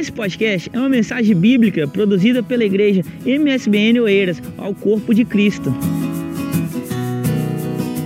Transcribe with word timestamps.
Esse 0.00 0.10
podcast 0.10 0.70
é 0.72 0.78
uma 0.78 0.88
mensagem 0.88 1.38
bíblica 1.38 1.86
produzida 1.86 2.42
pela 2.42 2.64
igreja 2.64 3.02
MSBN 3.26 4.00
Oeiras 4.00 4.38
ao 4.56 4.74
corpo 4.74 5.14
de 5.14 5.26
Cristo. 5.26 5.68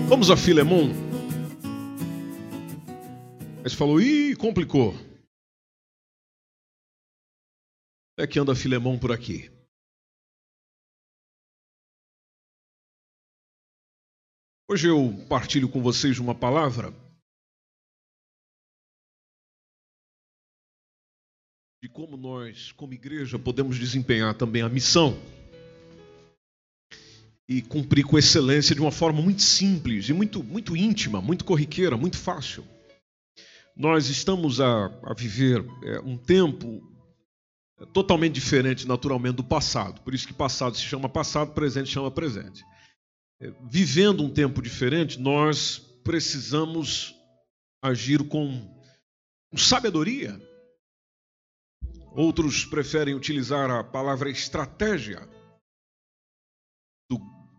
Vamos 0.08 0.28
a 0.28 0.36
Filemon. 0.36 0.88
Você 3.62 3.76
falou, 3.76 4.00
ih, 4.00 4.34
complicou. 4.34 4.92
É 8.18 8.26
que 8.26 8.40
anda 8.40 8.56
Filemon 8.56 8.98
por 8.98 9.12
aqui. 9.12 9.48
Hoje 14.68 14.88
eu 14.88 15.14
partilho 15.28 15.68
com 15.68 15.80
vocês 15.80 16.18
uma 16.18 16.34
palavra 16.34 16.92
como 21.94 22.16
nós, 22.16 22.72
como 22.72 22.92
igreja, 22.92 23.38
podemos 23.38 23.78
desempenhar 23.78 24.34
também 24.34 24.62
a 24.62 24.68
missão 24.68 25.16
e 27.48 27.62
cumprir 27.62 28.04
com 28.04 28.18
excelência 28.18 28.74
de 28.74 28.80
uma 28.80 28.90
forma 28.90 29.22
muito 29.22 29.42
simples 29.42 30.08
e 30.08 30.12
muito, 30.12 30.42
muito 30.42 30.76
íntima, 30.76 31.22
muito 31.22 31.44
corriqueira, 31.44 31.96
muito 31.96 32.18
fácil. 32.18 32.66
Nós 33.76 34.08
estamos 34.08 34.60
a, 34.60 34.86
a 35.04 35.14
viver 35.14 35.64
é, 35.84 36.00
um 36.00 36.16
tempo 36.16 36.82
totalmente 37.92 38.34
diferente, 38.34 38.88
naturalmente, 38.88 39.36
do 39.36 39.44
passado. 39.44 40.00
Por 40.00 40.14
isso 40.14 40.26
que 40.26 40.34
passado 40.34 40.76
se 40.76 40.82
chama 40.82 41.08
passado, 41.08 41.52
presente 41.52 41.86
se 41.86 41.92
chama 41.92 42.10
presente. 42.10 42.64
É, 43.40 43.52
vivendo 43.70 44.24
um 44.24 44.30
tempo 44.30 44.60
diferente, 44.60 45.20
nós 45.20 45.78
precisamos 46.02 47.14
agir 47.80 48.24
com 48.24 48.68
sabedoria 49.56 50.40
Outros 52.14 52.64
preferem 52.64 53.14
utilizar 53.14 53.68
a 53.70 53.82
palavra 53.82 54.30
estratégia 54.30 55.28
do, 57.10 57.18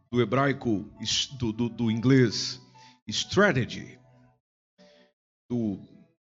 do 0.09 0.21
hebraico, 0.21 0.89
do, 1.37 1.51
do, 1.51 1.67
do 1.67 1.91
inglês 1.91 2.61
strategy, 3.05 3.99
do 5.49 5.77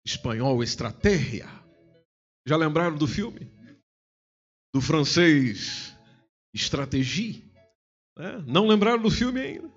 espanhol 0.04 0.62
estratégia. 0.62 1.48
Já 2.46 2.56
lembraram 2.56 2.96
do 2.96 3.06
filme? 3.06 3.50
Do 4.74 4.82
francês 4.82 5.96
estratégie? 6.54 7.50
É, 8.18 8.38
não 8.42 8.66
lembraram 8.66 9.00
do 9.00 9.10
filme 9.10 9.40
ainda? 9.40 9.72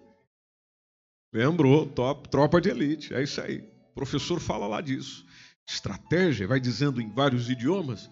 Lembrou, 1.34 1.88
top, 1.88 2.28
tropa 2.28 2.60
de 2.60 2.70
elite, 2.70 3.14
é 3.14 3.24
isso 3.24 3.40
aí. 3.40 3.60
O 3.92 3.94
professor 3.94 4.42
fala 4.42 4.68
lá 4.68 4.82
disso. 4.82 5.26
Estratégia, 5.68 6.48
vai 6.48 6.60
dizendo 6.60 7.02
em 7.02 7.10
vários 7.10 7.50
idiomas. 7.50 8.10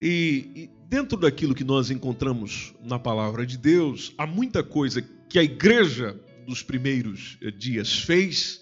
E, 0.00 0.52
e, 0.54 0.70
dentro 0.88 1.18
daquilo 1.18 1.54
que 1.54 1.64
nós 1.64 1.90
encontramos 1.90 2.74
na 2.82 2.98
palavra 2.98 3.46
de 3.46 3.56
Deus, 3.56 4.12
há 4.18 4.26
muita 4.26 4.62
coisa 4.62 5.00
que 5.28 5.38
a 5.38 5.42
igreja 5.42 6.20
dos 6.46 6.62
primeiros 6.62 7.38
eh, 7.42 7.50
dias 7.50 8.00
fez, 8.00 8.60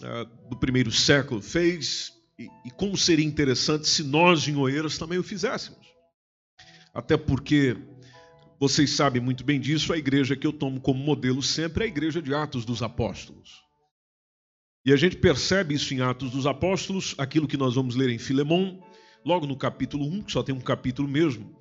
uh, 0.00 0.48
do 0.48 0.56
primeiro 0.56 0.90
século 0.90 1.42
fez, 1.42 2.12
e, 2.38 2.48
e, 2.64 2.70
como 2.70 2.96
seria 2.96 3.24
interessante 3.24 3.88
se 3.88 4.02
nós 4.02 4.46
em 4.46 4.56
Oeiras 4.56 4.96
também 4.96 5.18
o 5.18 5.22
fizéssemos. 5.22 5.86
Até 6.94 7.16
porque 7.16 7.76
vocês 8.58 8.90
sabem 8.90 9.20
muito 9.20 9.44
bem 9.44 9.60
disso, 9.60 9.92
a 9.92 9.98
igreja 9.98 10.36
que 10.36 10.46
eu 10.46 10.52
tomo 10.52 10.80
como 10.80 11.02
modelo 11.02 11.42
sempre 11.42 11.84
é 11.84 11.86
a 11.86 11.88
igreja 11.88 12.22
de 12.22 12.32
Atos 12.32 12.64
dos 12.64 12.82
Apóstolos. 12.82 13.62
E 14.84 14.92
a 14.92 14.96
gente 14.96 15.16
percebe 15.16 15.74
isso 15.74 15.92
em 15.92 16.00
Atos 16.00 16.30
dos 16.30 16.46
Apóstolos, 16.46 17.14
aquilo 17.18 17.48
que 17.48 17.56
nós 17.56 17.74
vamos 17.74 17.96
ler 17.96 18.08
em 18.08 18.18
Filemão 18.18 18.82
logo 19.26 19.44
no 19.44 19.56
capítulo 19.56 20.06
1, 20.06 20.22
que 20.22 20.32
só 20.32 20.40
tem 20.40 20.54
um 20.54 20.60
capítulo 20.60 21.08
mesmo, 21.08 21.52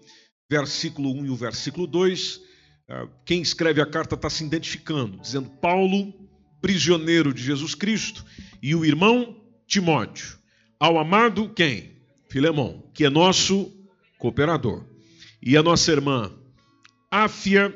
versículo 0.48 1.12
1 1.12 1.26
e 1.26 1.30
o 1.32 1.36
versículo 1.36 1.88
2, 1.88 2.40
ah, 2.88 3.08
quem 3.26 3.42
escreve 3.42 3.82
a 3.82 3.88
carta 3.88 4.14
está 4.14 4.30
se 4.30 4.46
identificando, 4.46 5.18
dizendo 5.18 5.50
Paulo, 5.50 6.14
prisioneiro 6.62 7.34
de 7.34 7.42
Jesus 7.42 7.74
Cristo, 7.74 8.24
e 8.62 8.76
o 8.76 8.86
irmão 8.86 9.44
Timóteo, 9.66 10.38
ao 10.80 11.00
amado 11.00 11.50
quem? 11.50 11.96
Filemão, 12.30 12.88
que 12.94 13.04
é 13.04 13.10
nosso 13.10 13.74
cooperador, 14.20 14.86
e 15.42 15.58
a 15.58 15.64
nossa 15.64 15.92
irmã 15.92 16.32
Áfia 17.10 17.74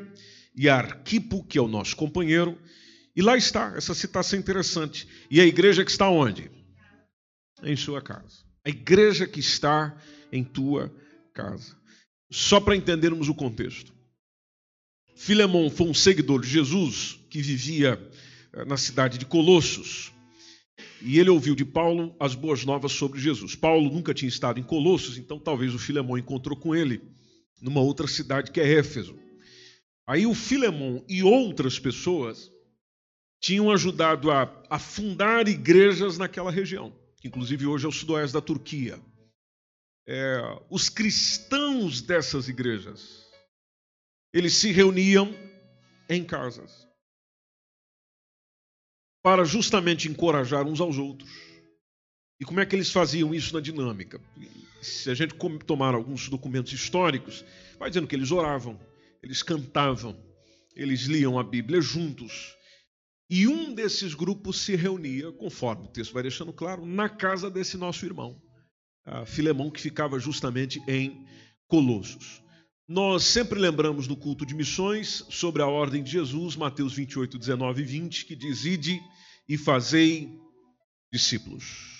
e 0.55 0.69
Arquipo, 0.69 1.44
que 1.44 1.57
é 1.57 1.61
o 1.61 1.67
nosso 1.67 1.95
companheiro, 1.95 2.59
e 3.16 3.23
lá 3.23 3.35
está, 3.35 3.73
essa 3.75 3.95
citação 3.95 4.38
interessante. 4.38 5.07
E 5.31 5.41
a 5.41 5.45
igreja 5.45 5.83
que 5.83 5.89
está 5.89 6.07
onde? 6.07 6.51
Em 7.63 7.75
sua 7.75 8.01
casa 8.01 8.48
a 8.69 8.72
igreja 8.72 9.25
que 9.25 9.40
está 9.40 9.97
em 10.31 10.44
tua 10.44 10.94
casa. 11.34 11.75
Só 12.31 12.59
para 12.59 12.75
entendermos 12.75 13.28
o 13.28 13.34
contexto. 13.34 13.91
Filemão 15.16 15.69
foi 15.72 15.88
um 15.88 15.94
seguidor 15.94 16.41
de 16.41 16.47
Jesus 16.47 17.19
que 17.29 17.41
vivia 17.41 18.00
eh, 18.53 18.66
na 18.66 18.78
cidade 18.78 19.18
de 19.18 19.25
Colossos. 19.25 20.13
E 21.02 21.19
ele 21.19 21.31
ouviu 21.31 21.56
de 21.56 21.66
Paulo 21.66 22.16
as 22.19 22.35
boas 22.35 22.63
novas 22.63 22.91
sobre 22.91 23.19
Jesus. 23.19 23.56
Paulo 23.56 23.91
nunca 23.91 24.13
tinha 24.13 24.29
estado 24.29 24.59
em 24.59 24.63
Colossos, 24.63 25.18
então 25.18 25.40
talvez 25.40 25.74
o 25.74 25.79
Filemão 25.79 26.18
encontrou 26.18 26.56
com 26.56 26.75
ele 26.75 27.02
numa 27.59 27.81
outra 27.81 28.08
cidade 28.08 28.52
que 28.52 28.62
é 28.62 28.78
Éfeso. 28.78 29.18
Aí 30.06 30.28
o 30.28 30.35
Filemão 30.35 31.03
e 31.09 31.24
outras 31.24 31.79
pessoas 31.79 32.52
tinham 33.41 33.72
ajudado 33.72 34.29
a, 34.29 34.63
a 34.69 34.78
fundar 34.78 35.47
igrejas 35.47 36.18
naquela 36.18 36.52
região 36.52 36.98
que 37.19 37.28
inclusive 37.28 37.66
hoje 37.66 37.85
é 37.85 37.90
o 37.90 37.91
sudoeste 37.91 38.34
da 38.34 38.41
Turquia. 38.41 39.00
É, 40.07 40.41
os 40.69 40.90
cristãos 40.90 42.02
dessas 42.02 42.47
igrejas, 42.47 43.28
eles 44.34 44.53
se 44.53 44.72
reuniam 44.72 45.34
em 46.09 46.24
casas 46.24 46.88
para 49.22 49.44
justamente 49.44 50.08
encorajar 50.08 50.66
uns 50.66 50.79
aos 50.79 50.97
outros. 50.97 51.29
E 52.40 52.46
como 52.46 52.59
é 52.59 52.66
que 52.66 52.75
eles 52.75 52.91
faziam 52.91 53.35
isso 53.35 53.53
na 53.53 53.59
dinâmica? 53.59 54.19
Se 54.81 55.12
a 55.12 55.13
gente 55.13 55.35
tomar 55.66 55.94
alguns 55.94 56.29
documentos 56.29 56.72
históricos, 56.72 57.44
vai 57.78 57.90
dizendo 57.90 58.08
que 58.08 58.16
eles 58.16 58.31
oravam, 58.31 58.79
eles 59.22 59.44
cantavam, 59.44 60.18
eles 60.74 61.02
liam 61.02 61.38
a 61.38 61.44
Bíblia 61.44 61.81
juntos, 61.81 62.56
e 63.29 63.47
um 63.47 63.73
desses 63.73 64.16
grupos 64.16 64.62
se 64.62 64.75
reunia, 64.75 65.31
conforme 65.31 65.85
o 65.85 65.91
texto 65.91 66.13
vai 66.13 66.23
deixando 66.23 66.51
claro, 66.51 66.85
na 66.85 67.07
casa 67.07 67.50
desse 67.50 67.78
nosso 67.78 68.06
irmão, 68.06 68.41
Filemão, 69.25 69.69
que 69.69 69.81
ficava 69.81 70.19
justamente 70.19 70.81
em 70.88 71.25
Colossos. 71.67 72.41
Nós 72.88 73.23
sempre 73.23 73.59
lembramos 73.59 74.07
no 74.07 74.17
culto 74.17 74.45
de 74.45 74.56
missões 74.56 75.23
sobre 75.29 75.62
a 75.62 75.67
ordem 75.67 76.01
de 76.01 76.09
Jesus, 76.09 76.56
Mateus 76.56 76.94
28, 76.94 77.38
19 77.38 77.81
e 77.81 77.85
20, 77.85 78.25
que 78.25 78.35
diz: 78.35 78.66
Ide 78.66 79.00
e 79.47 79.57
fazei 79.57 80.40
discípulos. 81.13 82.00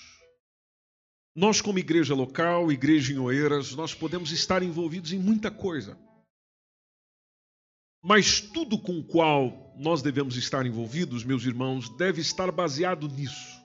Nós, 1.34 1.60
como 1.60 1.78
igreja 1.78 2.12
local, 2.12 2.72
igreja 2.72 3.12
em 3.12 3.18
Oeiras, 3.18 3.72
nós 3.76 3.94
podemos 3.94 4.32
estar 4.32 4.64
envolvidos 4.64 5.12
em 5.12 5.18
muita 5.18 5.48
coisa. 5.48 5.96
Mas 8.02 8.40
tudo 8.40 8.76
com 8.76 8.98
o 8.98 9.04
qual 9.04 9.69
nós 9.80 10.02
devemos 10.02 10.36
estar 10.36 10.66
envolvidos, 10.66 11.24
meus 11.24 11.42
irmãos, 11.44 11.88
deve 11.96 12.20
estar 12.20 12.52
baseado 12.52 13.08
nisso. 13.08 13.58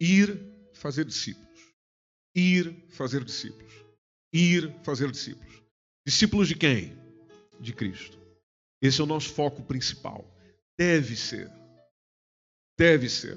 Ir 0.00 0.38
fazer 0.72 1.04
discípulos. 1.04 1.60
Ir 2.32 2.86
fazer 2.90 3.24
discípulos. 3.24 3.72
Ir 4.32 4.72
fazer 4.84 5.10
discípulos. 5.10 5.60
Discípulos 6.06 6.46
de 6.46 6.54
quem? 6.54 6.96
De 7.60 7.72
Cristo. 7.72 8.16
Esse 8.80 9.00
é 9.00 9.04
o 9.04 9.08
nosso 9.08 9.30
foco 9.30 9.60
principal. 9.64 10.24
Deve 10.78 11.16
ser. 11.16 11.50
Deve 12.78 13.08
ser. 13.08 13.36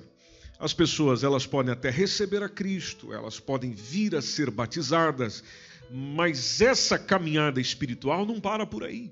As 0.59 0.71
pessoas, 0.71 1.23
elas 1.23 1.47
podem 1.47 1.73
até 1.73 1.89
receber 1.89 2.43
a 2.43 2.49
Cristo, 2.49 3.11
elas 3.11 3.39
podem 3.39 3.73
vir 3.73 4.15
a 4.15 4.21
ser 4.21 4.51
batizadas, 4.51 5.43
mas 5.89 6.61
essa 6.61 6.99
caminhada 6.99 7.59
espiritual 7.59 8.23
não 8.23 8.39
para 8.39 8.67
por 8.67 8.83
aí. 8.83 9.11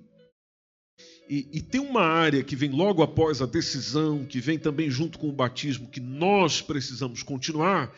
E, 1.27 1.47
e, 1.53 1.61
tem 1.61 1.81
uma 1.81 2.03
área 2.03 2.43
que 2.43 2.55
vem 2.55 2.69
logo 2.69 3.01
após 3.01 3.41
a 3.41 3.47
decisão, 3.47 4.25
que 4.25 4.39
vem 4.39 4.59
também 4.59 4.91
junto 4.91 5.17
com 5.17 5.27
o 5.27 5.33
batismo, 5.33 5.89
que 5.89 5.99
nós 5.99 6.61
precisamos 6.61 7.23
continuar, 7.23 7.95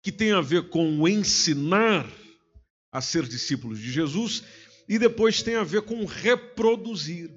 que 0.00 0.12
tem 0.12 0.30
a 0.30 0.40
ver 0.40 0.68
com 0.68 1.00
o 1.00 1.08
ensinar 1.08 2.06
a 2.92 3.00
ser 3.00 3.26
discípulos 3.26 3.80
de 3.80 3.90
Jesus, 3.90 4.44
e 4.88 4.98
depois 4.98 5.42
tem 5.42 5.56
a 5.56 5.64
ver 5.64 5.82
com 5.82 6.04
reproduzir, 6.04 7.30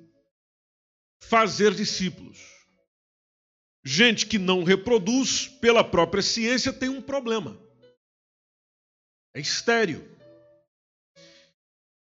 fazer 1.19 1.73
discípulos. 1.73 2.37
Gente 3.83 4.27
que 4.27 4.37
não 4.37 4.63
reproduz 4.63 5.47
pela 5.47 5.83
própria 5.83 6.21
ciência 6.21 6.71
tem 6.71 6.89
um 6.89 7.01
problema. 7.01 7.59
É 9.33 9.39
estéreo. 9.39 10.07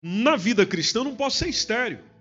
Na 0.01 0.36
vida 0.36 0.66
cristã 0.66 1.04
não 1.04 1.16
posso 1.16 1.38
ser 1.38 1.50
estéreo. 1.50 2.15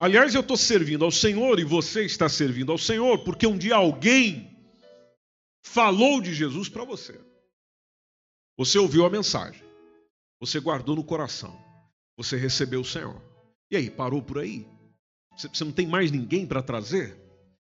Aliás, 0.00 0.34
eu 0.34 0.40
estou 0.40 0.56
servindo 0.56 1.04
ao 1.04 1.10
Senhor 1.10 1.60
e 1.60 1.64
você 1.64 2.06
está 2.06 2.26
servindo 2.26 2.72
ao 2.72 2.78
Senhor 2.78 3.18
porque 3.18 3.46
um 3.46 3.58
dia 3.58 3.76
alguém 3.76 4.50
falou 5.62 6.22
de 6.22 6.34
Jesus 6.34 6.70
para 6.70 6.84
você. 6.84 7.20
Você 8.56 8.78
ouviu 8.78 9.04
a 9.04 9.10
mensagem, 9.10 9.62
você 10.40 10.58
guardou 10.58 10.96
no 10.96 11.04
coração, 11.04 11.54
você 12.16 12.38
recebeu 12.38 12.80
o 12.80 12.84
Senhor. 12.84 13.20
E 13.70 13.76
aí, 13.76 13.90
parou 13.90 14.22
por 14.22 14.38
aí? 14.38 14.66
Você 15.36 15.64
não 15.64 15.72
tem 15.72 15.86
mais 15.86 16.10
ninguém 16.10 16.46
para 16.46 16.62
trazer? 16.62 17.16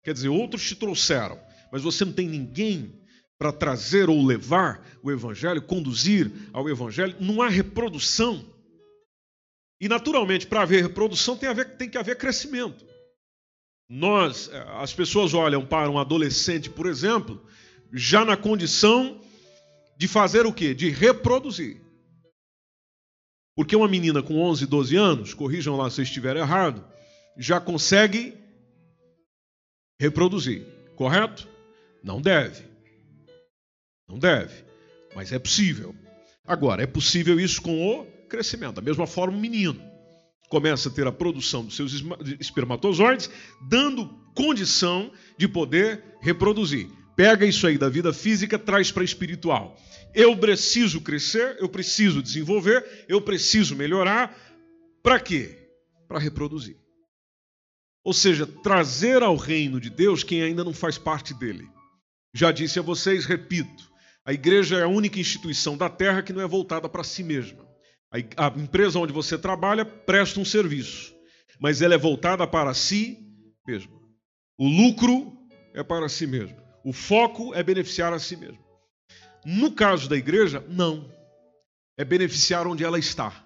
Quer 0.04 0.14
dizer, 0.14 0.28
outros 0.28 0.66
te 0.66 0.76
trouxeram, 0.76 1.40
mas 1.72 1.82
você 1.82 2.04
não 2.04 2.12
tem 2.12 2.28
ninguém 2.28 3.04
para 3.36 3.52
trazer 3.52 4.08
ou 4.08 4.24
levar 4.24 4.84
o 5.02 5.10
Evangelho, 5.10 5.60
conduzir 5.60 6.30
ao 6.52 6.69
Evangelho. 6.69 7.16
Não 7.20 7.42
há 7.42 7.48
reprodução. 7.48 8.44
E, 9.82 9.88
naturalmente, 9.88 10.46
para 10.46 10.62
haver 10.62 10.81
reprodução 10.84 11.37
tem, 11.37 11.49
haver, 11.49 11.76
tem 11.76 11.90
que 11.90 11.99
haver 11.99 12.17
crescimento. 12.17 12.87
Nós, 13.88 14.49
eh, 14.49 14.64
as 14.81 14.94
pessoas 14.94 15.34
olham 15.34 15.67
para 15.67 15.90
um 15.90 15.99
adolescente, 15.99 16.70
por 16.70 16.87
exemplo, 16.87 17.44
já 17.93 18.25
na 18.25 18.37
condição 18.37 19.20
de 19.99 20.06
fazer 20.06 20.46
o 20.46 20.52
quê? 20.52 20.73
De 20.73 20.88
reproduzir. 20.88 21.81
Porque 23.56 23.75
uma 23.75 23.88
menina 23.88 24.23
com 24.23 24.40
11, 24.40 24.67
12 24.67 24.94
anos, 24.94 25.34
corrijam 25.34 25.76
lá 25.76 25.90
se 25.90 26.00
eu 26.00 26.05
estiver 26.05 26.37
errado, 26.37 26.87
já 27.37 27.61
consegue 27.61 28.38
reproduzir, 30.00 30.64
correto? 30.94 31.49
Não 32.05 32.23
deve. 32.23 32.62
Não 34.08 34.17
deve, 34.17 34.64
mas 35.12 35.32
é 35.32 35.40
possível. 35.40 35.93
Agora, 36.44 36.84
é 36.84 36.87
possível 36.87 37.40
isso 37.40 37.61
com 37.61 37.84
o 37.84 38.11
crescimento. 38.32 38.76
Da 38.76 38.82
mesma 38.82 39.06
forma, 39.06 39.37
o 39.37 39.40
menino 39.40 39.81
começa 40.49 40.88
a 40.88 40.93
ter 40.93 41.06
a 41.06 41.12
produção 41.12 41.64
dos 41.64 41.76
seus 41.76 41.93
espermatozoides, 42.40 43.31
dando 43.69 44.06
condição 44.34 45.12
de 45.38 45.46
poder 45.46 46.02
reproduzir. 46.20 46.88
Pega 47.14 47.46
isso 47.46 47.67
aí 47.67 47.76
da 47.79 47.88
vida 47.88 48.12
física, 48.12 48.58
traz 48.58 48.90
para 48.90 49.02
a 49.02 49.05
espiritual. 49.05 49.79
Eu 50.14 50.37
preciso 50.37 51.00
crescer, 51.00 51.56
eu 51.58 51.69
preciso 51.69 52.23
desenvolver, 52.23 53.06
eu 53.08 53.20
preciso 53.20 53.76
melhorar. 53.76 54.34
Para 55.02 55.20
quê? 55.20 55.56
Para 56.08 56.19
reproduzir. 56.19 56.76
Ou 58.05 58.12
seja, 58.12 58.46
trazer 58.46 59.23
ao 59.23 59.37
reino 59.37 59.81
de 59.81 59.88
Deus 59.88 60.25
quem 60.25 60.43
ainda 60.43 60.64
não 60.64 60.75
faz 60.75 60.99
parte 60.99 61.32
dele. 61.32 61.67
Já 62.34 62.50
disse 62.50 62.79
a 62.79 62.82
vocês, 62.82 63.25
repito, 63.25 63.90
a 64.25 64.32
igreja 64.32 64.79
é 64.79 64.82
a 64.82 64.88
única 64.88 65.20
instituição 65.20 65.76
da 65.76 65.88
terra 65.88 66.23
que 66.23 66.32
não 66.32 66.40
é 66.40 66.46
voltada 66.46 66.88
para 66.88 67.05
si 67.05 67.23
mesma. 67.23 67.71
A 68.12 68.48
empresa 68.58 68.98
onde 68.98 69.12
você 69.12 69.38
trabalha 69.38 69.84
presta 69.84 70.38
um 70.38 70.44
serviço, 70.44 71.14
mas 71.58 71.80
ela 71.80 71.94
é 71.94 71.98
voltada 71.98 72.46
para 72.46 72.74
si 72.74 73.18
mesma. 73.66 73.98
O 74.58 74.68
lucro 74.68 75.32
é 75.74 75.82
para 75.82 76.08
si 76.08 76.26
mesmo. 76.26 76.56
O 76.84 76.92
foco 76.92 77.54
é 77.54 77.62
beneficiar 77.62 78.12
a 78.12 78.18
si 78.18 78.36
mesmo. 78.36 78.62
No 79.44 79.72
caso 79.72 80.08
da 80.08 80.16
igreja, 80.16 80.64
não. 80.68 81.10
É 81.96 82.04
beneficiar 82.04 82.66
onde 82.66 82.84
ela 82.84 82.98
está. 82.98 83.44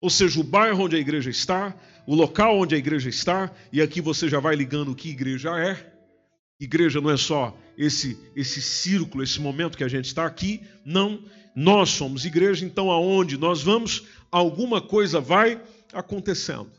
Ou 0.00 0.10
seja, 0.10 0.38
o 0.38 0.44
bairro 0.44 0.84
onde 0.84 0.96
a 0.96 0.98
igreja 0.98 1.30
está, 1.30 1.74
o 2.06 2.14
local 2.14 2.58
onde 2.58 2.74
a 2.74 2.78
igreja 2.78 3.08
está, 3.08 3.52
e 3.72 3.82
aqui 3.82 4.00
você 4.00 4.28
já 4.28 4.38
vai 4.38 4.54
ligando 4.54 4.92
o 4.92 4.94
que 4.94 5.10
igreja 5.10 5.58
é. 5.58 5.94
Igreja 6.60 7.00
não 7.00 7.10
é 7.10 7.16
só 7.16 7.56
esse 7.76 8.18
esse 8.34 8.60
círculo, 8.60 9.22
esse 9.22 9.40
momento 9.40 9.78
que 9.78 9.84
a 9.84 9.88
gente 9.88 10.06
está 10.06 10.26
aqui, 10.26 10.62
não. 10.84 11.24
Nós 11.54 11.90
somos 11.90 12.24
igreja, 12.24 12.64
então 12.64 12.90
aonde 12.90 13.36
nós 13.36 13.62
vamos, 13.62 14.04
alguma 14.30 14.80
coisa 14.80 15.20
vai 15.20 15.60
acontecendo. 15.92 16.70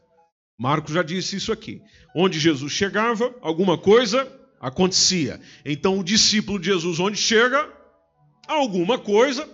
Marcos 0.58 0.94
já 0.94 1.04
disse 1.04 1.36
isso 1.36 1.52
aqui. 1.52 1.82
Onde 2.16 2.40
Jesus 2.40 2.72
chegava, 2.72 3.34
alguma 3.42 3.78
coisa 3.78 4.32
acontecia. 4.60 5.40
Então 5.66 6.00
o 6.00 6.04
discípulo 6.04 6.60
de 6.60 6.68
Jesus, 6.68 7.00
onde 7.00 7.18
chega, 7.18 7.72
alguma 8.48 8.98
coisa 8.98 9.48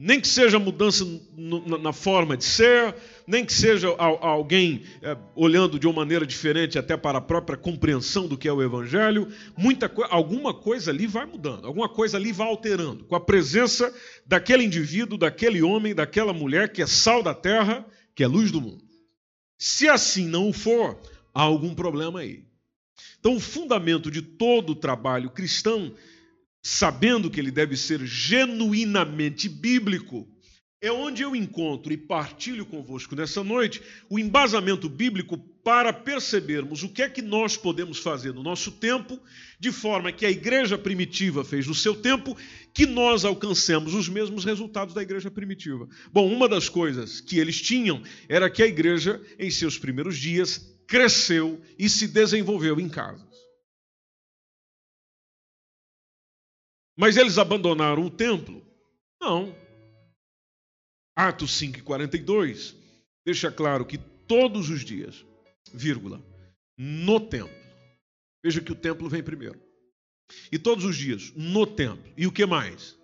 Nem 0.00 0.20
que 0.20 0.28
seja 0.28 0.60
mudança 0.60 1.04
na 1.82 1.92
forma 1.92 2.36
de 2.36 2.44
ser, 2.44 2.94
nem 3.28 3.44
que 3.44 3.52
seja 3.52 3.88
alguém 3.98 4.84
é, 5.02 5.14
olhando 5.34 5.78
de 5.78 5.86
uma 5.86 5.96
maneira 5.96 6.26
diferente 6.26 6.78
até 6.78 6.96
para 6.96 7.18
a 7.18 7.20
própria 7.20 7.58
compreensão 7.58 8.26
do 8.26 8.38
que 8.38 8.48
é 8.48 8.52
o 8.52 8.62
Evangelho, 8.62 9.30
muita 9.54 9.92
alguma 10.08 10.54
coisa 10.54 10.90
ali 10.90 11.06
vai 11.06 11.26
mudando, 11.26 11.66
alguma 11.66 11.90
coisa 11.90 12.16
ali 12.16 12.32
vai 12.32 12.48
alterando, 12.48 13.04
com 13.04 13.14
a 13.14 13.20
presença 13.20 13.94
daquele 14.24 14.64
indivíduo, 14.64 15.18
daquele 15.18 15.60
homem, 15.60 15.94
daquela 15.94 16.32
mulher 16.32 16.72
que 16.72 16.80
é 16.80 16.86
sal 16.86 17.22
da 17.22 17.34
terra, 17.34 17.84
que 18.14 18.24
é 18.24 18.26
luz 18.26 18.50
do 18.50 18.62
mundo. 18.62 18.82
Se 19.58 19.86
assim 19.88 20.26
não 20.26 20.50
for, 20.50 20.98
há 21.34 21.42
algum 21.42 21.74
problema 21.74 22.20
aí. 22.20 22.46
Então, 23.20 23.36
o 23.36 23.40
fundamento 23.40 24.10
de 24.10 24.22
todo 24.22 24.70
o 24.70 24.76
trabalho 24.76 25.28
cristão 25.28 25.92
sabendo 26.62 27.30
que 27.30 27.38
ele 27.38 27.50
deve 27.50 27.76
ser 27.76 28.04
genuinamente 28.06 29.48
bíblico, 29.48 30.26
é 30.80 30.92
onde 30.92 31.22
eu 31.22 31.34
encontro 31.34 31.92
e 31.92 31.96
partilho 31.96 32.64
convosco 32.64 33.16
nessa 33.16 33.42
noite 33.42 33.82
o 34.08 34.18
embasamento 34.18 34.88
bíblico 34.88 35.36
para 35.36 35.92
percebermos 35.92 36.82
o 36.82 36.88
que 36.88 37.02
é 37.02 37.10
que 37.10 37.20
nós 37.20 37.56
podemos 37.56 37.98
fazer 37.98 38.32
no 38.32 38.42
nosso 38.42 38.70
tempo, 38.70 39.20
de 39.58 39.72
forma 39.72 40.12
que 40.12 40.24
a 40.24 40.30
igreja 40.30 40.78
primitiva 40.78 41.44
fez 41.44 41.66
no 41.66 41.74
seu 41.74 41.96
tempo, 41.96 42.36
que 42.72 42.86
nós 42.86 43.24
alcancemos 43.24 43.92
os 43.92 44.08
mesmos 44.08 44.44
resultados 44.44 44.94
da 44.94 45.02
igreja 45.02 45.30
primitiva. 45.30 45.88
Bom, 46.12 46.32
uma 46.32 46.48
das 46.48 46.68
coisas 46.68 47.20
que 47.20 47.38
eles 47.38 47.60
tinham 47.60 48.00
era 48.28 48.48
que 48.48 48.62
a 48.62 48.66
igreja, 48.66 49.20
em 49.38 49.50
seus 49.50 49.76
primeiros 49.76 50.16
dias, 50.16 50.74
cresceu 50.86 51.60
e 51.78 51.88
se 51.88 52.06
desenvolveu 52.06 52.78
em 52.80 52.88
casa. 52.88 53.28
Mas 56.96 57.16
eles 57.16 57.36
abandonaram 57.36 58.06
o 58.06 58.10
templo? 58.10 58.64
Não. 59.20 59.67
Atos 61.18 61.50
5 61.58 61.78
e 61.78 61.82
42 61.82 62.76
deixa 63.24 63.50
claro 63.50 63.84
que 63.84 63.98
todos 63.98 64.70
os 64.70 64.84
dias, 64.84 65.24
vírgula, 65.72 66.22
no 66.76 67.18
templo. 67.18 67.56
Veja 68.42 68.60
que 68.60 68.72
o 68.72 68.76
templo 68.76 69.08
vem 69.08 69.22
primeiro. 69.22 69.60
E 70.52 70.58
todos 70.58 70.84
os 70.84 70.96
dias, 70.96 71.32
no 71.34 71.66
templo. 71.66 72.12
E 72.16 72.26
o 72.26 72.32
que 72.32 72.46
mais? 72.46 72.96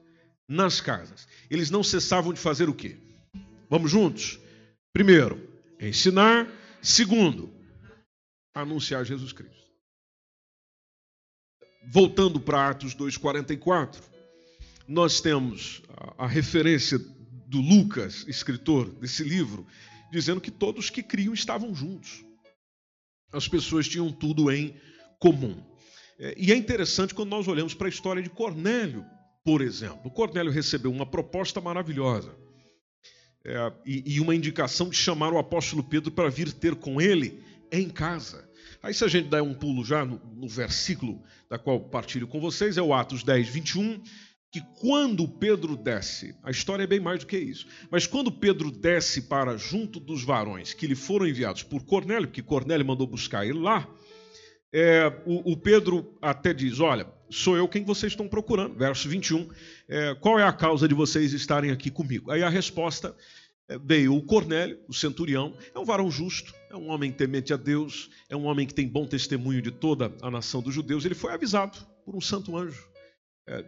Nas 0.49 0.81
casas. 0.81 1.27
Eles 1.51 1.71
não 1.71 1.83
cessavam 1.83 2.33
de 2.33 2.39
fazer 2.39 2.69
o 2.69 2.75
quê? 2.75 2.97
Vamos 3.69 3.91
juntos? 3.91 4.39
Primeiro, 4.93 5.41
ensinar. 5.81 6.49
Segundo, 6.81 7.53
anunciar 8.55 9.05
Jesus 9.05 9.33
Cristo 9.33 9.65
voltando 11.87 12.41
para 12.41 12.71
Atos 12.71 12.95
2,44, 12.95 13.99
nós 14.87 15.21
temos 15.21 15.83
a, 15.89 16.25
a 16.25 16.27
referência 16.27 16.99
do 17.47 17.61
Lucas, 17.61 18.25
escritor 18.29 18.91
desse 18.91 19.23
livro, 19.23 19.67
dizendo 20.11 20.41
que 20.41 20.51
todos 20.51 20.91
que 20.91 21.03
criam 21.03 21.35
estavam 21.35 21.75
juntos. 21.75 22.25
As 23.33 23.49
pessoas 23.49 23.89
tinham 23.89 24.13
tudo 24.13 24.51
em 24.51 24.75
comum. 25.19 25.63
É, 26.19 26.35
e 26.37 26.53
é 26.53 26.57
interessante 26.57 27.15
quando 27.15 27.31
nós 27.31 27.49
olhamos 27.49 27.75
para 27.75 27.89
a 27.89 27.91
história 27.91 28.23
de 28.23 28.31
Cornélio, 28.31 29.05
por 29.45 29.61
exemplo. 29.61 30.11
Cornélio 30.11 30.53
recebeu 30.53 30.91
uma 30.91 31.05
proposta 31.05 31.61
maravilhosa 31.61 32.35
é, 33.45 33.73
e, 33.85 34.21
uma 34.21 34.35
indicação 34.35 34.89
de 34.89 34.97
chamar 34.97 35.33
o 35.33 35.39
apóstolo 35.39 35.83
Pedro 35.83 36.11
para 36.11 36.31
vir 36.31 36.53
ter 36.53 36.75
com 36.75 37.01
ele 37.01 37.43
em 37.71 37.91
casa. 37.91 38.49
Aí, 38.83 38.95
se 38.95 39.05
a 39.05 39.09
gente 39.09 39.29
der 39.29 39.43
um 39.43 39.55
pulo 39.55 39.85
já 39.85 40.05
no, 40.05 40.21
no 40.35 40.49
versículo 40.49 41.23
da 41.49 41.59
qual 41.59 41.81
partilho 41.81 42.29
com 42.29 42.41
vocês, 42.41 42.77
é 42.77 42.83
o 42.83 42.95
Atos 42.95 43.23
10, 43.23 43.49
21, 43.49 44.03
que 44.55 44.61
quando 44.79 45.27
Pedro 45.27 45.77
desce, 45.77 46.33
a 46.41 46.49
história 46.49 46.85
é 46.85 46.87
bem 46.87 47.01
mais 47.01 47.19
do 47.19 47.27
que 47.27 47.37
isso, 47.37 47.67
mas 47.91 48.07
quando 48.07 48.31
Pedro 48.31 48.71
desce 48.71 49.23
para 49.23 49.57
junto 49.57 49.99
dos 49.99 50.23
varões 50.23 50.73
que 50.73 50.87
lhe 50.87 50.95
foram 50.95 51.27
enviados 51.27 51.65
por 51.65 51.85
Cornélio, 51.85 52.29
porque 52.29 52.41
Cornélio 52.41 52.87
mandou 52.87 53.05
buscar 53.05 53.45
ele 53.45 53.59
lá, 53.59 53.85
é, 54.73 55.13
o, 55.27 55.51
o, 55.51 55.57
Pedro 55.57 56.17
até 56.23 56.55
diz: 56.55 56.79
Olha, 56.79 57.05
sou 57.29 57.57
eu 57.57 57.67
quem 57.67 57.83
vocês 57.83 58.13
estão 58.13 58.29
procurando. 58.29 58.77
Verso 58.77 59.09
21. 59.09 59.51
É, 59.89 60.15
qual 60.15 60.39
é 60.39 60.45
a 60.45 60.53
causa 60.53 60.87
de 60.87 60.95
vocês 60.95 61.33
estarem 61.33 61.73
aqui 61.73 61.91
comigo? 61.91 62.31
Aí 62.31 62.45
a 62.45 62.49
resposta 62.49 63.13
é, 63.69 63.77
veio 63.77 64.15
o 64.15 64.23
Cornélio, 64.23 64.79
o 64.87 64.95
centurião, 64.95 65.57
é 65.75 65.79
um 65.81 65.85
varão 65.85 66.09
justo, 66.09 66.55
é 66.71 66.77
um 66.77 66.91
homem 66.91 67.11
temente 67.11 67.53
a 67.53 67.57
Deus, 67.57 68.09
é 68.29 68.37
um 68.37 68.45
homem 68.45 68.69
que 68.69 68.75
tem 68.75 68.87
bom 68.87 69.05
testemunho 69.05 69.61
de 69.61 69.73
toda 69.73 70.15
a 70.23 70.31
nação 70.31 70.63
dos 70.63 70.73
judeus. 70.73 71.05
Ele 71.05 71.17
foi 71.17 71.33
avisado 71.33 71.77
por 72.05 72.15
um 72.15 72.21
santo 72.21 72.57
anjo 72.57 72.95
é, 73.49 73.65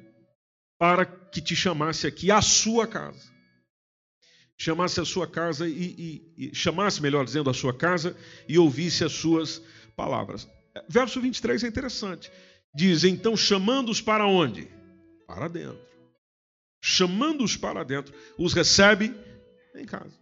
para 0.78 1.06
que 1.06 1.40
te 1.40 1.56
chamasse 1.56 2.06
aqui 2.06 2.30
à 2.30 2.40
sua 2.42 2.86
casa. 2.86 3.34
Chamasse 4.58 5.00
a 5.00 5.04
sua 5.04 5.26
casa 5.26 5.68
e, 5.68 5.72
e, 6.38 6.50
e 6.50 6.54
chamasse, 6.54 7.02
melhor 7.02 7.24
dizendo, 7.24 7.50
a 7.50 7.54
sua 7.54 7.74
casa 7.74 8.16
e 8.48 8.58
ouvisse 8.58 9.04
as 9.04 9.12
suas 9.12 9.62
palavras. 9.94 10.48
Verso 10.88 11.20
23 11.20 11.64
é 11.64 11.68
interessante. 11.68 12.30
Diz: 12.74 13.04
Então, 13.04 13.36
chamando-os 13.36 14.00
para 14.00 14.26
onde? 14.26 14.68
Para 15.26 15.48
dentro. 15.48 15.80
Chamando-os 16.82 17.56
para 17.56 17.82
dentro, 17.84 18.14
os 18.38 18.52
recebe 18.52 19.14
em 19.74 19.84
casa. 19.84 20.14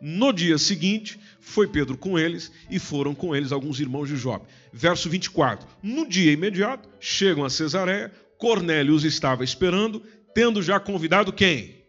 No 0.00 0.32
dia 0.32 0.58
seguinte, 0.58 1.20
foi 1.40 1.68
Pedro 1.68 1.96
com 1.96 2.18
eles 2.18 2.50
e 2.68 2.80
foram 2.80 3.14
com 3.14 3.36
eles 3.36 3.52
alguns 3.52 3.78
irmãos 3.78 4.08
de 4.08 4.16
Jope. 4.16 4.46
Verso 4.72 5.08
24. 5.08 5.68
No 5.80 6.08
dia 6.08 6.32
imediato, 6.32 6.88
chegam 6.98 7.44
a 7.44 7.50
Cesareia, 7.50 8.12
Cornélio 8.42 8.92
os 8.92 9.04
estava 9.04 9.44
esperando, 9.44 10.00
tendo 10.34 10.60
já 10.60 10.80
convidado 10.80 11.32
quem? 11.32 11.86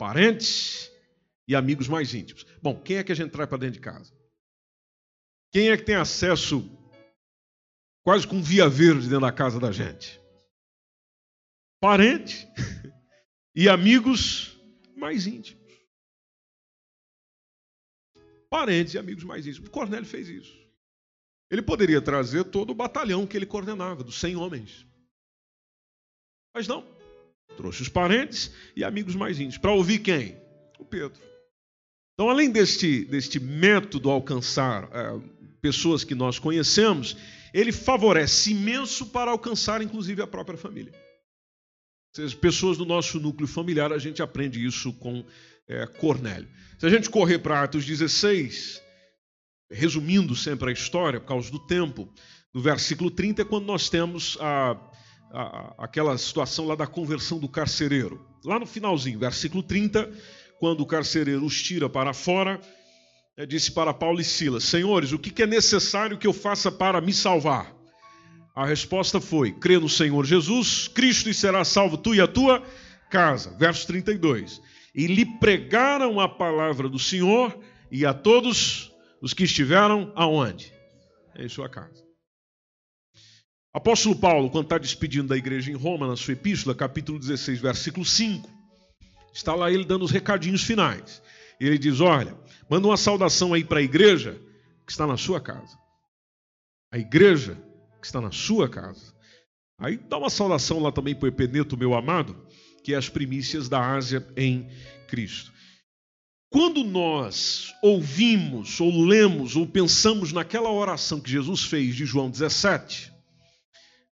Parentes 0.00 0.90
e 1.46 1.54
amigos 1.54 1.86
mais 1.86 2.12
íntimos. 2.12 2.44
Bom, 2.60 2.74
quem 2.82 2.96
é 2.96 3.04
que 3.04 3.12
a 3.12 3.14
gente 3.14 3.30
traz 3.30 3.48
para 3.48 3.58
dentro 3.58 3.74
de 3.74 3.80
casa? 3.80 4.12
Quem 5.52 5.70
é 5.70 5.76
que 5.76 5.84
tem 5.84 5.94
acesso 5.94 6.68
quase 8.02 8.26
com 8.26 8.42
via 8.42 8.68
verde 8.68 9.02
dentro 9.02 9.20
da 9.20 9.30
casa 9.30 9.60
da 9.60 9.70
gente? 9.70 10.20
Parente 11.80 12.48
e 13.54 13.68
amigos 13.68 14.58
mais 14.96 15.24
íntimos 15.28 15.62
parentes 18.50 18.92
e 18.92 18.98
amigos 18.98 19.22
mais 19.22 19.46
íntimos. 19.46 19.70
Cornélio 19.70 20.04
fez 20.04 20.28
isso. 20.28 20.52
Ele 21.48 21.62
poderia 21.62 22.02
trazer 22.02 22.44
todo 22.44 22.70
o 22.70 22.74
batalhão 22.74 23.26
que 23.26 23.34
ele 23.34 23.46
coordenava, 23.46 24.04
dos 24.04 24.20
100 24.20 24.36
homens. 24.36 24.91
Mas 26.54 26.66
não. 26.66 26.84
Trouxe 27.56 27.82
os 27.82 27.88
parentes 27.88 28.52
e 28.76 28.84
amigos 28.84 29.14
mais 29.14 29.38
íntimos. 29.38 29.58
Para 29.58 29.72
ouvir 29.72 29.98
quem? 29.98 30.36
O 30.78 30.84
Pedro. 30.84 31.20
Então, 32.14 32.28
além 32.28 32.50
deste, 32.50 33.04
deste 33.04 33.40
método 33.40 34.10
alcançar 34.10 34.88
é, 34.92 35.20
pessoas 35.60 36.04
que 36.04 36.14
nós 36.14 36.38
conhecemos, 36.38 37.16
ele 37.52 37.72
favorece 37.72 38.52
imenso 38.52 39.06
para 39.06 39.30
alcançar, 39.30 39.82
inclusive, 39.82 40.22
a 40.22 40.26
própria 40.26 40.58
família. 40.58 40.92
Seja, 42.14 42.36
pessoas 42.36 42.76
do 42.76 42.84
nosso 42.84 43.18
núcleo 43.18 43.48
familiar, 43.48 43.92
a 43.92 43.98
gente 43.98 44.22
aprende 44.22 44.64
isso 44.64 44.92
com 44.94 45.24
é, 45.66 45.86
Cornélio. 45.86 46.48
Se 46.78 46.86
a 46.86 46.90
gente 46.90 47.08
correr 47.08 47.38
para 47.38 47.62
Atos 47.62 47.86
16, 47.86 48.82
resumindo 49.70 50.36
sempre 50.36 50.70
a 50.70 50.72
história, 50.72 51.20
por 51.20 51.26
causa 51.26 51.50
do 51.50 51.58
tempo, 51.58 52.12
no 52.52 52.60
versículo 52.60 53.10
30 53.10 53.42
é 53.42 53.44
quando 53.44 53.64
nós 53.64 53.88
temos 53.88 54.36
a, 54.40 54.78
a, 55.32 55.74
aquela 55.78 56.16
situação 56.18 56.66
lá 56.66 56.74
da 56.74 56.86
conversão 56.86 57.38
do 57.38 57.48
carcereiro. 57.48 58.24
Lá 58.44 58.58
no 58.58 58.66
finalzinho, 58.66 59.18
versículo 59.18 59.62
30, 59.62 60.10
quando 60.60 60.80
o 60.80 60.86
carcereiro 60.86 61.44
os 61.44 61.62
tira 61.62 61.88
para 61.88 62.12
fora, 62.12 62.60
é, 63.36 63.46
disse 63.46 63.72
para 63.72 63.94
Paulo 63.94 64.20
e 64.20 64.24
Silas: 64.24 64.64
Senhores, 64.64 65.12
o 65.12 65.18
que 65.18 65.42
é 65.42 65.46
necessário 65.46 66.18
que 66.18 66.26
eu 66.26 66.32
faça 66.32 66.70
para 66.70 67.00
me 67.00 67.12
salvar? 67.12 67.74
A 68.54 68.66
resposta 68.66 69.20
foi: 69.20 69.52
crê 69.52 69.78
no 69.78 69.88
Senhor 69.88 70.24
Jesus, 70.26 70.88
Cristo 70.88 71.30
e 71.30 71.34
será 71.34 71.64
salvo 71.64 71.96
tu 71.96 72.14
e 72.14 72.20
a 72.20 72.26
tua 72.26 72.62
casa. 73.10 73.56
Verso 73.58 73.86
32 73.86 74.60
e 74.94 75.06
lhe 75.06 75.24
pregaram 75.24 76.20
a 76.20 76.28
palavra 76.28 76.88
do 76.88 76.98
Senhor 76.98 77.58
e 77.90 78.04
a 78.04 78.12
todos 78.12 78.92
os 79.20 79.32
que 79.32 79.44
estiveram 79.44 80.12
aonde? 80.14 80.72
Em 81.36 81.48
sua 81.48 81.68
casa. 81.68 82.04
Apóstolo 83.74 84.14
Paulo, 84.14 84.50
quando 84.50 84.66
está 84.66 84.76
despedindo 84.76 85.28
da 85.28 85.36
igreja 85.36 85.70
em 85.70 85.74
Roma, 85.74 86.06
na 86.06 86.14
sua 86.14 86.32
epístola, 86.32 86.74
capítulo 86.74 87.18
16, 87.18 87.58
versículo 87.58 88.04
5, 88.04 88.48
está 89.32 89.54
lá 89.54 89.72
ele 89.72 89.84
dando 89.84 90.04
os 90.04 90.10
recadinhos 90.10 90.62
finais. 90.62 91.22
Ele 91.58 91.78
diz: 91.78 92.00
Olha, 92.00 92.36
manda 92.68 92.86
uma 92.86 92.98
saudação 92.98 93.54
aí 93.54 93.64
para 93.64 93.78
a 93.78 93.82
igreja 93.82 94.38
que 94.84 94.92
está 94.92 95.06
na 95.06 95.16
sua 95.16 95.40
casa. 95.40 95.78
A 96.92 96.98
igreja 96.98 97.56
que 97.98 98.06
está 98.06 98.20
na 98.20 98.30
sua 98.30 98.68
casa. 98.68 99.14
Aí 99.78 99.96
dá 99.96 100.18
uma 100.18 100.28
saudação 100.28 100.78
lá 100.78 100.92
também 100.92 101.14
para 101.14 101.26
o 101.26 101.28
Epeneto, 101.28 101.76
meu 101.76 101.94
amado, 101.94 102.36
que 102.84 102.92
é 102.92 102.96
as 102.96 103.08
primícias 103.08 103.68
da 103.70 103.94
Ásia 103.94 104.26
em 104.36 104.68
Cristo. 105.08 105.50
Quando 106.50 106.84
nós 106.84 107.72
ouvimos, 107.82 108.78
ou 108.78 109.02
lemos, 109.04 109.56
ou 109.56 109.66
pensamos 109.66 110.30
naquela 110.30 110.70
oração 110.70 111.18
que 111.18 111.30
Jesus 111.30 111.64
fez 111.64 111.94
de 111.94 112.04
João 112.04 112.28
17, 112.28 113.11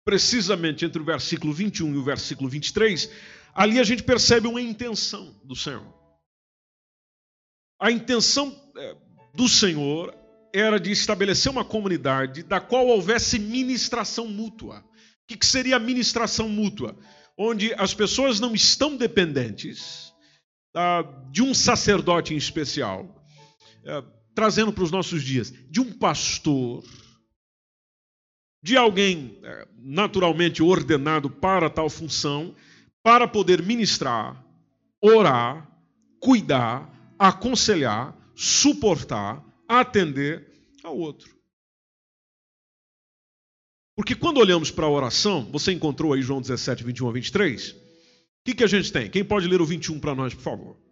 precisamente 0.05 0.85
entre 0.85 1.01
o 1.01 1.05
versículo 1.05 1.51
21 1.51 1.95
e 1.95 1.97
o 1.97 2.03
versículo 2.03 2.47
23, 2.47 3.09
ali 3.53 3.79
a 3.79 3.83
gente 3.83 4.03
percebe 4.03 4.47
uma 4.47 4.62
intenção 4.62 5.35
do 5.43 5.55
Senhor. 5.55 5.93
A 7.81 7.91
intenção 7.91 8.55
é, 8.77 8.95
do 9.33 9.50
Senhor 9.50 10.15
era 10.53 10.79
de 10.79 10.91
estabelecer 10.91 11.51
uma 11.51 11.65
comunidade 11.65 12.43
da 12.43 12.62
qual 12.62 12.88
houvesse 12.88 13.38
ministração 13.38 14.27
mútua. 14.27 14.85
O 15.29 15.35
que 15.35 15.45
seria 15.45 15.77
ministração 15.79 16.47
mútua? 16.47 16.97
onde 17.38 17.74
as 17.74 17.93
pessoas 17.93 18.39
não 18.39 18.53
estão 18.53 18.95
dependentes 18.95 20.13
ah, 20.75 21.03
de 21.31 21.41
um 21.41 21.53
sacerdote 21.53 22.33
em 22.33 22.38
especial, 22.38 23.24
ah, 23.85 24.03
trazendo 24.33 24.71
para 24.71 24.83
os 24.83 24.91
nossos 24.91 25.24
dias, 25.24 25.53
de 25.69 25.79
um 25.79 25.91
pastor, 25.91 26.83
de 28.65 28.75
alguém 28.75 29.38
eh, 29.43 29.67
naturalmente 29.77 30.63
ordenado 30.63 31.29
para 31.29 31.69
tal 31.69 31.88
função, 31.88 32.55
para 33.03 33.27
poder 33.27 33.62
ministrar, 33.62 34.43
orar, 35.00 35.69
cuidar, 36.19 37.13
aconselhar, 37.19 38.17
suportar, 38.34 39.45
atender 39.67 40.51
ao 40.84 40.98
outro. 40.98 41.38
Porque 43.95 44.15
quando 44.15 44.39
olhamos 44.39 44.72
para 44.72 44.88
a 44.88 44.89
oração, 44.89 45.48
você 45.51 45.72
encontrou 45.72 46.13
aí 46.13 46.24
João 46.24 46.41
17, 46.41 46.84
21 46.84 47.10
a 47.10 47.12
23? 47.12 47.69
O 47.69 47.75
que, 48.45 48.55
que 48.55 48.63
a 48.63 48.67
gente 48.67 48.91
tem? 48.91 49.12
Quem 49.12 49.24
pode 49.24 49.48
ler 49.48 49.62
o 49.62 49.65
21 49.65 50.00
para 50.00 50.15
nós, 50.15 50.34
por 50.34 50.41
favor? 50.41 50.85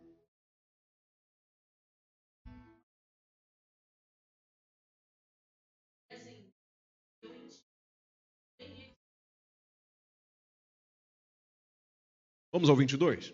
Vamos 12.53 12.69
ao 12.69 12.75
22? 12.75 13.33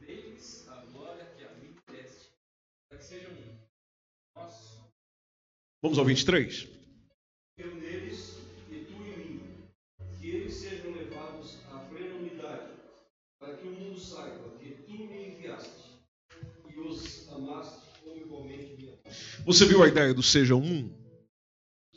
Deles 0.00 0.66
a 0.70 0.76
glória 0.86 1.26
que 1.36 1.44
a 1.44 1.52
mim 1.56 1.76
deste, 1.92 2.30
para 2.88 2.98
que 2.98 3.04
sejam 3.04 3.30
Vamos 5.82 5.98
ao 5.98 6.04
23. 6.06 6.68
Eu 7.58 7.74
neles 7.74 8.38
e 8.70 8.84
tu 8.86 8.94
em 8.94 9.18
mim, 9.18 9.42
que 10.18 10.30
eles 10.30 10.54
sejam 10.54 10.90
levados 10.92 11.58
à 11.70 11.80
plena 11.80 12.14
unidade, 12.14 12.72
para 13.38 13.58
que 13.58 13.68
o 13.68 13.72
mundo 13.72 14.00
saiba 14.00 14.56
que 14.58 14.70
tu 14.70 14.92
me 14.92 15.34
enviaste 15.34 16.00
e 16.70 16.80
os 16.80 17.28
amaste 17.28 18.00
como 18.02 18.16
igualmente 18.16 18.74
me 18.74 18.88
amaste. 18.88 19.42
Você 19.44 19.66
viu 19.66 19.82
a 19.82 19.88
ideia 19.88 20.14
do 20.14 20.22
seja 20.22 20.54
um? 20.54 20.90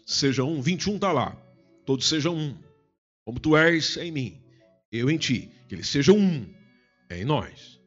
Seja 0.05 0.43
um, 0.43 0.61
21 0.61 0.95
está 0.95 1.13
lá. 1.13 1.37
Todos 1.85 2.05
sejam 2.05 2.35
um. 2.35 2.72
Como 3.25 3.39
tu 3.39 3.55
és 3.55 3.97
em 3.97 4.11
mim, 4.11 4.41
eu 4.91 5.09
em 5.09 5.17
ti. 5.17 5.49
Que 5.67 5.75
eles 5.75 5.87
sejam 5.87 6.17
um 6.17 6.45
em 7.09 7.23
nós. 7.23 7.79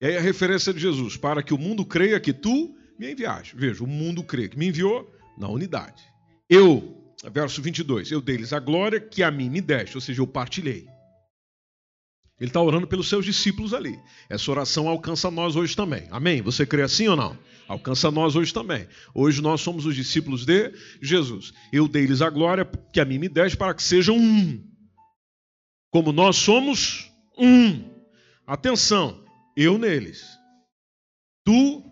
E 0.00 0.06
aí 0.06 0.16
a 0.16 0.20
referência 0.20 0.72
de 0.72 0.80
Jesus, 0.80 1.16
para 1.16 1.42
que 1.42 1.52
o 1.52 1.58
mundo 1.58 1.84
creia 1.84 2.20
que 2.20 2.32
tu 2.32 2.76
me 2.98 3.12
enviaste. 3.12 3.56
Veja, 3.56 3.82
o 3.82 3.86
mundo 3.86 4.22
crê 4.22 4.48
que 4.48 4.58
me 4.58 4.68
enviou 4.68 5.10
na 5.36 5.48
unidade. 5.48 6.02
Eu, 6.48 7.14
verso 7.32 7.60
22, 7.60 8.10
eu 8.10 8.20
dei-lhes 8.20 8.52
a 8.52 8.60
glória 8.60 9.00
que 9.00 9.22
a 9.22 9.30
mim 9.30 9.50
me 9.50 9.60
deste, 9.60 9.96
ou 9.96 10.00
seja, 10.00 10.20
eu 10.20 10.26
partilhei. 10.26 10.86
Ele 12.40 12.50
está 12.50 12.60
orando 12.60 12.86
pelos 12.86 13.08
seus 13.08 13.24
discípulos 13.24 13.74
ali. 13.74 13.98
Essa 14.28 14.50
oração 14.50 14.88
alcança 14.88 15.30
nós 15.30 15.56
hoje 15.56 15.74
também. 15.74 16.06
Amém? 16.10 16.40
Você 16.42 16.64
crê 16.64 16.82
assim 16.82 17.08
ou 17.08 17.16
não? 17.16 17.36
Alcança 17.66 18.10
nós 18.10 18.36
hoje 18.36 18.54
também. 18.54 18.88
Hoje 19.12 19.42
nós 19.42 19.60
somos 19.60 19.84
os 19.84 19.94
discípulos 19.94 20.46
de 20.46 20.72
Jesus. 21.02 21.52
Eu 21.72 21.88
dei-lhes 21.88 22.22
a 22.22 22.30
glória 22.30 22.64
que 22.92 23.00
a 23.00 23.04
mim 23.04 23.18
me 23.18 23.28
deste 23.28 23.56
para 23.56 23.74
que 23.74 23.82
sejam 23.82 24.16
um. 24.16 24.64
Como 25.90 26.12
nós 26.12 26.36
somos 26.36 27.10
um. 27.36 27.84
Atenção, 28.46 29.24
eu 29.56 29.76
neles. 29.76 30.24
Tu 31.44 31.82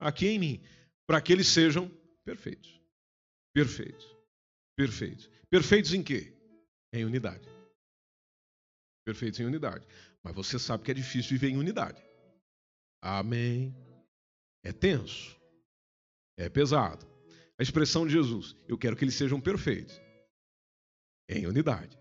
aqui 0.00 0.26
em 0.28 0.38
mim, 0.38 0.60
para 1.06 1.20
que 1.20 1.32
eles 1.32 1.46
sejam 1.46 1.90
perfeitos. 2.24 2.70
Perfeitos. 3.54 4.06
Perfeitos. 4.76 5.30
Perfeitos 5.48 5.94
em 5.94 6.02
quê? 6.02 6.34
Em 6.92 7.04
unidade. 7.04 7.55
Perfeitos 9.06 9.38
em 9.38 9.44
unidade. 9.44 9.86
Mas 10.20 10.34
você 10.34 10.58
sabe 10.58 10.82
que 10.82 10.90
é 10.90 10.94
difícil 10.94 11.30
viver 11.30 11.48
em 11.48 11.56
unidade. 11.56 12.02
Amém. 13.00 13.72
É 14.64 14.72
tenso. 14.72 15.40
É 16.36 16.48
pesado. 16.48 17.06
A 17.56 17.62
expressão 17.62 18.04
de 18.04 18.12
Jesus, 18.12 18.56
eu 18.66 18.76
quero 18.76 18.96
que 18.96 19.04
eles 19.04 19.14
sejam 19.14 19.40
perfeitos. 19.40 19.94
Em 21.28 21.46
unidade. 21.46 21.96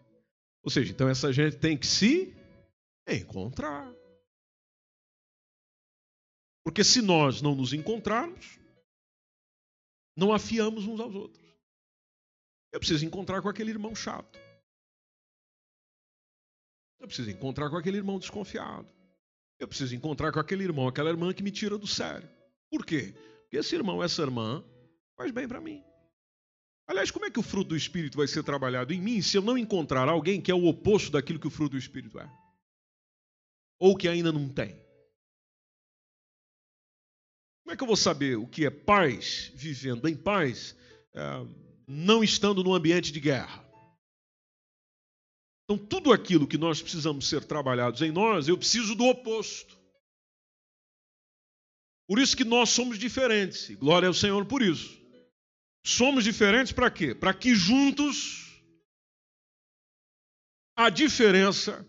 Ou 0.63 0.71
seja, 0.71 0.91
então 0.91 1.07
essa 1.07 1.31
gente 1.31 1.57
tem 1.57 1.77
que 1.77 1.85
se 1.85 2.35
encontrar. 3.07 3.93
Porque 6.63 6.83
se 6.83 7.03
nós 7.03 7.39
não 7.39 7.53
nos 7.53 7.71
encontrarmos, 7.71 8.59
não 10.17 10.33
afiamos 10.33 10.87
uns 10.87 10.99
aos 10.99 11.13
outros. 11.13 11.45
Eu 12.73 12.79
preciso 12.79 13.05
encontrar 13.05 13.43
com 13.43 13.47
aquele 13.47 13.69
irmão 13.69 13.93
chato. 13.93 14.44
Eu 16.99 17.07
preciso 17.07 17.29
encontrar 17.29 17.69
com 17.69 17.77
aquele 17.77 17.97
irmão 17.97 18.19
desconfiado. 18.19 18.87
Eu 19.59 19.67
preciso 19.67 19.95
encontrar 19.95 20.31
com 20.31 20.39
aquele 20.39 20.63
irmão, 20.63 20.87
aquela 20.87 21.09
irmã 21.09 21.33
que 21.33 21.43
me 21.43 21.51
tira 21.51 21.77
do 21.77 21.87
sério. 21.87 22.27
Por 22.69 22.85
quê? 22.85 23.13
Porque 23.41 23.57
esse 23.57 23.75
irmão, 23.75 24.03
essa 24.03 24.21
irmã, 24.21 24.63
faz 25.15 25.31
bem 25.31 25.47
para 25.47 25.61
mim. 25.61 25.83
Aliás, 26.87 27.09
como 27.09 27.25
é 27.25 27.31
que 27.31 27.39
o 27.39 27.43
fruto 27.43 27.69
do 27.69 27.75
Espírito 27.75 28.17
vai 28.17 28.27
ser 28.27 28.43
trabalhado 28.43 28.93
em 28.93 29.01
mim 29.01 29.21
se 29.21 29.37
eu 29.37 29.41
não 29.41 29.57
encontrar 29.57 30.07
alguém 30.07 30.39
que 30.39 30.51
é 30.51 30.53
o 30.53 30.65
oposto 30.65 31.11
daquilo 31.11 31.39
que 31.39 31.47
o 31.47 31.51
fruto 31.51 31.71
do 31.71 31.77
Espírito 31.77 32.19
é? 32.19 32.29
Ou 33.79 33.95
que 33.95 34.07
ainda 34.07 34.31
não 34.31 34.47
tem? 34.47 34.79
Como 37.63 37.73
é 37.73 37.75
que 37.75 37.81
eu 37.81 37.87
vou 37.87 37.95
saber 37.95 38.37
o 38.37 38.45
que 38.45 38.65
é 38.65 38.69
paz, 38.69 39.51
vivendo 39.55 40.07
em 40.07 40.15
paz, 40.15 40.75
é, 41.15 41.21
não 41.87 42.23
estando 42.23 42.63
num 42.63 42.75
ambiente 42.75 43.11
de 43.11 43.19
guerra? 43.19 43.64
Então, 45.65 45.77
tudo 45.77 46.13
aquilo 46.13 46.47
que 46.47 46.57
nós 46.57 46.81
precisamos 46.81 47.27
ser 47.27 47.43
trabalhados 47.43 48.01
em 48.01 48.11
nós, 48.11 48.47
eu 48.47 48.57
preciso 48.57 48.93
do 48.93 49.05
oposto. 49.05 49.75
Por 52.07 52.19
isso 52.19 52.37
que 52.37 52.43
nós 52.43 52.69
somos 52.69 52.99
diferentes. 52.99 53.75
Glória 53.75 54.07
ao 54.07 54.13
Senhor 54.13 54.45
por 54.45 54.61
isso. 54.61 54.95
Somos 55.83 56.23
diferentes 56.23 56.71
para 56.71 56.91
quê? 56.91 57.15
Para 57.15 57.33
que 57.33 57.55
juntos 57.55 58.45
a 60.75 60.89
diferença 60.89 61.87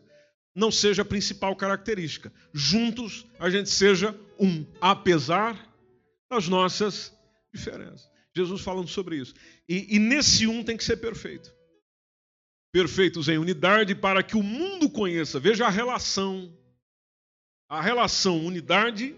não 0.54 0.70
seja 0.70 1.02
a 1.02 1.04
principal 1.04 1.54
característica. 1.54 2.32
Juntos 2.54 3.26
a 3.38 3.50
gente 3.50 3.68
seja 3.68 4.18
um, 4.38 4.64
apesar 4.80 5.70
das 6.30 6.48
nossas 6.48 7.14
diferenças. 7.52 8.08
Jesus 8.34 8.62
falando 8.62 8.88
sobre 8.88 9.16
isso. 9.16 9.34
E, 9.68 9.96
e 9.96 9.98
nesse 9.98 10.46
um 10.46 10.64
tem 10.64 10.76
que 10.76 10.84
ser 10.84 10.96
perfeito. 10.96 11.55
Perfeitos 12.72 13.28
em 13.28 13.38
unidade 13.38 13.94
para 13.94 14.22
que 14.22 14.36
o 14.36 14.42
mundo 14.42 14.90
conheça. 14.90 15.40
Veja 15.40 15.66
a 15.66 15.70
relação. 15.70 16.52
A 17.68 17.80
relação 17.80 18.44
unidade 18.44 19.16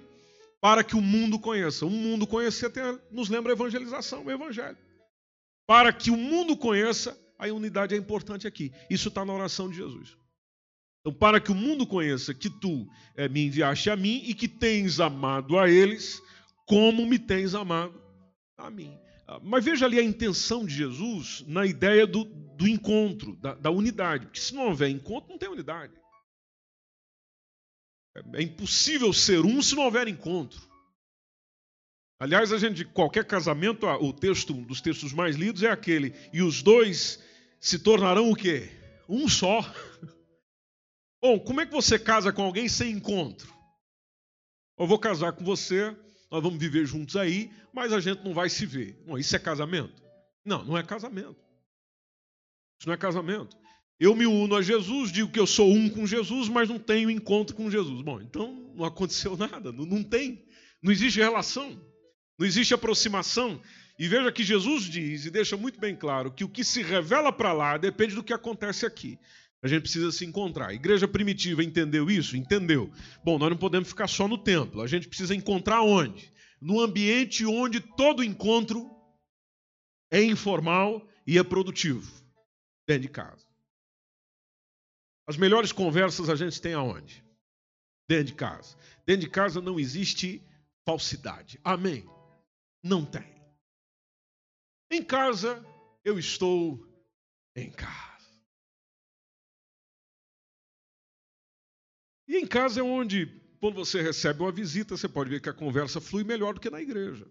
para 0.61 0.83
que 0.83 0.97
o 0.97 1.01
mundo 1.01 1.39
conheça. 1.39 1.87
O 1.87 1.91
mundo 1.91 2.27
conhecer 2.27 2.67
até 2.67 2.99
nos 3.11 3.29
lembra 3.29 3.53
a 3.53 3.57
evangelização, 3.57 4.25
o 4.25 4.31
evangelho. 4.31 4.77
Para 5.67 5.93
que 5.93 6.11
o 6.11 6.17
mundo 6.17 6.57
conheça, 6.57 7.19
a 7.39 7.47
unidade 7.47 7.95
é 7.95 7.99
importante 7.99 8.47
aqui. 8.47 8.73
Isso 8.89 9.09
está 9.09 9.25
na 9.25 9.33
oração 9.33 9.69
de 9.69 9.77
Jesus. 9.77 10.17
Então, 11.01 11.13
para 11.13 11.41
que 11.41 11.53
o 11.53 11.55
mundo 11.55 11.87
conheça 11.87 12.35
que 12.35 12.51
tu 12.51 12.87
é, 13.17 13.29
me 13.29 13.47
enviaste 13.47 13.89
a 13.91 13.97
mim 13.97 14.23
e 14.25 14.35
que 14.35 14.49
tens 14.49 15.01
amado 15.01 15.59
a 15.59 15.69
eles 15.71 16.21
como 16.67 17.07
me 17.07 17.19
tens 17.19 17.55
amado 17.55 17.99
a 18.57 18.71
mim. 18.71 18.99
Ah, 19.29 19.39
mas 19.43 19.63
veja 19.63 19.85
ali 19.85 19.99
a 19.99 20.03
intenção 20.03 20.65
de 20.65 20.75
Jesus 20.75 21.45
na 21.47 21.67
ideia 21.67 22.07
do, 22.07 22.25
do 22.25 22.67
encontro, 22.67 23.37
da, 23.37 23.55
da 23.55 23.71
unidade. 23.71 24.25
Porque 24.25 24.41
se 24.41 24.55
não 24.55 24.69
houver 24.69 24.89
encontro, 24.89 25.29
não 25.29 25.39
tem 25.39 25.51
unidade. 25.51 25.93
É, 28.17 28.41
é 28.41 28.43
impossível 28.43 29.13
ser 29.13 29.45
um 29.45 29.61
se 29.61 29.77
não 29.77 29.85
houver 29.85 30.09
encontro. 30.09 30.67
Aliás, 32.19 32.53
a 32.53 32.59
gente, 32.59 32.87
qualquer 32.87 33.27
casamento, 33.27 33.87
o 33.87 34.13
texto, 34.15 34.55
um 34.55 34.63
dos 34.63 34.81
textos 34.81 35.13
mais 35.13 35.37
lidos 35.37 35.63
é 35.63 35.71
aquele, 35.71 36.15
e 36.33 36.43
os 36.43 36.63
dois 36.63 37.23
se 37.61 37.79
tornarão 37.79 38.31
o 38.31 38.35
quê? 38.35 38.73
Um 39.09 39.29
só. 39.29 39.61
Bom, 41.23 41.39
como 41.39 41.61
é 41.61 41.67
que 41.67 41.73
você 41.73 41.99
casa 41.99 42.33
com 42.33 42.43
alguém 42.43 42.69
sem 42.69 42.93
encontro? 42.93 43.53
Eu 44.79 44.87
vou 44.87 44.99
casar 44.99 45.33
com 45.33 45.45
você, 45.45 45.95
nós 46.31 46.43
vamos 46.43 46.59
viver 46.59 46.87
juntos 46.87 47.17
aí, 47.17 47.51
mas 47.73 47.93
a 47.93 48.01
gente 48.01 48.25
não 48.25 48.35
vai 48.35 48.49
se 48.49 48.67
ver. 48.67 49.03
Bom, 49.07 49.19
isso 49.19 49.35
é 49.35 49.39
casamento? 49.39 50.03
Não, 50.45 50.65
não 50.65 50.77
é 50.77 50.83
casamento. 50.83 51.37
Isso 52.79 52.87
não 52.87 52.95
é 52.95 52.97
casamento. 52.97 53.57
Eu 53.99 54.15
me 54.15 54.27
uno 54.27 54.55
a 54.55 54.63
Jesus, 54.63 55.11
digo 55.11 55.31
que 55.31 55.41
eu 55.41 55.47
sou 55.47 55.73
um 55.73 55.89
com 55.91 56.07
Jesus, 56.07 56.49
mas 56.49 56.69
não 56.69 56.79
tenho 56.79 57.11
encontro 57.11 57.57
com 57.57 57.71
Jesus. 57.71 58.01
Bom, 58.03 58.21
então 58.21 58.73
não 58.75 58.85
aconteceu 58.85 59.37
nada, 59.39 59.73
não, 59.73 59.85
não 59.85 60.05
tem. 60.05 60.45
Não 60.81 60.93
existe 60.93 61.19
relação, 61.19 61.81
não 62.39 62.47
existe 62.47 62.73
aproximação. 62.73 63.61
E 63.99 64.07
veja 64.07 64.31
que 64.31 64.45
Jesus 64.45 64.85
diz 64.85 65.25
e 65.25 65.31
deixa 65.31 65.57
muito 65.57 65.81
bem 65.81 65.97
claro 65.97 66.31
que 66.31 66.45
o 66.45 66.49
que 66.49 66.63
se 66.63 66.83
revela 66.83 67.33
para 67.33 67.53
lá 67.53 67.77
depende 67.77 68.15
do 68.15 68.23
que 68.23 68.33
acontece 68.33 68.87
aqui. 68.87 69.19
A 69.63 69.67
gente 69.67 69.83
precisa 69.83 70.13
se 70.13 70.25
encontrar. 70.25 70.69
A 70.69 70.75
igreja 70.75 71.09
primitiva 71.09 71.65
entendeu 71.65 72.11
isso? 72.11 72.37
Entendeu. 72.37 72.93
Bom, 73.25 73.39
nós 73.39 73.51
não 73.51 73.57
podemos 73.57 73.89
ficar 73.89 74.07
só 74.07 74.29
no 74.29 74.39
templo. 74.39 74.81
A 74.81 74.87
gente 74.87 75.09
precisa 75.09 75.35
encontrar 75.35 75.83
onde? 75.83 76.33
No 76.61 76.81
ambiente 76.81 77.45
onde 77.45 77.81
todo 77.81 78.23
encontro 78.23 78.89
é 80.11 80.23
informal 80.23 81.07
e 81.27 81.39
é 81.39 81.43
produtivo. 81.43 82.11
Dentro 82.87 83.03
de 83.03 83.09
casa. 83.09 83.47
As 85.27 85.37
melhores 85.37 85.73
conversas 85.73 86.29
a 86.29 86.37
gente 86.37 86.61
tem 86.61 86.73
aonde? 86.73 87.23
Dentro 88.09 88.27
de 88.27 88.35
casa. 88.35 88.77
Dentro 89.05 89.23
de 89.23 89.31
casa 89.31 89.61
não 89.61 89.79
existe 89.79 90.43
falsidade. 90.87 91.61
Amém? 91.63 92.09
Não 92.83 93.05
tem. 93.05 93.39
Em 94.91 95.03
casa, 95.03 95.63
eu 96.03 96.19
estou 96.19 96.83
em 97.55 97.71
casa. 97.71 98.08
E 102.29 102.37
em 102.37 102.47
casa 102.47 102.81
é 102.81 102.83
onde, 102.83 103.27
quando 103.59 103.77
você 103.77 104.03
recebe 104.03 104.43
uma 104.43 104.53
visita, 104.53 104.95
você 104.95 105.09
pode 105.09 105.31
ver 105.31 105.41
que 105.41 105.49
a 105.49 105.55
conversa 105.55 105.99
flui 105.99 106.23
melhor 106.23 106.53
do 106.53 106.61
que 106.61 106.69
na 106.69 106.81
igreja. 106.81 107.27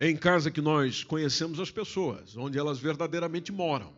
É 0.00 0.08
em 0.08 0.16
casa 0.16 0.50
que 0.50 0.62
nós 0.62 1.04
conhecemos 1.04 1.60
as 1.60 1.70
pessoas, 1.70 2.34
onde 2.34 2.58
elas 2.58 2.78
verdadeiramente 2.78 3.52
moram. 3.52 3.94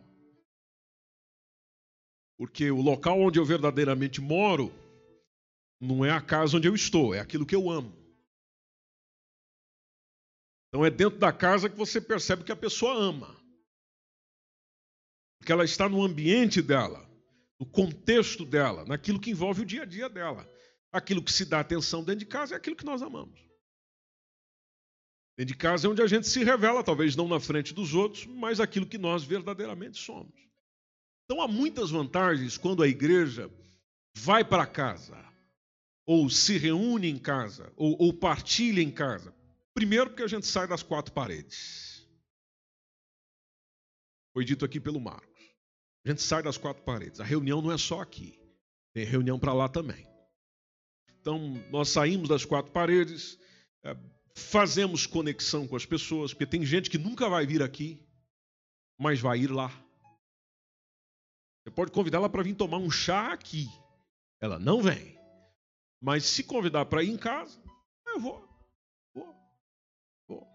Porque 2.37 2.69
o 2.69 2.81
local 2.81 3.21
onde 3.21 3.39
eu 3.39 3.45
verdadeiramente 3.45 4.19
moro 4.19 4.73
não 5.79 6.03
é 6.03 6.11
a 6.11 6.19
casa 6.19 6.57
onde 6.57 6.67
eu 6.67 6.75
estou, 6.75 7.15
é 7.15 7.21
aquilo 7.21 7.45
que 7.45 7.55
eu 7.55 7.69
amo. 7.69 7.95
Então 10.67 10.85
é 10.85 10.89
dentro 10.89 11.17
da 11.17 11.31
casa 11.31 11.69
que 11.69 11.77
você 11.77 12.01
percebe 12.01 12.43
que 12.43 12.51
a 12.51 12.57
pessoa 12.57 12.93
ama 12.93 13.42
porque 15.43 15.51
ela 15.51 15.65
está 15.65 15.89
no 15.89 16.01
ambiente 16.01 16.61
dela, 16.61 17.05
no 17.59 17.65
contexto 17.65 18.45
dela, 18.45 18.85
naquilo 18.85 19.19
que 19.19 19.31
envolve 19.31 19.63
o 19.63 19.65
dia 19.65 19.81
a 19.81 19.85
dia 19.85 20.07
dela. 20.07 20.49
Aquilo 20.89 21.21
que 21.21 21.33
se 21.33 21.43
dá 21.43 21.59
atenção 21.59 22.01
dentro 22.01 22.19
de 22.19 22.25
casa 22.27 22.53
é 22.53 22.57
aquilo 22.57 22.77
que 22.77 22.85
nós 22.85 23.01
amamos. 23.01 23.37
Dentro 25.37 25.53
de 25.53 25.57
casa 25.57 25.85
é 25.85 25.89
onde 25.89 26.01
a 26.01 26.07
gente 26.07 26.29
se 26.29 26.45
revela, 26.45 26.81
talvez 26.81 27.13
não 27.17 27.27
na 27.27 27.41
frente 27.41 27.73
dos 27.73 27.93
outros, 27.93 28.25
mas 28.25 28.61
aquilo 28.61 28.85
que 28.85 28.97
nós 28.97 29.25
verdadeiramente 29.25 29.97
somos. 29.97 30.33
Então 31.25 31.41
há 31.41 31.47
muitas 31.47 31.91
vantagens 31.91 32.57
quando 32.57 32.81
a 32.81 32.87
igreja 32.87 33.51
vai 34.15 34.45
para 34.45 34.65
casa, 34.65 35.17
ou 36.05 36.29
se 36.29 36.57
reúne 36.57 37.09
em 37.09 37.17
casa, 37.17 37.69
ou, 37.75 38.01
ou 38.01 38.13
partilha 38.13 38.81
em 38.81 38.91
casa. 38.91 39.35
Primeiro, 39.73 40.09
porque 40.09 40.23
a 40.23 40.27
gente 40.27 40.45
sai 40.45 40.69
das 40.69 40.83
quatro 40.83 41.11
paredes. 41.11 42.07
Foi 44.33 44.43
dito 44.43 44.65
aqui 44.65 44.79
pelo 44.79 44.99
Marco. 44.99 45.32
A 46.05 46.09
gente 46.09 46.21
sai 46.21 46.43
das 46.43 46.57
quatro 46.57 46.83
paredes. 46.83 47.19
A 47.19 47.23
reunião 47.23 47.61
não 47.61 47.71
é 47.71 47.77
só 47.77 48.01
aqui, 48.01 48.39
tem 48.93 49.05
reunião 49.05 49.39
para 49.39 49.53
lá 49.53 49.69
também. 49.69 50.07
Então, 51.19 51.39
nós 51.71 51.89
saímos 51.89 52.27
das 52.27 52.43
quatro 52.43 52.71
paredes, 52.71 53.39
é, 53.83 53.95
fazemos 54.35 55.07
conexão 55.07 55.65
com 55.67 55.75
as 55.75 55.85
pessoas, 55.85 56.33
porque 56.33 56.45
tem 56.45 56.65
gente 56.65 56.89
que 56.89 56.97
nunca 56.97 57.29
vai 57.29 57.45
vir 57.45 57.63
aqui, 57.63 58.05
mas 58.97 59.21
vai 59.21 59.39
ir 59.39 59.51
lá. 59.51 59.71
Você 61.63 61.71
pode 61.71 61.91
convidar 61.91 62.17
ela 62.17 62.29
para 62.29 62.43
vir 62.43 62.55
tomar 62.55 62.77
um 62.77 62.91
chá 62.91 63.31
aqui. 63.31 63.69
Ela 64.41 64.59
não 64.59 64.81
vem. 64.81 65.17
Mas 66.01 66.25
se 66.25 66.43
convidar 66.43 66.85
para 66.85 67.01
ir 67.01 67.09
em 67.09 67.17
casa, 67.17 67.57
eu 68.05 68.19
vou. 68.19 68.45
Vou. 69.13 69.33
Vou. 70.27 70.47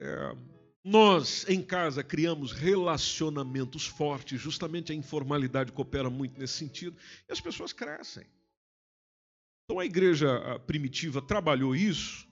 É, 0.00 0.34
nós, 0.82 1.46
em 1.48 1.62
casa, 1.62 2.02
criamos 2.02 2.52
relacionamentos 2.52 3.86
fortes, 3.86 4.40
justamente 4.40 4.92
a 4.92 4.94
informalidade 4.94 5.72
coopera 5.72 6.08
muito 6.08 6.40
nesse 6.40 6.54
sentido, 6.54 6.96
e 7.28 7.32
as 7.32 7.40
pessoas 7.40 7.72
crescem. 7.72 8.26
Então 9.64 9.78
a 9.78 9.84
igreja 9.84 10.58
primitiva 10.66 11.20
trabalhou 11.20 11.76
isso, 11.76 12.26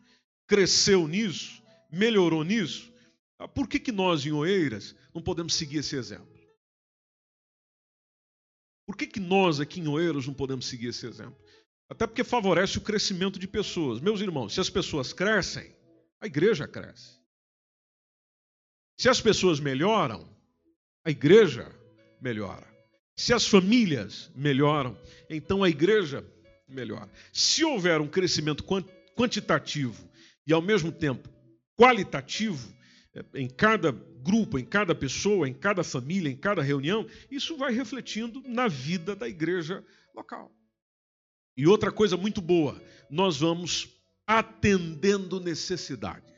cresceu 0.46 1.06
nisso, 1.06 1.62
melhorou 1.92 2.42
nisso. 2.42 2.92
Ah, 3.38 3.46
por 3.46 3.68
que, 3.68 3.78
que 3.78 3.92
nós, 3.92 4.24
em 4.24 4.32
Oeiras, 4.32 4.96
não 5.14 5.22
podemos 5.22 5.54
seguir 5.54 5.78
esse 5.78 5.94
exemplo? 5.94 6.26
Por 8.87 8.96
que, 8.96 9.06
que 9.06 9.20
nós, 9.20 9.61
aqui 9.61 9.80
em 9.80 9.87
Oeiras, 9.87 10.26
não 10.26 10.32
podemos 10.32 10.66
seguir 10.66 10.88
esse 10.88 11.06
exemplo? 11.06 11.37
Até 11.90 12.06
porque 12.06 12.24
favorece 12.24 12.78
o 12.78 12.80
crescimento 12.80 13.38
de 13.38 13.46
pessoas. 13.46 14.00
Meus 14.00 14.20
irmãos, 14.20 14.54
se 14.54 14.61
as 14.61 14.70
pessoas 14.70 15.12
crescem, 15.12 15.70
a 16.20 16.26
igreja 16.26 16.66
cresce. 16.66 17.17
Se 18.98 19.08
as 19.08 19.20
pessoas 19.20 19.61
melhoram, 19.61 20.28
a 21.04 21.11
igreja 21.11 21.72
melhora. 22.20 22.66
Se 23.16 23.32
as 23.32 23.46
famílias 23.46 24.28
melhoram, 24.34 24.98
então 25.30 25.62
a 25.62 25.68
igreja 25.68 26.24
melhora. 26.68 27.08
Se 27.32 27.64
houver 27.64 28.00
um 28.00 28.08
crescimento 28.08 28.64
quantitativo 29.16 30.08
e 30.44 30.52
ao 30.52 30.61
mesmo 30.61 30.90
tempo 30.90 31.28
qualitativo, 31.76 32.74
é, 33.14 33.24
em 33.34 33.48
cada 33.48 33.92
grupo, 33.92 34.58
em 34.58 34.64
cada 34.64 34.96
pessoa, 34.96 35.48
em 35.48 35.54
cada 35.54 35.84
família, 35.84 36.28
em 36.28 36.37
cada 36.37 36.61
reunião, 36.61 37.06
isso 37.30 37.56
vai 37.56 37.72
refletindo 37.72 38.42
na 38.46 38.66
vida 38.66 39.14
da 39.14 39.28
igreja 39.28 39.84
local. 40.12 40.52
E 41.56 41.68
outra 41.68 41.92
coisa 41.92 42.16
muito 42.16 42.40
boa, 42.40 42.82
nós 43.08 43.38
vamos 43.38 43.88
atendendo 44.26 45.40
necessidades. 45.40 46.38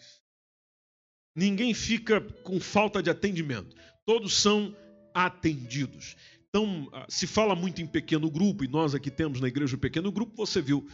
Ninguém 1.35 1.73
fica 1.75 2.21
com 2.21 2.61
falta 2.61 3.03
de 3.03 3.11
atendimento, 3.11 3.77
todos 4.05 4.35
são 4.35 4.75
atendidos. 5.15 6.17
Então, 6.49 6.89
ah, 6.93 7.07
se 7.09 7.27
fala 7.27 7.55
muito 7.55 7.81
em 7.81 7.87
pequeno 7.87 8.31
grupo, 8.31 8.65
e 8.65 8.69
nós 8.69 8.95
aqui 8.95 9.11
temos 9.11 9.41
na 9.41 9.49
igreja 9.49 9.77
um 9.77 9.79
pequeno 9.79 10.11
grupo, 10.11 10.35
você 10.37 10.61
viu 10.61 10.89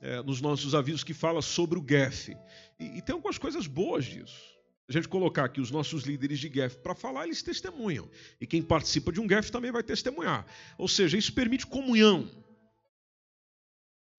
é, 0.00 0.22
nos 0.22 0.40
nossos 0.40 0.74
avisos 0.74 1.04
que 1.04 1.14
fala 1.14 1.40
sobre 1.40 1.78
o 1.78 1.84
GEF. 1.88 2.36
E, 2.78 2.98
e 2.98 3.02
tem 3.02 3.14
algumas 3.14 3.38
coisas 3.38 3.66
boas 3.66 4.04
disso 4.04 4.56
a 4.88 4.92
gente 4.92 5.08
colocar 5.08 5.44
aqui 5.44 5.60
os 5.60 5.70
nossos 5.70 6.04
líderes 6.04 6.38
de 6.38 6.48
GEF 6.48 6.78
para 6.78 6.94
falar, 6.94 7.24
eles 7.24 7.42
testemunham. 7.42 8.08
E 8.40 8.46
quem 8.46 8.62
participa 8.62 9.10
de 9.10 9.20
um 9.20 9.28
GEF 9.28 9.50
também 9.50 9.72
vai 9.72 9.82
testemunhar. 9.82 10.46
Ou 10.78 10.86
seja, 10.86 11.18
isso 11.18 11.32
permite 11.32 11.66
comunhão. 11.66 12.30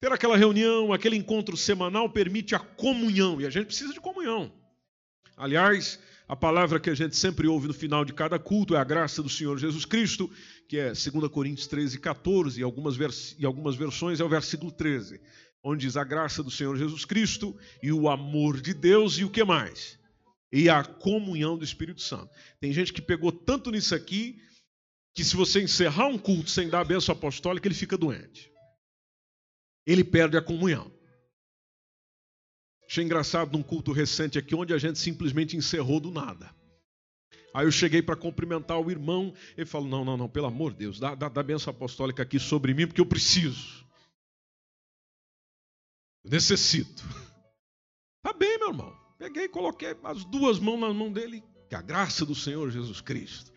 Ter 0.01 0.11
aquela 0.11 0.35
reunião, 0.35 0.91
aquele 0.91 1.15
encontro 1.15 1.55
semanal 1.55 2.09
permite 2.09 2.53
a 2.53 2.59
comunhão. 2.59 3.39
E 3.39 3.45
a 3.45 3.49
gente 3.49 3.67
precisa 3.67 3.93
de 3.93 4.01
comunhão. 4.01 4.51
Aliás, 5.37 5.99
a 6.27 6.35
palavra 6.35 6.79
que 6.79 6.89
a 6.89 6.95
gente 6.95 7.15
sempre 7.15 7.47
ouve 7.47 7.67
no 7.67 7.73
final 7.73 8.03
de 8.03 8.11
cada 8.11 8.37
culto 8.37 8.75
é 8.75 8.79
a 8.79 8.83
graça 8.83 9.23
do 9.23 9.29
Senhor 9.29 9.57
Jesus 9.57 9.85
Cristo, 9.85 10.29
que 10.67 10.77
é 10.77 10.87
2 10.87 11.07
Coríntios 11.31 11.67
13, 11.67 11.99
14, 11.99 12.59
e 12.59 12.63
algumas, 12.63 12.97
vers 12.97 13.35
e 13.39 13.45
algumas 13.45 13.75
versões 13.75 14.19
é 14.19 14.23
o 14.23 14.29
versículo 14.29 14.71
13, 14.71 15.21
onde 15.63 15.85
diz 15.85 15.95
a 15.95 16.03
graça 16.03 16.43
do 16.43 16.51
Senhor 16.51 16.75
Jesus 16.75 17.05
Cristo 17.05 17.55
e 17.81 17.93
o 17.93 18.09
amor 18.09 18.59
de 18.59 18.73
Deus 18.73 19.19
e 19.19 19.23
o 19.23 19.29
que 19.29 19.43
mais? 19.43 19.97
e 20.51 20.69
a 20.69 20.83
comunhão 20.83 21.57
do 21.57 21.63
Espírito 21.63 22.01
Santo. 22.01 22.29
Tem 22.59 22.71
gente 22.71 22.93
que 22.93 23.01
pegou 23.01 23.31
tanto 23.31 23.71
nisso 23.71 23.93
aqui 23.93 24.41
que 25.13 25.23
se 25.23 25.35
você 25.35 25.61
encerrar 25.61 26.07
um 26.07 26.17
culto 26.17 26.49
sem 26.49 26.69
dar 26.69 26.81
a 26.81 26.85
bênção 26.85 27.13
apostólica, 27.13 27.67
ele 27.67 27.75
fica 27.75 27.97
doente. 27.97 28.51
Ele 29.85 30.03
perde 30.03 30.37
a 30.37 30.41
comunhão. 30.41 30.91
Achei 32.89 33.03
engraçado 33.03 33.51
num 33.51 33.61
culto 33.61 33.91
recente 33.91 34.39
aqui, 34.39 34.55
onde 34.55 34.73
a 34.73 34.77
gente 34.77 34.97
simplesmente 34.97 35.57
encerrou 35.57 35.99
do 35.99 36.09
nada. 36.09 36.55
Aí 37.53 37.65
eu 37.65 37.71
cheguei 37.71 38.01
para 38.01 38.15
cumprimentar 38.15 38.79
o 38.79 38.89
irmão, 38.89 39.33
ele 39.57 39.65
falou: 39.65 39.87
Não, 39.87 40.05
não, 40.05 40.15
não, 40.15 40.29
pelo 40.29 40.47
amor 40.47 40.71
de 40.71 40.79
Deus, 40.79 40.99
dá, 40.99 41.15
dá, 41.15 41.27
dá 41.27 41.41
a 41.41 41.43
bênção 41.43 41.71
apostólica 41.71 42.23
aqui 42.23 42.39
sobre 42.39 42.73
mim, 42.73 42.87
porque 42.87 43.01
eu 43.01 43.05
preciso. 43.05 43.85
Eu 46.23 46.31
necessito. 46.31 47.03
Tá 48.23 48.33
bem, 48.33 48.57
meu 48.59 48.69
irmão. 48.69 48.93
Peguei 49.17 49.47
coloquei 49.47 49.95
as 50.03 50.25
duas 50.25 50.59
mãos 50.59 50.79
na 50.81 50.93
mão 50.93 51.09
dele, 51.09 51.41
que 51.69 51.75
a 51.75 51.81
graça 51.81 52.25
do 52.25 52.35
Senhor 52.35 52.69
Jesus 52.69 52.99
Cristo. 52.99 53.53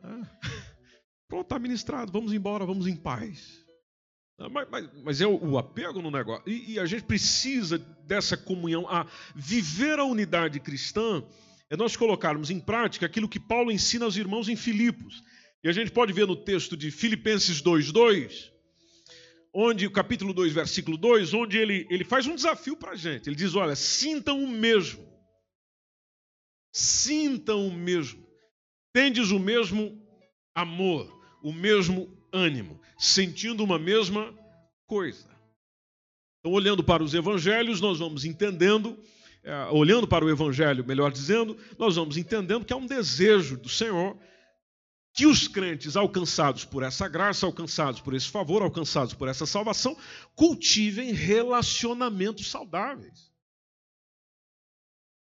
Ah, 0.00 0.22
pronto, 1.26 1.46
está 1.46 1.58
ministrado, 1.58 2.12
vamos 2.12 2.34
embora, 2.34 2.66
vamos 2.66 2.86
em 2.86 2.94
paz. 2.94 3.65
Ah, 4.38 4.48
mas, 4.48 4.68
mas, 4.70 4.90
mas, 5.02 5.20
é 5.20 5.26
o, 5.26 5.56
apego 5.56 6.02
no 6.02 6.10
negócio. 6.10 6.42
E, 6.46 6.74
e, 6.74 6.78
a 6.78 6.84
gente 6.84 7.04
precisa 7.04 7.78
dessa 8.06 8.36
comunhão. 8.36 8.86
A 8.88 9.06
viver 9.34 9.98
a 9.98 10.04
unidade 10.04 10.60
cristã 10.60 11.24
é 11.70 11.76
nós 11.76 11.96
colocarmos 11.96 12.50
em 12.50 12.60
prática 12.60 13.06
aquilo 13.06 13.28
que 13.28 13.40
Paulo 13.40 13.72
ensina 13.72 14.04
aos 14.04 14.16
irmãos 14.16 14.48
em 14.48 14.56
Filipos. 14.56 15.22
E 15.64 15.68
a 15.68 15.72
gente 15.72 15.90
pode 15.90 16.12
ver 16.12 16.26
no 16.26 16.36
texto 16.36 16.76
de 16.76 16.90
Filipenses 16.90 17.62
2,2 17.62 18.54
onde 19.58 19.86
o 19.86 19.90
capítulo 19.90 20.34
2, 20.34 20.52
versículo 20.52 20.98
2, 20.98 21.32
onde 21.32 21.56
ele, 21.56 21.86
ele 21.88 22.04
faz 22.04 22.26
um 22.26 22.34
desafio 22.34 22.76
para 22.76 22.90
a 22.90 22.96
gente. 22.96 23.26
Ele 23.26 23.36
diz: 23.36 23.54
olha, 23.54 23.74
sintam 23.74 24.44
o 24.44 24.46
mesmo. 24.46 25.02
Sintam 26.70 27.66
o 27.66 27.72
mesmo. 27.72 28.22
Tendes 28.92 29.30
o 29.30 29.38
mesmo 29.38 29.98
amor, 30.54 31.10
o 31.42 31.54
mesmo 31.54 32.06
ânimo, 32.32 32.80
sentindo 32.98 33.62
uma 33.62 33.78
mesma 33.78 34.32
coisa. 34.86 35.26
Então, 36.40 36.52
olhando 36.52 36.82
para 36.84 37.02
os 37.02 37.14
evangelhos, 37.14 37.80
nós 37.80 37.98
vamos 37.98 38.24
entendendo, 38.24 38.98
é, 39.42 39.66
olhando 39.66 40.06
para 40.06 40.24
o 40.24 40.30
evangelho, 40.30 40.86
melhor 40.86 41.10
dizendo, 41.10 41.56
nós 41.78 41.96
vamos 41.96 42.16
entendendo 42.16 42.64
que 42.64 42.72
há 42.72 42.76
um 42.76 42.86
desejo 42.86 43.56
do 43.56 43.68
Senhor 43.68 44.16
que 45.16 45.26
os 45.26 45.48
crentes 45.48 45.96
alcançados 45.96 46.64
por 46.66 46.82
essa 46.82 47.08
graça, 47.08 47.46
alcançados 47.46 48.00
por 48.00 48.12
esse 48.12 48.28
favor, 48.28 48.60
alcançados 48.62 49.14
por 49.14 49.28
essa 49.28 49.46
salvação, 49.46 49.96
cultivem 50.34 51.12
relacionamentos 51.12 52.50
saudáveis. 52.50 53.32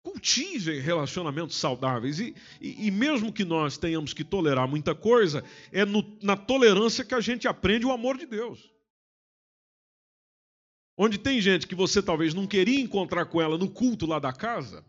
Cultivem 0.02 0.80
relacionamentos 0.80 1.56
saudáveis. 1.56 2.18
E, 2.18 2.34
e, 2.60 2.86
e, 2.86 2.90
mesmo 2.90 3.32
que 3.32 3.44
nós 3.44 3.76
tenhamos 3.76 4.12
que 4.12 4.24
tolerar 4.24 4.66
muita 4.66 4.94
coisa, 4.94 5.44
é 5.70 5.84
no, 5.84 6.02
na 6.22 6.36
tolerância 6.36 7.04
que 7.04 7.14
a 7.14 7.20
gente 7.20 7.46
aprende 7.46 7.84
o 7.84 7.92
amor 7.92 8.16
de 8.16 8.26
Deus. 8.26 8.70
Onde 10.96 11.18
tem 11.18 11.40
gente 11.40 11.66
que 11.66 11.74
você 11.74 12.02
talvez 12.02 12.34
não 12.34 12.46
queria 12.46 12.80
encontrar 12.80 13.26
com 13.26 13.40
ela 13.40 13.56
no 13.56 13.70
culto 13.70 14.06
lá 14.06 14.18
da 14.18 14.32
casa, 14.32 14.84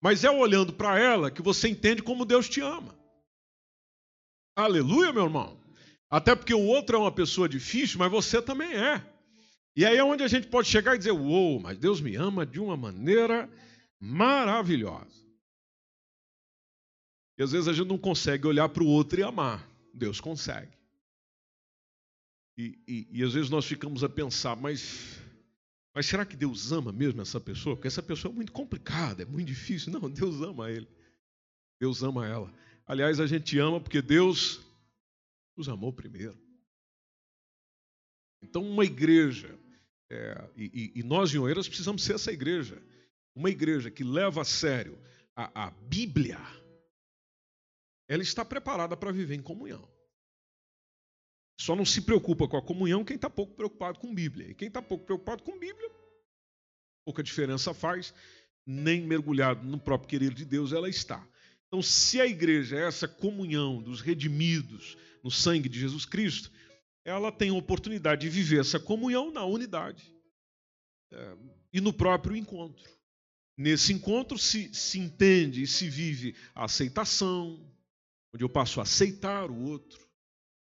mas 0.00 0.24
é 0.24 0.30
olhando 0.30 0.72
para 0.72 0.98
ela 0.98 1.30
que 1.30 1.42
você 1.42 1.68
entende 1.68 2.02
como 2.02 2.24
Deus 2.24 2.48
te 2.48 2.60
ama. 2.60 2.96
Aleluia, 4.56 5.12
meu 5.12 5.24
irmão. 5.24 5.56
Até 6.10 6.34
porque 6.34 6.54
o 6.54 6.64
outro 6.64 6.96
é 6.96 6.98
uma 6.98 7.12
pessoa 7.12 7.48
difícil, 7.48 7.98
mas 7.98 8.10
você 8.10 8.40
também 8.40 8.74
é. 8.74 9.04
E 9.76 9.84
aí 9.84 9.96
é 9.96 10.02
onde 10.02 10.24
a 10.24 10.28
gente 10.28 10.48
pode 10.48 10.68
chegar 10.68 10.94
e 10.94 10.98
dizer: 10.98 11.12
Uou, 11.12 11.60
mas 11.60 11.78
Deus 11.78 12.00
me 12.00 12.16
ama 12.16 12.44
de 12.44 12.58
uma 12.58 12.76
maneira 12.76 13.48
maravilhosa. 14.00 15.26
E 17.38 17.42
às 17.42 17.52
vezes 17.52 17.68
a 17.68 17.72
gente 17.72 17.88
não 17.88 17.98
consegue 17.98 18.46
olhar 18.46 18.68
para 18.68 18.82
o 18.82 18.86
outro 18.86 19.20
e 19.20 19.22
amar. 19.22 19.68
Deus 19.94 20.20
consegue. 20.20 20.76
E, 22.56 22.78
e, 22.88 23.08
e, 23.12 23.22
às 23.22 23.34
vezes 23.34 23.48
nós 23.50 23.64
ficamos 23.64 24.02
a 24.02 24.08
pensar, 24.08 24.56
mas, 24.56 25.20
mas 25.94 26.06
será 26.06 26.26
que 26.26 26.36
Deus 26.36 26.72
ama 26.72 26.92
mesmo 26.92 27.22
essa 27.22 27.40
pessoa? 27.40 27.76
Porque 27.76 27.86
essa 27.86 28.02
pessoa 28.02 28.32
é 28.32 28.34
muito 28.34 28.50
complicada, 28.50 29.22
é 29.22 29.26
muito 29.26 29.46
difícil. 29.46 29.92
Não, 29.92 30.10
Deus 30.10 30.42
ama 30.42 30.68
ele. 30.68 30.88
Deus 31.80 32.02
ama 32.02 32.26
ela. 32.26 32.52
Aliás, 32.84 33.20
a 33.20 33.26
gente 33.26 33.56
ama 33.58 33.80
porque 33.80 34.02
Deus 34.02 34.60
nos 35.56 35.68
amou 35.68 35.92
primeiro. 35.92 36.36
Então, 38.42 38.62
uma 38.62 38.84
igreja, 38.84 39.56
é, 40.10 40.50
e, 40.56 40.92
e, 40.96 41.02
nós 41.02 41.32
em 41.34 41.38
Oeiras 41.38 41.68
precisamos 41.68 42.02
ser 42.02 42.14
essa 42.14 42.32
igreja, 42.32 42.82
uma 43.38 43.50
igreja 43.50 43.88
que 43.88 44.02
leva 44.02 44.42
a 44.42 44.44
sério 44.44 44.98
a, 45.36 45.66
a 45.66 45.70
Bíblia, 45.70 46.40
ela 48.08 48.22
está 48.22 48.44
preparada 48.44 48.96
para 48.96 49.12
viver 49.12 49.36
em 49.36 49.42
comunhão. 49.42 49.88
Só 51.60 51.76
não 51.76 51.84
se 51.84 52.02
preocupa 52.02 52.48
com 52.48 52.56
a 52.56 52.62
comunhão 52.62 53.04
quem 53.04 53.14
está 53.14 53.30
pouco 53.30 53.54
preocupado 53.54 54.00
com 54.00 54.12
Bíblia. 54.12 54.48
E 54.50 54.54
quem 54.56 54.66
está 54.66 54.82
pouco 54.82 55.04
preocupado 55.04 55.44
com 55.44 55.56
Bíblia, 55.56 55.88
pouca 57.04 57.22
diferença 57.22 57.72
faz, 57.72 58.12
nem 58.66 59.02
mergulhado 59.02 59.64
no 59.64 59.78
próprio 59.78 60.08
querer 60.08 60.34
de 60.34 60.44
Deus 60.44 60.72
ela 60.72 60.88
está. 60.88 61.24
Então, 61.68 61.80
se 61.80 62.20
a 62.20 62.26
igreja 62.26 62.76
é 62.76 62.88
essa 62.88 63.06
comunhão 63.06 63.80
dos 63.80 64.00
redimidos 64.00 64.96
no 65.22 65.30
sangue 65.30 65.68
de 65.68 65.78
Jesus 65.78 66.04
Cristo, 66.04 66.50
ela 67.04 67.30
tem 67.30 67.50
a 67.50 67.54
oportunidade 67.54 68.22
de 68.22 68.28
viver 68.28 68.60
essa 68.60 68.80
comunhão 68.80 69.30
na 69.30 69.44
unidade 69.44 70.12
é, 71.12 71.36
e 71.72 71.80
no 71.80 71.92
próprio 71.92 72.34
encontro. 72.34 72.97
Nesse 73.58 73.92
encontro 73.92 74.38
se, 74.38 74.72
se 74.72 75.00
entende 75.00 75.62
e 75.62 75.66
se 75.66 75.90
vive 75.90 76.34
a 76.54 76.64
aceitação, 76.64 77.60
onde 78.32 78.44
eu 78.44 78.48
passo 78.48 78.78
a 78.78 78.84
aceitar 78.84 79.50
o 79.50 79.62
outro. 79.64 80.06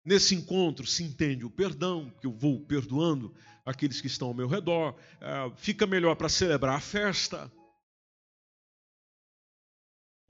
Nesse 0.03 0.33
encontro 0.33 0.87
se 0.87 1.03
entende 1.03 1.45
o 1.45 1.49
perdão, 1.49 2.11
que 2.19 2.25
eu 2.25 2.33
vou 2.33 2.59
perdoando 2.59 3.33
aqueles 3.63 4.01
que 4.01 4.07
estão 4.07 4.29
ao 4.29 4.33
meu 4.33 4.47
redor. 4.47 4.97
É, 5.21 5.51
fica 5.57 5.85
melhor 5.85 6.15
para 6.15 6.27
celebrar 6.27 6.75
a 6.75 6.81
festa 6.81 7.51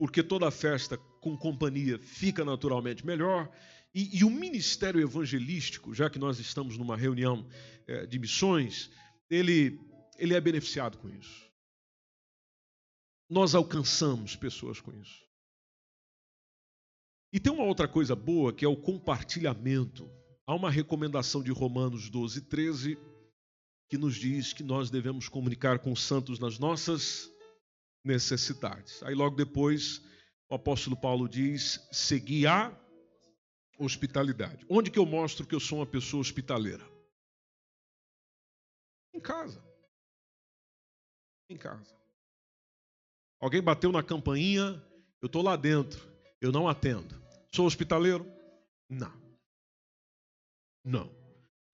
porque 0.02 0.20
toda 0.20 0.50
festa 0.50 0.98
com 1.20 1.36
companhia 1.36 1.96
fica 1.96 2.44
naturalmente 2.44 3.06
melhor. 3.06 3.48
E, 3.94 4.18
e, 4.18 4.24
o 4.24 4.30
ministério 4.30 5.00
evangelístico, 5.00 5.94
já 5.94 6.10
que 6.10 6.18
nós 6.18 6.40
estamos 6.40 6.76
numa 6.76 6.96
reunião 6.96 7.46
é, 7.86 8.04
de 8.04 8.18
missões, 8.18 8.90
ele, 9.30 9.78
ele 10.18 10.34
é 10.34 10.40
beneficiado 10.40 10.98
com 10.98 11.08
isso. 11.08 11.51
Nós 13.32 13.54
alcançamos 13.54 14.36
pessoas 14.36 14.78
com 14.78 14.92
isso. 14.92 15.26
E 17.32 17.40
tem 17.40 17.50
uma 17.50 17.64
outra 17.64 17.88
coisa 17.88 18.14
boa 18.14 18.52
que 18.52 18.62
é 18.62 18.68
o 18.68 18.76
compartilhamento. 18.76 20.06
Há 20.46 20.54
uma 20.54 20.70
recomendação 20.70 21.42
de 21.42 21.50
Romanos 21.50 22.10
12, 22.10 22.42
13, 22.42 22.98
que 23.88 23.96
nos 23.96 24.16
diz 24.16 24.52
que 24.52 24.62
nós 24.62 24.90
devemos 24.90 25.30
comunicar 25.30 25.78
com 25.78 25.92
os 25.92 26.02
santos 26.02 26.38
nas 26.38 26.58
nossas 26.58 27.32
necessidades. 28.04 29.02
Aí 29.02 29.14
logo 29.14 29.34
depois 29.34 30.02
o 30.50 30.54
apóstolo 30.54 30.94
Paulo 30.94 31.26
diz: 31.26 31.80
seguir 31.90 32.48
a 32.48 32.78
hospitalidade. 33.78 34.66
Onde 34.68 34.90
que 34.90 34.98
eu 34.98 35.06
mostro 35.06 35.46
que 35.46 35.54
eu 35.54 35.60
sou 35.60 35.78
uma 35.78 35.86
pessoa 35.86 36.20
hospitaleira? 36.20 36.86
Em 39.14 39.20
casa. 39.20 39.64
Em 41.48 41.56
casa. 41.56 42.01
Alguém 43.42 43.60
bateu 43.60 43.90
na 43.90 44.04
campainha, 44.04 44.80
eu 45.20 45.26
estou 45.26 45.42
lá 45.42 45.56
dentro, 45.56 46.00
eu 46.40 46.52
não 46.52 46.68
atendo. 46.68 47.20
Sou 47.52 47.66
hospitaleiro? 47.66 48.24
Não. 48.88 49.12
Não. 50.84 51.10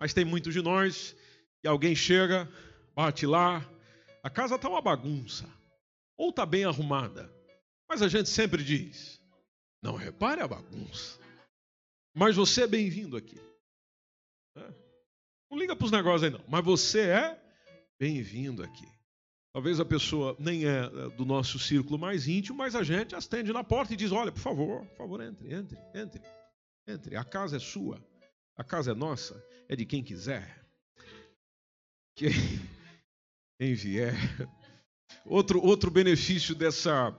Mas 0.00 0.14
tem 0.14 0.24
muitos 0.24 0.54
de 0.54 0.62
nós 0.62 1.14
e 1.62 1.68
alguém 1.68 1.94
chega, 1.94 2.50
bate 2.94 3.26
lá, 3.26 3.70
a 4.22 4.30
casa 4.30 4.54
está 4.54 4.66
uma 4.66 4.80
bagunça, 4.80 5.46
ou 6.16 6.30
está 6.30 6.46
bem 6.46 6.64
arrumada, 6.64 7.30
mas 7.86 8.00
a 8.00 8.08
gente 8.08 8.30
sempre 8.30 8.64
diz: 8.64 9.20
não 9.82 9.94
repare 9.94 10.40
a 10.40 10.48
bagunça, 10.48 11.20
mas 12.14 12.34
você 12.34 12.62
é 12.62 12.66
bem-vindo 12.66 13.14
aqui. 13.14 13.38
Não 15.50 15.58
liga 15.58 15.76
para 15.76 15.84
os 15.84 15.92
negócios 15.92 16.22
aí, 16.22 16.30
não, 16.30 16.44
mas 16.48 16.64
você 16.64 17.10
é 17.10 17.42
bem-vindo 18.00 18.62
aqui. 18.62 18.97
Talvez 19.58 19.80
a 19.80 19.84
pessoa 19.84 20.36
nem 20.38 20.66
é, 20.66 20.84
é 20.84 21.16
do 21.16 21.24
nosso 21.24 21.58
círculo 21.58 21.98
mais 21.98 22.28
íntimo, 22.28 22.56
mas 22.56 22.76
a 22.76 22.84
gente 22.84 23.16
atende 23.16 23.52
na 23.52 23.64
porta 23.64 23.92
e 23.92 23.96
diz: 23.96 24.12
Olha, 24.12 24.30
por 24.30 24.38
favor, 24.38 24.86
por 24.86 24.96
favor, 24.96 25.20
entre, 25.20 25.52
entre, 25.52 25.76
entre, 25.92 26.22
entre. 26.86 27.16
A 27.16 27.24
casa 27.24 27.56
é 27.56 27.58
sua, 27.58 28.00
a 28.56 28.62
casa 28.62 28.92
é 28.92 28.94
nossa, 28.94 29.44
é 29.68 29.74
de 29.74 29.84
quem 29.84 30.00
quiser. 30.00 30.64
Quem, 32.14 32.30
quem 33.58 33.74
vier. 33.74 34.14
Outro, 35.26 35.60
outro 35.60 35.90
benefício 35.90 36.54
dessa, 36.54 37.12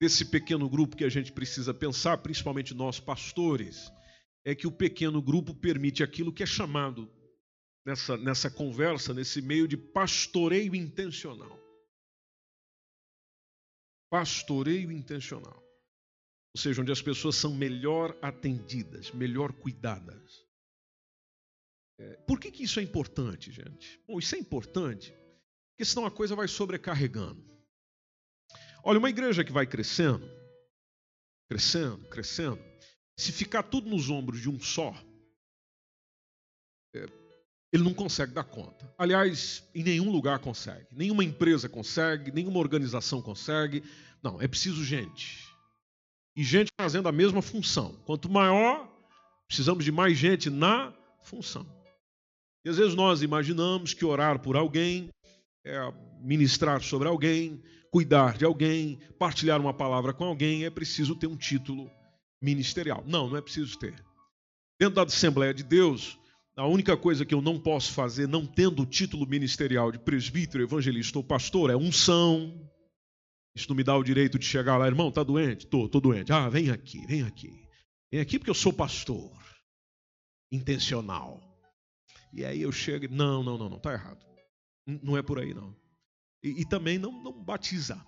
desse 0.00 0.24
pequeno 0.24 0.68
grupo 0.68 0.96
que 0.96 1.04
a 1.04 1.08
gente 1.08 1.30
precisa 1.30 1.72
pensar, 1.72 2.18
principalmente 2.18 2.74
nós 2.74 2.98
pastores, 2.98 3.88
é 4.44 4.52
que 4.52 4.66
o 4.66 4.72
pequeno 4.72 5.22
grupo 5.22 5.54
permite 5.54 6.02
aquilo 6.02 6.32
que 6.32 6.42
é 6.42 6.46
chamado 6.46 7.08
nessa, 7.86 8.16
nessa 8.16 8.50
conversa, 8.50 9.14
nesse 9.14 9.40
meio 9.40 9.68
de 9.68 9.76
pastoreio 9.76 10.74
intencional. 10.74 11.67
Pastoreio 14.10 14.90
intencional. 14.90 15.62
Ou 16.54 16.60
seja, 16.60 16.80
onde 16.80 16.92
as 16.92 17.02
pessoas 17.02 17.36
são 17.36 17.54
melhor 17.54 18.16
atendidas, 18.22 19.10
melhor 19.12 19.52
cuidadas. 19.52 20.46
É, 21.98 22.16
por 22.26 22.40
que, 22.40 22.50
que 22.50 22.64
isso 22.64 22.80
é 22.80 22.82
importante, 22.82 23.52
gente? 23.52 24.00
Bom, 24.06 24.18
isso 24.18 24.34
é 24.34 24.38
importante 24.38 25.12
porque 25.78 25.84
senão 25.84 26.04
a 26.06 26.10
coisa 26.10 26.34
vai 26.34 26.48
sobrecarregando. 26.48 27.40
Olha, 28.82 28.98
uma 28.98 29.08
igreja 29.08 29.44
que 29.44 29.52
vai 29.52 29.64
crescendo, 29.64 30.28
crescendo, 31.48 32.04
crescendo, 32.08 32.60
se 33.16 33.30
ficar 33.30 33.62
tudo 33.62 33.88
nos 33.88 34.10
ombros 34.10 34.40
de 34.40 34.50
um 34.50 34.58
só, 34.58 34.92
é, 36.96 37.06
ele 37.72 37.82
não 37.82 37.92
consegue 37.92 38.32
dar 38.32 38.44
conta. 38.44 38.92
Aliás, 38.96 39.62
em 39.74 39.82
nenhum 39.82 40.10
lugar 40.10 40.38
consegue. 40.38 40.86
Nenhuma 40.92 41.22
empresa 41.22 41.68
consegue, 41.68 42.32
nenhuma 42.32 42.58
organização 42.58 43.20
consegue. 43.20 43.82
Não, 44.22 44.40
é 44.40 44.48
preciso 44.48 44.84
gente. 44.84 45.46
E 46.34 46.42
gente 46.42 46.70
fazendo 46.80 47.08
a 47.08 47.12
mesma 47.12 47.42
função. 47.42 47.92
Quanto 48.06 48.30
maior, 48.30 48.88
precisamos 49.46 49.84
de 49.84 49.92
mais 49.92 50.16
gente 50.16 50.48
na 50.48 50.94
função. 51.22 51.66
E 52.64 52.70
às 52.70 52.76
vezes 52.76 52.94
nós 52.94 53.22
imaginamos 53.22 53.92
que 53.92 54.04
orar 54.04 54.40
por 54.40 54.56
alguém 54.56 55.10
é 55.64 55.92
ministrar 56.20 56.82
sobre 56.82 57.08
alguém, 57.08 57.62
cuidar 57.90 58.36
de 58.36 58.44
alguém, 58.44 58.98
partilhar 59.18 59.60
uma 59.60 59.74
palavra 59.74 60.12
com 60.12 60.24
alguém, 60.24 60.64
é 60.64 60.70
preciso 60.70 61.14
ter 61.14 61.26
um 61.26 61.36
título 61.36 61.90
ministerial. 62.40 63.04
Não, 63.06 63.28
não 63.28 63.36
é 63.36 63.40
preciso 63.42 63.78
ter. 63.78 63.94
Dentro 64.80 64.94
da 64.94 65.02
Assembleia 65.02 65.52
de 65.52 65.62
Deus, 65.62 66.18
a 66.58 66.66
única 66.66 66.96
coisa 66.96 67.24
que 67.24 67.32
eu 67.32 67.40
não 67.40 67.58
posso 67.58 67.92
fazer, 67.92 68.26
não 68.26 68.44
tendo 68.44 68.82
o 68.82 68.86
título 68.86 69.24
ministerial 69.24 69.92
de 69.92 69.98
presbítero, 69.98 70.64
evangelista 70.64 71.16
ou 71.16 71.22
pastor, 71.22 71.70
é 71.70 71.76
unção. 71.76 72.68
Isso 73.54 73.68
não 73.68 73.76
me 73.76 73.84
dá 73.84 73.96
o 73.96 74.02
direito 74.02 74.40
de 74.40 74.44
chegar 74.44 74.76
lá, 74.76 74.88
irmão, 74.88 75.12
tá 75.12 75.22
doente? 75.22 75.68
Tô, 75.68 75.88
tô 75.88 76.00
doente. 76.00 76.32
Ah, 76.32 76.48
vem 76.48 76.70
aqui, 76.70 77.06
vem 77.06 77.22
aqui. 77.22 77.64
Vem 78.10 78.20
aqui 78.20 78.40
porque 78.40 78.50
eu 78.50 78.54
sou 78.54 78.72
pastor. 78.72 79.30
Intencional. 80.50 81.40
E 82.32 82.44
aí 82.44 82.60
eu 82.60 82.72
chego, 82.72 83.06
não, 83.08 83.44
não, 83.44 83.56
não, 83.56 83.68
não, 83.68 83.78
tá 83.78 83.92
errado. 83.92 84.26
Não 84.84 85.16
é 85.16 85.22
por 85.22 85.38
aí, 85.38 85.54
não. 85.54 85.76
E, 86.42 86.62
e 86.62 86.64
também 86.64 86.98
não, 86.98 87.22
não 87.22 87.32
batizar. 87.32 88.04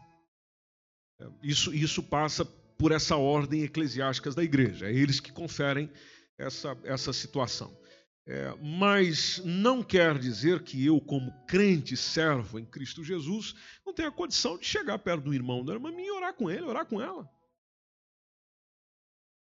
É, 1.21 1.29
isso, 1.45 1.73
isso 1.73 2.03
passa 2.03 2.45
por 2.45 2.91
essa 2.91 3.15
ordem 3.15 3.63
eclesiástica 3.63 4.33
da 4.33 4.43
igreja. 4.43 4.91
É 4.91 4.93
eles 4.93 5.21
que 5.21 5.31
conferem 5.31 5.89
essa, 6.37 6.77
essa 6.83 7.13
situação. 7.13 7.80
É, 8.27 8.55
mas 8.57 9.43
não 9.45 9.83
quer 9.83 10.19
dizer 10.19 10.63
que 10.63 10.85
eu, 10.85 11.01
como 11.01 11.33
crente 11.47 11.97
servo 11.97 12.59
em 12.59 12.65
Cristo 12.65 13.03
Jesus, 13.03 13.55
não 13.85 13.93
tenha 13.93 14.13
condição 14.13 14.57
de 14.57 14.67
chegar 14.67 14.99
perto 14.99 15.25
do 15.25 15.35
irmão 15.35 15.65
da 15.65 15.73
irmã 15.73 15.91
e 15.91 16.11
orar 16.11 16.35
com 16.35 16.51
ele, 16.51 16.63
orar 16.63 16.87
com 16.87 17.01
ela. 17.01 17.29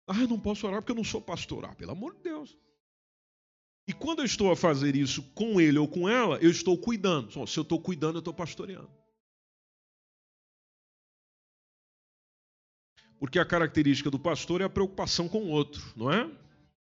Ah, 0.07 0.21
eu 0.21 0.29
não 0.29 0.41
posso 0.41 0.67
orar 0.67 0.81
porque 0.81 0.93
eu 0.93 0.97
não 0.97 1.05
sou 1.05 1.21
pastor. 1.21 1.65
Ah, 1.65 1.75
pelo 1.75 1.93
amor 1.93 2.15
de 2.17 2.23
Deus. 2.23 2.59
E 3.87 3.93
quando 3.93 4.21
eu 4.21 4.25
estou 4.25 4.51
a 4.51 4.57
fazer 4.57 4.97
isso 4.97 5.23
com 5.35 5.61
ele 5.61 5.79
ou 5.79 5.87
com 5.87 6.09
ela, 6.09 6.39
eu 6.39 6.51
estou 6.51 6.79
cuidando. 6.79 7.31
Se 7.47 7.59
eu 7.59 7.63
estou 7.63 7.81
cuidando, 7.81 8.17
eu 8.17 8.21
estou 8.21 8.35
pastoreando. 8.35 8.91
Porque 13.19 13.39
a 13.39 13.45
característica 13.45 14.11
do 14.11 14.19
pastor 14.19 14.63
é 14.63 14.65
a 14.65 14.71
preocupação 14.71 15.29
com 15.29 15.45
o 15.45 15.51
outro, 15.51 15.83
não 15.95 16.11
é? 16.11 16.25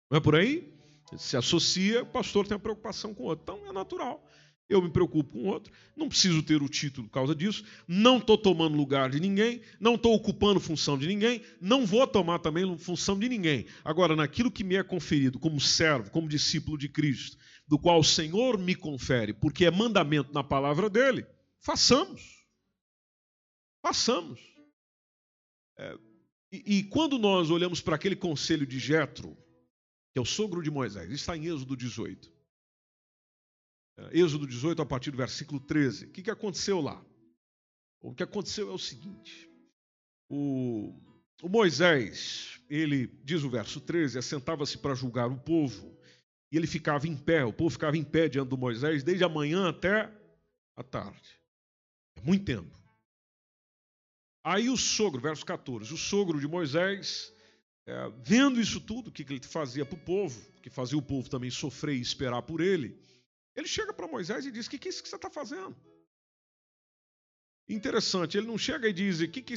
Não 0.10 0.18
é 0.18 0.22
por 0.22 0.36
aí? 0.36 0.79
Se 1.17 1.36
associa, 1.38 2.04
o 2.04 2.06
pastor 2.06 2.48
tem 2.48 2.56
a 2.56 2.60
preocupação 2.60 3.13
com 3.13 3.24
o 3.24 3.26
outro. 3.28 3.43
Então 3.43 3.69
é 3.69 3.74
natural. 3.74 4.24
Eu 4.69 4.84
me 4.84 4.89
preocupo 4.91 5.32
com 5.32 5.39
o 5.39 5.48
outro, 5.48 5.74
não 5.95 6.08
preciso 6.08 6.43
ter 6.43 6.62
o 6.62 6.69
título 6.69 7.08
por 7.08 7.13
causa 7.13 7.34
disso, 7.34 7.63
não 7.88 8.19
estou 8.19 8.38
tomando 8.38 8.78
lugar 8.78 9.10
de 9.10 9.19
ninguém, 9.19 9.63
não 9.80 9.95
estou 9.95 10.13
ocupando 10.13 10.60
função 10.60 10.95
de 10.95 11.08
ninguém, 11.08 11.41
não 11.60 11.88
vou 11.88 12.06
tomar 12.06 12.38
também 12.38 12.78
função 12.78 13.17
de 13.17 13.28
ninguém. 13.28 13.65
Agora, 13.84 14.15
naquilo 14.15 14.52
que 14.52 14.63
me 14.63 14.76
é 14.76 14.84
conferido 14.84 15.39
como 15.39 15.60
servo, 15.60 16.12
como 16.12 16.30
discípulo 16.30 16.78
de 16.78 16.88
Cristo, 16.88 17.36
do 17.67 17.80
qual 17.80 18.00
o 18.00 18.04
Senhor 18.04 18.60
me 18.60 18.76
confere, 18.76 19.34
porque 19.34 19.65
é 19.65 19.72
mandamento 19.72 20.32
na 20.32 20.43
palavra 20.43 20.88
dele, 20.88 21.26
façamos. 21.60 22.45
Façamos. 23.82 24.39
É, 25.80 25.98
e, 26.52 26.78
e 26.78 26.84
quando 26.84 27.17
nós 27.17 27.50
olhamos 27.50 27.82
para 27.82 27.95
aquele 27.95 28.15
conselho 28.15 28.67
de 28.67 28.78
Jetro, 28.78 29.36
que 30.19 30.21
é 30.21 30.21
o 30.21 30.25
sogro 30.25 30.62
de 30.62 30.69
Moisés, 30.69 31.10
está 31.12 31.38
em 31.38 31.45
Êxodo 31.45 31.77
18. 31.77 32.29
É, 33.97 34.19
Êxodo 34.19 34.45
18, 34.45 34.82
a 34.82 34.86
partir 34.86 35.12
do 35.12 35.17
versículo 35.17 35.62
13. 35.62 36.08
O 36.08 36.12
que, 36.12 36.23
que 36.23 36.32
aconteceu 36.32 36.82
lá? 36.82 37.01
O 38.01 38.13
que 38.13 38.23
aconteceu 38.23 38.69
é 38.69 38.73
o 38.73 38.77
seguinte: 38.77 39.49
o, 40.29 40.93
o 41.41 41.47
Moisés, 41.47 42.62
ele, 42.69 43.08
diz 43.23 43.43
o 43.43 43.49
verso 43.49 43.79
13, 43.79 44.17
assentava-se 44.17 44.77
para 44.77 44.93
julgar 44.93 45.32
o 45.32 45.39
povo, 45.39 45.97
e 46.51 46.58
ele 46.58 46.67
ficava 46.67 47.08
em 47.08 47.15
pé, 47.15 47.45
o 47.45 47.53
povo 47.53 47.69
ficava 47.69 47.97
em 47.97 48.03
pé 48.03 48.27
diante 48.27 48.49
do 48.49 48.58
Moisés, 48.58 49.03
desde 49.03 49.23
a 49.23 49.29
manhã 49.29 49.69
até 49.69 50.12
a 50.75 50.84
tarde. 50.84 51.39
É 52.17 52.21
muito 52.21 52.43
tempo. 52.43 52.77
Aí 54.43 54.69
o 54.69 54.75
sogro, 54.75 55.21
verso 55.21 55.45
14, 55.45 55.93
o 55.93 55.97
sogro 55.97 56.39
de 56.41 56.47
Moisés 56.47 57.34
é, 57.89 58.12
vendo 58.23 58.62
isso 58.62 58.80
tudo, 58.80 59.08
o 59.08 59.12
que 59.12 59.23
ele 59.23 59.41
fazia 59.43 59.84
para 59.84 59.97
o 59.97 60.02
povo, 60.02 60.39
que 60.62 60.69
fazia 60.69 60.97
o 60.97 61.02
povo 61.02 61.28
também 61.28 61.49
sofrer 61.49 61.95
e 61.95 62.02
esperar 62.02 62.43
por 62.43 62.62
ele, 62.62 62.95
ele 63.56 63.67
chega 63.67 63.91
para 63.91 64.08
Moisés 64.08 64.45
e 64.45 64.52
diz: 64.52 64.67
O 64.67 64.69
que, 64.69 64.78
que 64.78 64.88
é 64.88 64.91
isso 64.91 65.02
que 65.02 65.10
você 65.10 65.15
está 65.15 65.30
fazendo? 65.30 65.75
Interessante, 67.67 68.38
ele 68.38 68.45
não 68.45 68.60
chega 68.60 68.88
e 68.88 68.93
diz: 68.93 69.21
O 69.21 69.28
que, 69.28 69.41
que, 69.41 69.56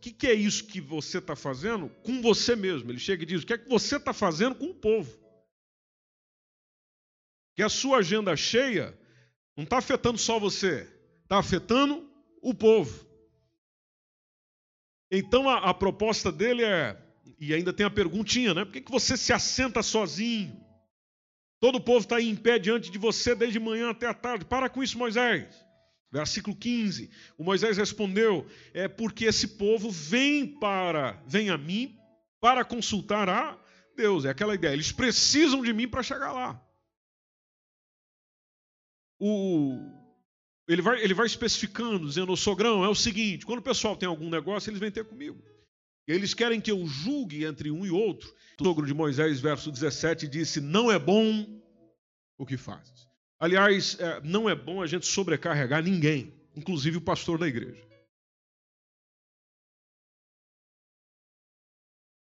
que, 0.00 0.12
que 0.12 0.26
é 0.26 0.32
isso 0.32 0.66
que 0.66 0.80
você 0.80 1.18
está 1.18 1.36
fazendo 1.36 1.90
com 2.02 2.22
você 2.22 2.56
mesmo? 2.56 2.90
Ele 2.90 2.98
chega 2.98 3.22
e 3.22 3.26
diz: 3.26 3.42
O 3.42 3.46
que 3.46 3.52
é 3.52 3.58
que 3.58 3.68
você 3.68 3.96
está 3.96 4.14
fazendo 4.14 4.54
com 4.54 4.66
o 4.66 4.74
povo? 4.74 5.14
Que 7.54 7.62
a 7.62 7.68
sua 7.68 7.98
agenda 7.98 8.34
cheia 8.34 8.98
não 9.54 9.64
está 9.64 9.76
afetando 9.76 10.16
só 10.16 10.38
você, 10.38 10.90
está 11.22 11.38
afetando 11.38 12.10
o 12.40 12.54
povo. 12.54 13.06
Então 15.10 15.50
a, 15.50 15.70
a 15.70 15.74
proposta 15.74 16.32
dele 16.32 16.64
é: 16.64 17.03
e 17.38 17.54
ainda 17.54 17.72
tem 17.72 17.84
a 17.86 17.90
perguntinha, 17.90 18.54
né? 18.54 18.64
Por 18.64 18.72
que, 18.72 18.80
que 18.80 18.90
você 18.90 19.16
se 19.16 19.32
assenta 19.32 19.82
sozinho? 19.82 20.64
Todo 21.60 21.76
o 21.76 21.80
povo 21.80 22.00
está 22.00 22.16
aí 22.16 22.28
em 22.28 22.36
pé 22.36 22.58
diante 22.58 22.90
de 22.90 22.98
você 22.98 23.34
desde 23.34 23.58
manhã 23.58 23.90
até 23.90 24.06
a 24.06 24.14
tarde. 24.14 24.44
Para 24.44 24.68
com 24.68 24.82
isso, 24.82 24.98
Moisés. 24.98 25.64
Versículo 26.12 26.54
15. 26.54 27.10
O 27.38 27.42
Moisés 27.42 27.76
respondeu: 27.76 28.46
É 28.72 28.86
porque 28.86 29.24
esse 29.24 29.48
povo 29.48 29.90
vem 29.90 30.46
para, 30.46 31.22
vem 31.26 31.50
a 31.50 31.58
mim 31.58 31.98
para 32.40 32.64
consultar 32.64 33.28
a 33.28 33.58
Deus. 33.96 34.24
É 34.24 34.30
aquela 34.30 34.54
ideia. 34.54 34.74
Eles 34.74 34.92
precisam 34.92 35.62
de 35.62 35.72
mim 35.72 35.88
para 35.88 36.02
chegar 36.02 36.32
lá. 36.32 36.60
O, 39.18 39.78
ele, 40.68 40.82
vai, 40.82 41.02
ele 41.02 41.14
vai 41.14 41.26
especificando, 41.26 42.06
dizendo: 42.06 42.32
O 42.32 42.36
sogrão 42.36 42.84
é 42.84 42.88
o 42.88 42.94
seguinte: 42.94 43.46
quando 43.46 43.60
o 43.60 43.62
pessoal 43.62 43.96
tem 43.96 44.08
algum 44.08 44.28
negócio, 44.28 44.70
eles 44.70 44.80
vêm 44.80 44.90
ter 44.90 45.04
comigo. 45.04 45.42
Eles 46.06 46.34
querem 46.34 46.60
que 46.60 46.70
eu 46.70 46.86
julgue 46.86 47.44
entre 47.44 47.70
um 47.70 47.84
e 47.86 47.90
outro. 47.90 48.34
O 48.60 48.64
sogro 48.64 48.86
de 48.86 48.94
Moisés, 48.94 49.40
verso 49.40 49.70
17, 49.70 50.28
disse: 50.28 50.60
Não 50.60 50.90
é 50.90 50.98
bom 50.98 51.46
o 52.36 52.44
que 52.44 52.56
fazes. 52.56 53.08
Aliás, 53.38 53.98
é, 53.98 54.20
não 54.20 54.48
é 54.48 54.54
bom 54.54 54.82
a 54.82 54.86
gente 54.86 55.06
sobrecarregar 55.06 55.82
ninguém, 55.82 56.32
inclusive 56.54 56.98
o 56.98 57.00
pastor 57.00 57.38
da 57.38 57.48
igreja. 57.48 57.82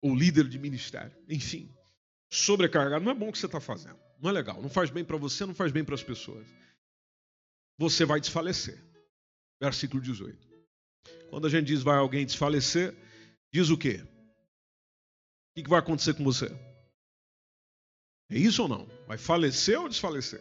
Ou 0.01 0.15
líder 0.15 0.49
de 0.49 0.59
ministério. 0.59 1.17
Enfim, 1.29 1.75
sobrecarregar 2.31 3.01
não 3.01 3.11
é 3.11 3.15
bom 3.15 3.29
o 3.29 3.33
que 3.33 3.39
você 3.39 3.47
está 3.47 3.61
fazendo. 3.61 3.99
Não 4.21 4.31
é 4.31 4.33
legal. 4.33 4.61
Não 4.61 4.69
faz 4.69 4.91
bem 4.91 5.05
para 5.05 5.17
você, 5.17 5.47
não 5.47 5.55
faz 5.55 5.73
bem 5.73 5.85
para 5.85 5.95
as 5.95 6.03
pessoas. 6.03 6.47
Você 7.79 8.05
vai 8.05 8.21
desfalecer. 8.21 8.83
Versículo 9.61 10.03
18. 10.03 10.49
Quando 11.31 11.47
a 11.47 11.51
gente 11.51 11.67
diz 11.67 11.83
vai 11.83 11.97
alguém 11.97 12.27
desfalecer, 12.27 12.95
diz 13.53 13.69
o 13.71 13.79
quê? 13.79 14.01
O 15.57 15.63
que 15.63 15.69
vai 15.69 15.79
acontecer 15.79 16.15
com 16.15 16.25
você? 16.25 16.47
É 18.31 18.39
isso 18.39 18.63
ou 18.63 18.69
não? 18.69 18.87
Vai 19.07 19.19
falecer 19.19 19.79
ou 19.79 19.89
desfalecer? 19.89 20.41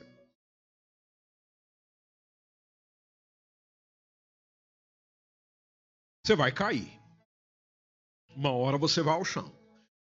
Você 6.26 6.36
vai 6.36 6.52
cair. 6.52 6.90
Uma 8.30 8.52
hora 8.52 8.78
você 8.78 9.02
vai 9.02 9.14
ao 9.14 9.26
chão. 9.26 9.52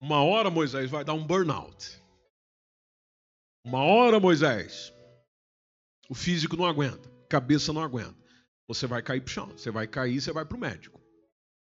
Uma 0.01 0.23
hora 0.23 0.49
Moisés 0.49 0.89
vai 0.89 1.05
dar 1.05 1.13
um 1.13 1.25
burnout. 1.25 2.01
Uma 3.63 3.83
hora 3.83 4.19
Moisés, 4.19 4.91
o 6.09 6.15
físico 6.15 6.57
não 6.57 6.65
aguenta, 6.65 7.09
cabeça 7.29 7.71
não 7.71 7.81
aguenta. 7.81 8.17
Você 8.67 8.87
vai 8.87 9.01
cair 9.01 9.21
para 9.21 9.29
o 9.29 9.33
chão. 9.33 9.47
Você 9.49 9.71
vai 9.71 9.87
cair, 9.87 10.19
você 10.19 10.31
vai 10.31 10.45
para 10.45 10.57
o 10.57 10.59
médico. 10.59 10.99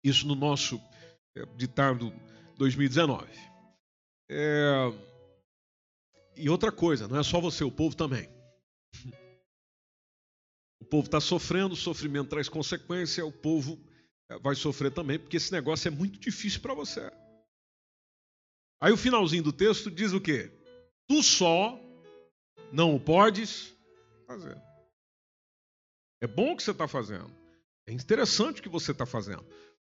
Isso 0.03 0.27
no 0.27 0.35
nosso 0.35 0.81
é, 1.37 1.47
ditado 1.57 2.13
2019. 2.57 3.27
É... 4.31 4.93
E 6.37 6.49
outra 6.49 6.73
coisa, 6.73 7.07
não 7.07 7.19
é 7.19 7.23
só 7.23 7.41
você, 7.41 7.63
o 7.63 7.71
povo 7.71 7.95
também. 7.95 8.29
O 10.81 10.85
povo 10.85 11.07
está 11.07 11.21
sofrendo, 11.21 11.75
o 11.75 11.77
sofrimento 11.77 12.31
traz 12.31 12.49
consequência, 12.49 13.25
o 13.25 13.33
povo 13.33 13.79
é, 14.31 14.39
vai 14.39 14.55
sofrer 14.55 14.93
também, 14.93 15.19
porque 15.19 15.37
esse 15.37 15.53
negócio 15.53 15.89
é 15.89 15.91
muito 15.91 16.19
difícil 16.19 16.61
para 16.61 16.75
você. 16.75 17.11
Aí 18.81 18.93
o 18.93 18.97
finalzinho 18.97 19.43
do 19.43 19.53
texto 19.53 19.91
diz 19.91 20.13
o 20.13 20.21
quê? 20.21 20.51
Tu 21.07 21.23
só 21.23 21.79
não 22.73 22.97
o 22.97 23.01
podes 23.01 23.75
fazer. 24.27 24.61
É 26.21 26.27
bom 26.27 26.53
o 26.53 26.57
que 26.57 26.63
você 26.63 26.73
está 26.73 26.89
fazendo. 26.89 27.31
É 27.87 27.93
interessante 27.93 28.61
o 28.61 28.63
que 28.63 28.69
você 28.69 28.93
está 28.93 29.05
fazendo. 29.07 29.45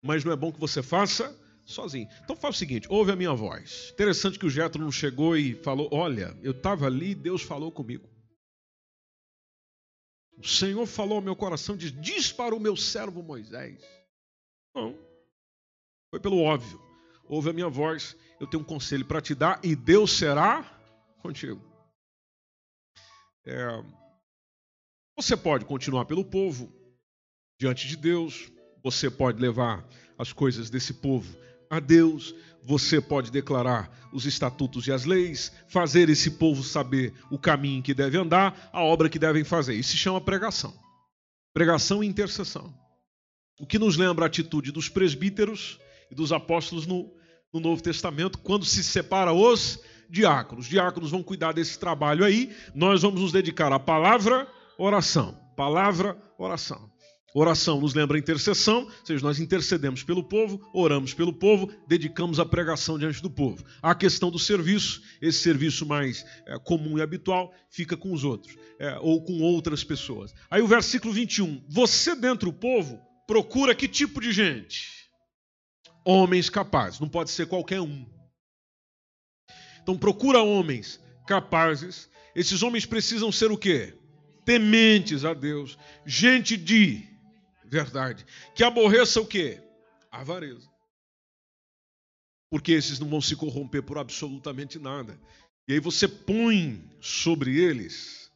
Mas 0.01 0.23
não 0.23 0.31
é 0.31 0.35
bom 0.35 0.51
que 0.51 0.59
você 0.59 0.83
faça 0.83 1.35
sozinho. 1.65 2.07
Então 2.23 2.35
faz 2.35 2.55
o 2.55 2.59
seguinte: 2.59 2.87
ouve 2.89 3.11
a 3.11 3.15
minha 3.15 3.33
voz. 3.33 3.89
Interessante 3.93 4.39
que 4.39 4.45
o 4.45 4.49
Jetro 4.49 4.81
não 4.81 4.91
chegou 4.91 5.35
e 5.35 5.55
falou: 5.55 5.89
Olha, 5.91 6.37
eu 6.43 6.51
estava 6.51 6.85
ali 6.85 7.11
e 7.11 7.15
Deus 7.15 7.41
falou 7.41 7.71
comigo. 7.71 8.07
O 10.37 10.45
Senhor 10.45 10.85
falou 10.85 11.17
ao 11.17 11.23
meu 11.23 11.35
coração, 11.35 11.75
diz: 11.75 11.91
Diz 11.91 12.31
para 12.31 12.55
o 12.55 12.59
meu 12.59 12.75
servo 12.75 13.23
Moisés. 13.23 13.81
Não. 14.73 14.97
Foi 16.09 16.19
pelo 16.19 16.41
óbvio. 16.41 16.81
Ouve 17.27 17.49
a 17.49 17.53
minha 17.53 17.69
voz, 17.69 18.15
eu 18.39 18.45
tenho 18.45 18.61
um 18.61 18.65
conselho 18.65 19.03
para 19.03 19.21
te 19.21 19.33
dar 19.33 19.59
e 19.63 19.75
Deus 19.75 20.11
será 20.11 20.63
contigo. 21.21 21.59
É, 23.43 23.83
você 25.17 25.35
pode 25.35 25.65
continuar 25.65 26.05
pelo 26.05 26.23
povo, 26.23 26.71
diante 27.59 27.87
de 27.87 27.95
Deus, 27.95 28.51
você 28.85 29.09
pode 29.09 29.41
levar 29.41 29.83
as 30.15 30.31
coisas 30.31 30.69
desse 30.69 30.93
povo 30.93 31.35
a 31.71 31.79
Deus, 31.79 32.35
você 32.63 33.01
pode 33.01 33.31
declarar 33.31 33.89
os 34.13 34.27
estatutos 34.27 34.85
e 34.85 34.91
as 34.91 35.05
leis, 35.05 35.51
fazer 35.67 36.07
esse 36.07 36.29
povo 36.29 36.61
saber 36.61 37.11
o 37.31 37.39
caminho 37.39 37.81
que 37.81 37.95
deve 37.95 38.15
andar, 38.15 38.69
a 38.71 38.83
obra 38.83 39.09
que 39.09 39.17
devem 39.17 39.43
fazer. 39.43 39.73
Isso 39.73 39.89
se 39.89 39.97
chama 39.97 40.21
pregação. 40.21 40.71
Pregação 41.51 42.03
e 42.03 42.07
intercessão. 42.07 42.71
O 43.59 43.65
que 43.65 43.79
nos 43.79 43.97
lembra 43.97 44.25
a 44.25 44.27
atitude 44.27 44.71
dos 44.71 44.87
presbíteros 44.87 45.79
e 46.11 46.13
dos 46.13 46.31
apóstolos 46.31 46.85
no, 46.85 47.11
no 47.51 47.59
Novo 47.59 47.81
Testamento, 47.81 48.37
quando 48.37 48.65
se 48.65 48.83
separa 48.83 49.33
os 49.33 49.79
diáconos. 50.07 50.65
Os 50.65 50.69
diáconos 50.69 51.09
vão 51.09 51.23
cuidar 51.23 51.53
desse 51.53 51.79
trabalho 51.79 52.23
aí, 52.23 52.55
nós 52.75 53.01
vamos 53.01 53.19
nos 53.19 53.31
dedicar 53.31 53.73
à 53.73 53.79
palavra, 53.79 54.47
oração. 54.77 55.35
Palavra, 55.55 56.15
oração. 56.37 56.93
Oração 57.37 57.81
nos 57.81 57.93
lembra 57.93 58.15
a 58.15 58.19
intercessão, 58.19 58.85
ou 58.85 59.05
seja, 59.05 59.21
nós 59.21 59.41
intercedemos 59.41 60.03
pelo 60.03 60.23
povo, 60.23 60.69
oramos 60.73 61.13
pelo 61.13 61.33
povo, 61.33 61.69
dedicamos 61.85 62.39
a 62.39 62.45
pregação 62.45 62.97
diante 62.97 63.21
do 63.21 63.29
povo. 63.29 63.61
A 63.81 63.93
questão 63.93 64.31
do 64.31 64.39
serviço, 64.39 65.03
esse 65.21 65.39
serviço 65.39 65.85
mais 65.85 66.25
é, 66.47 66.57
comum 66.57 66.97
e 66.97 67.01
habitual, 67.01 67.53
fica 67.69 67.97
com 67.97 68.13
os 68.13 68.23
outros, 68.23 68.55
é, 68.79 68.97
ou 68.99 69.21
com 69.21 69.41
outras 69.41 69.83
pessoas. 69.83 70.33
Aí 70.49 70.61
o 70.61 70.67
versículo 70.67 71.13
21. 71.13 71.65
Você 71.67 72.15
dentro 72.15 72.49
do 72.49 72.57
povo 72.57 73.01
procura 73.27 73.75
que 73.75 73.89
tipo 73.89 74.21
de 74.21 74.31
gente? 74.31 74.87
Homens 76.05 76.49
capazes, 76.49 77.01
não 77.01 77.09
pode 77.09 77.31
ser 77.31 77.47
qualquer 77.47 77.81
um. 77.81 78.05
Então 79.83 79.97
procura 79.97 80.41
homens 80.41 81.01
capazes. 81.27 82.09
Esses 82.33 82.63
homens 82.63 82.85
precisam 82.85 83.29
ser 83.29 83.51
o 83.51 83.57
quê? 83.57 83.93
Tementes 84.45 85.25
a 85.25 85.33
Deus, 85.33 85.77
gente 86.05 86.55
de 86.55 87.13
verdade. 87.67 88.25
Que 88.53 88.63
aborreça 88.63 89.19
o 89.19 89.25
quê? 89.25 89.61
A 90.11 90.21
avareza. 90.21 90.69
Porque 92.49 92.71
esses 92.71 92.99
não 92.99 93.09
vão 93.09 93.21
se 93.21 93.35
corromper 93.35 93.83
por 93.83 93.97
absolutamente 93.97 94.79
nada. 94.79 95.19
E 95.67 95.73
aí 95.73 95.79
você 95.79 96.07
põe 96.07 96.83
sobre 97.01 97.59
eles 97.59 98.31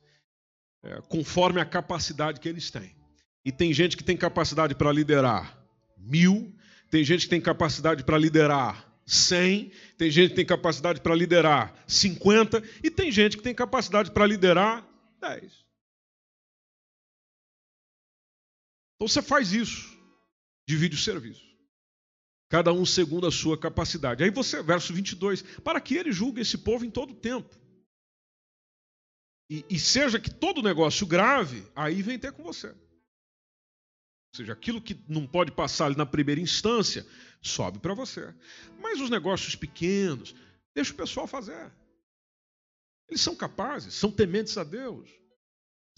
é, 0.84 1.02
conforme 1.02 1.62
a 1.62 1.65
capacidade 1.65 2.39
que 2.39 2.50
eles 2.50 2.72
têm. 2.72 2.96
E 3.46 3.52
tem 3.52 3.74
gente 3.74 3.96
que 3.96 4.04
tem 4.04 4.18
capacidade 4.18 4.76
para 4.76 4.92
liderar 4.92 5.58
mil, 5.98 6.54
tem 6.89 7.04
gente 7.04 7.24
que 7.24 7.30
tem 7.30 7.42
capacidade 7.42 8.04
para 8.04 8.18
liderar 8.18 8.88
cem, 9.06 9.72
tem 9.98 10.12
gente 10.12 10.30
que 10.30 10.36
tem 10.36 10.46
capacidade 10.46 11.02
para 11.02 11.15
liderar 11.15 11.74
cinquenta, 11.88 12.63
e 12.84 12.92
tem 12.92 13.12
gente 13.12 13.38
que 13.38 13.44
tem 13.44 13.56
capacidade 13.56 14.12
para 14.12 14.26
liderar 14.26 14.88
dez. 15.20 15.65
Então 19.00 19.08
você 19.08 19.22
faz 19.22 19.54
isso, 19.54 19.98
divide 20.68 20.96
o 20.96 21.00
serviço. 21.00 21.48
Cada 22.50 22.74
um 22.74 22.86
segundo 22.86 23.26
a 23.26 23.32
sua 23.32 23.58
capacidade. 23.58 24.24
Aí 24.24 24.30
você, 24.30 24.62
verso 24.62 24.94
22, 24.94 25.42
para 25.64 25.80
que 25.80 25.96
ele 25.96 26.12
julgue 26.12 26.42
esse 26.42 26.58
povo 26.58 26.84
em 26.84 26.92
todo 26.92 27.16
tempo. 27.16 27.56
E, 29.50 29.66
e 29.70 29.80
seja 29.80 30.20
que 30.20 30.30
todo 30.30 30.62
negócio 30.62 31.08
grave, 31.08 31.66
aí 31.74 32.02
vem 32.02 32.20
ter 32.20 32.34
com 32.34 32.44
você. 32.44 32.68
Ou 32.68 32.76
seja, 34.36 34.52
aquilo 34.52 34.82
que 34.82 35.02
não 35.08 35.26
pode 35.26 35.52
passar 35.52 35.96
na 35.96 36.06
primeira 36.06 36.42
instância, 36.42 37.08
sobe 37.42 37.80
para 37.80 37.94
você. 37.94 38.36
Mas 38.82 39.00
os 39.00 39.10
negócios 39.10 39.56
pequenos, 39.56 40.36
deixa 40.76 40.92
o 40.92 40.98
pessoal 40.98 41.26
fazer. 41.26 41.72
Eles 43.08 43.22
são 43.22 43.34
capazes, 43.34 43.94
são 43.94 44.12
tementes 44.12 44.58
a 44.58 44.64
Deus. 44.66 45.10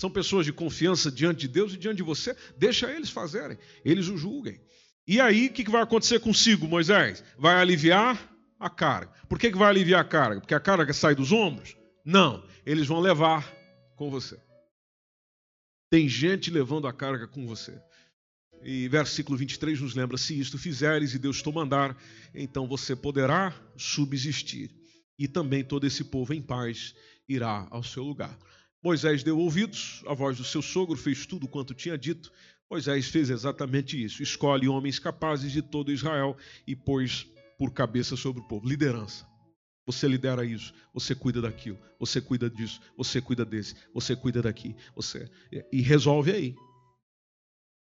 São 0.01 0.09
pessoas 0.09 0.47
de 0.47 0.51
confiança 0.51 1.11
diante 1.11 1.41
de 1.41 1.47
Deus 1.47 1.75
e 1.75 1.77
diante 1.77 1.97
de 1.97 2.01
você. 2.01 2.35
Deixa 2.57 2.91
eles 2.91 3.11
fazerem, 3.11 3.55
eles 3.85 4.07
o 4.07 4.17
julguem. 4.17 4.59
E 5.05 5.21
aí, 5.21 5.45
o 5.45 5.53
que 5.53 5.69
vai 5.69 5.83
acontecer 5.83 6.19
consigo, 6.19 6.67
Moisés? 6.67 7.23
Vai 7.37 7.53
aliviar 7.61 8.19
a 8.59 8.67
carga. 8.67 9.13
Por 9.29 9.37
que 9.37 9.51
vai 9.51 9.69
aliviar 9.69 10.01
a 10.01 10.03
carga? 10.03 10.41
Porque 10.41 10.55
a 10.55 10.59
carga 10.59 10.91
sai 10.91 11.13
dos 11.13 11.31
ombros? 11.31 11.77
Não, 12.03 12.43
eles 12.65 12.87
vão 12.87 12.99
levar 12.99 13.47
com 13.95 14.09
você. 14.09 14.41
Tem 15.87 16.09
gente 16.09 16.49
levando 16.49 16.87
a 16.87 16.93
carga 16.93 17.27
com 17.27 17.45
você. 17.45 17.79
E 18.63 18.87
versículo 18.87 19.37
23 19.37 19.81
nos 19.81 19.93
lembra: 19.93 20.17
se 20.17 20.39
isto 20.39 20.57
fizeres 20.57 21.13
e 21.13 21.19
Deus 21.19 21.43
te 21.43 21.51
mandar, 21.53 21.95
então 22.33 22.67
você 22.67 22.95
poderá 22.95 23.53
subsistir, 23.77 24.71
e 25.19 25.27
também 25.27 25.63
todo 25.63 25.85
esse 25.85 26.05
povo 26.05 26.33
em 26.33 26.41
paz 26.41 26.95
irá 27.29 27.67
ao 27.69 27.83
seu 27.83 28.01
lugar. 28.01 28.35
Moisés 28.83 29.23
deu 29.23 29.37
ouvidos 29.37 30.03
à 30.07 30.13
voz 30.13 30.37
do 30.37 30.43
seu 30.43 30.61
sogro, 30.61 30.97
fez 30.97 31.25
tudo 31.25 31.47
quanto 31.47 31.73
tinha 31.73 31.97
dito. 31.97 32.31
Moisés 32.69 33.07
fez 33.09 33.29
exatamente 33.29 34.01
isso. 34.01 34.23
Escolhe 34.23 34.67
homens 34.67 34.97
capazes 34.97 35.51
de 35.51 35.61
todo 35.61 35.91
Israel 35.91 36.35
e 36.65 36.75
pôs 36.75 37.27
por 37.57 37.71
cabeça 37.71 38.15
sobre 38.15 38.41
o 38.41 38.47
povo. 38.47 38.67
Liderança. 38.67 39.29
Você 39.85 40.07
lidera 40.07 40.45
isso, 40.45 40.73
você 40.93 41.15
cuida 41.15 41.41
daquilo, 41.41 41.77
você 41.99 42.21
cuida 42.21 42.49
disso, 42.49 42.79
você 42.95 43.19
cuida 43.19 43.43
desse, 43.43 43.75
você 43.93 44.15
cuida 44.15 44.41
daqui, 44.41 44.75
você 44.95 45.29
e 45.71 45.81
resolve 45.81 46.31
aí. 46.31 46.55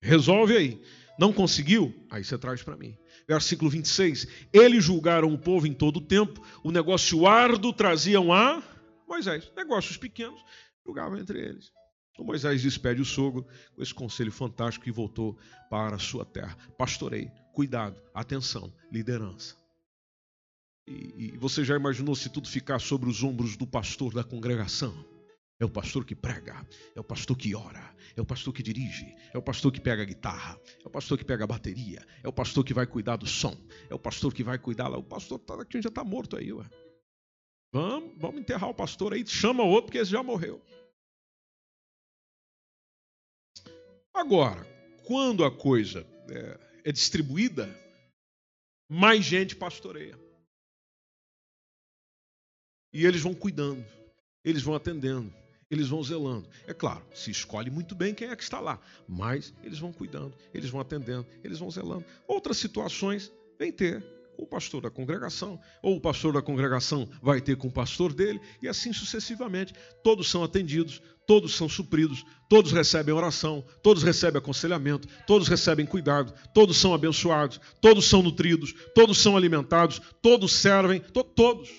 Resolve 0.02 0.56
aí. 0.56 0.82
Não 1.18 1.32
conseguiu? 1.32 1.94
Aí 2.10 2.24
você 2.24 2.36
traz 2.36 2.62
para 2.62 2.76
mim. 2.76 2.96
Versículo 3.26 3.70
26. 3.70 4.26
Eles 4.52 4.84
julgaram 4.84 5.32
o 5.32 5.38
povo 5.38 5.66
em 5.66 5.72
todo 5.72 5.96
o 5.98 6.00
tempo, 6.04 6.44
o 6.62 6.70
negócio 6.70 7.26
árduo 7.26 7.72
traziam 7.72 8.32
a 8.32 8.62
Moisés. 9.08 9.50
Negócios 9.56 9.96
pequenos, 9.96 10.44
julgavam 10.84 11.18
entre 11.18 11.40
eles. 11.40 11.72
Então 12.12 12.24
Moisés 12.24 12.62
despede 12.62 13.02
o 13.02 13.04
sogro 13.04 13.44
com 13.74 13.82
esse 13.82 13.92
conselho 13.92 14.30
fantástico 14.30 14.88
e 14.88 14.92
voltou 14.92 15.36
para 15.68 15.96
a 15.96 15.98
sua 15.98 16.24
terra. 16.24 16.56
Pastorei, 16.78 17.30
cuidado, 17.52 18.00
atenção, 18.14 18.72
liderança. 18.92 19.56
E, 20.86 21.32
e 21.34 21.38
você 21.38 21.64
já 21.64 21.74
imaginou 21.74 22.14
se 22.14 22.28
tudo 22.28 22.48
ficar 22.48 22.78
sobre 22.78 23.08
os 23.08 23.22
ombros 23.22 23.56
do 23.56 23.66
pastor 23.66 24.14
da 24.14 24.22
congregação? 24.22 24.94
É 25.58 25.64
o 25.64 25.70
pastor 25.70 26.04
que 26.04 26.14
prega, 26.14 26.66
é 26.94 27.00
o 27.00 27.04
pastor 27.04 27.36
que 27.36 27.54
ora, 27.54 27.94
é 28.16 28.20
o 28.20 28.26
pastor 28.26 28.52
que 28.52 28.62
dirige, 28.62 29.14
é 29.32 29.38
o 29.38 29.42
pastor 29.42 29.70
que 29.72 29.80
pega 29.80 30.02
a 30.02 30.04
guitarra, 30.04 30.60
é 30.84 30.86
o 30.86 30.90
pastor 30.90 31.16
que 31.16 31.24
pega 31.24 31.44
a 31.44 31.46
bateria, 31.46 32.04
é 32.22 32.28
o 32.28 32.32
pastor 32.32 32.64
que 32.64 32.74
vai 32.74 32.86
cuidar 32.86 33.16
do 33.16 33.26
som, 33.26 33.56
é 33.88 33.94
o 33.94 33.98
pastor 33.98 34.34
que 34.34 34.42
vai 34.42 34.58
cuidar 34.58 34.88
lá. 34.88 34.98
O 34.98 35.02
pastor 35.02 35.38
tá 35.38 35.56
já 35.80 35.88
está 35.88 36.04
morto 36.04 36.36
aí, 36.36 36.52
ué. 36.52 36.68
Vamos, 37.74 38.16
vamos 38.18 38.40
enterrar 38.40 38.70
o 38.70 38.74
pastor 38.74 39.12
aí, 39.12 39.26
chama 39.26 39.64
outro 39.64 39.86
porque 39.86 39.98
esse 39.98 40.12
já 40.12 40.22
morreu. 40.22 40.62
Agora, 44.14 44.64
quando 45.04 45.44
a 45.44 45.50
coisa 45.50 46.06
é, 46.30 46.88
é 46.88 46.92
distribuída, 46.92 47.68
mais 48.88 49.24
gente 49.24 49.56
pastoreia. 49.56 50.16
E 52.92 53.04
eles 53.04 53.22
vão 53.22 53.34
cuidando, 53.34 53.84
eles 54.44 54.62
vão 54.62 54.76
atendendo, 54.76 55.34
eles 55.68 55.88
vão 55.88 56.00
zelando. 56.00 56.48
É 56.68 56.72
claro, 56.72 57.04
se 57.12 57.32
escolhe 57.32 57.72
muito 57.72 57.96
bem 57.96 58.14
quem 58.14 58.28
é 58.28 58.36
que 58.36 58.42
está 58.44 58.60
lá, 58.60 58.80
mas 59.08 59.52
eles 59.64 59.80
vão 59.80 59.92
cuidando, 59.92 60.32
eles 60.54 60.70
vão 60.70 60.80
atendendo, 60.80 61.26
eles 61.42 61.58
vão 61.58 61.68
zelando. 61.72 62.04
Outras 62.28 62.56
situações 62.56 63.32
vem 63.58 63.72
ter 63.72 64.00
com 64.34 64.42
o 64.42 64.46
pastor 64.46 64.82
da 64.82 64.90
congregação, 64.90 65.60
ou 65.82 65.96
o 65.96 66.00
pastor 66.00 66.32
da 66.32 66.42
congregação 66.42 67.08
vai 67.22 67.40
ter 67.40 67.56
com 67.56 67.68
o 67.68 67.72
pastor 67.72 68.12
dele, 68.12 68.40
e 68.60 68.68
assim 68.68 68.92
sucessivamente. 68.92 69.72
Todos 70.02 70.28
são 70.28 70.44
atendidos, 70.44 71.00
todos 71.26 71.54
são 71.54 71.68
supridos, 71.68 72.24
todos 72.48 72.72
recebem 72.72 73.14
oração, 73.14 73.64
todos 73.82 74.02
recebem 74.02 74.38
aconselhamento, 74.38 75.08
todos 75.26 75.48
recebem 75.48 75.86
cuidado, 75.86 76.34
todos 76.52 76.76
são 76.76 76.92
abençoados, 76.92 77.60
todos 77.80 78.04
são 78.06 78.22
nutridos, 78.22 78.74
todos 78.94 79.18
são 79.18 79.36
alimentados, 79.36 80.00
todos 80.20 80.52
servem, 80.52 81.00
to 81.00 81.24
todos. 81.24 81.70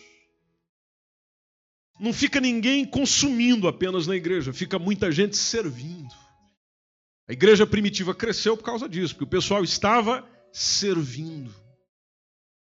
Não 1.99 2.12
fica 2.12 2.41
ninguém 2.41 2.86
consumindo 2.86 3.68
apenas 3.68 4.06
na 4.08 4.16
igreja, 4.16 4.51
fica 4.51 4.78
muita 4.78 5.12
gente 5.12 5.38
servindo. 5.38 6.14
A 7.28 7.34
igreja 7.34 7.66
primitiva 7.66 8.14
cresceu 8.14 8.56
por 8.56 8.64
causa 8.64 8.88
disso, 8.88 9.16
porque 9.16 9.24
o 9.24 9.28
pessoal 9.28 9.64
estava 9.64 10.28
servindo. 10.51 11.64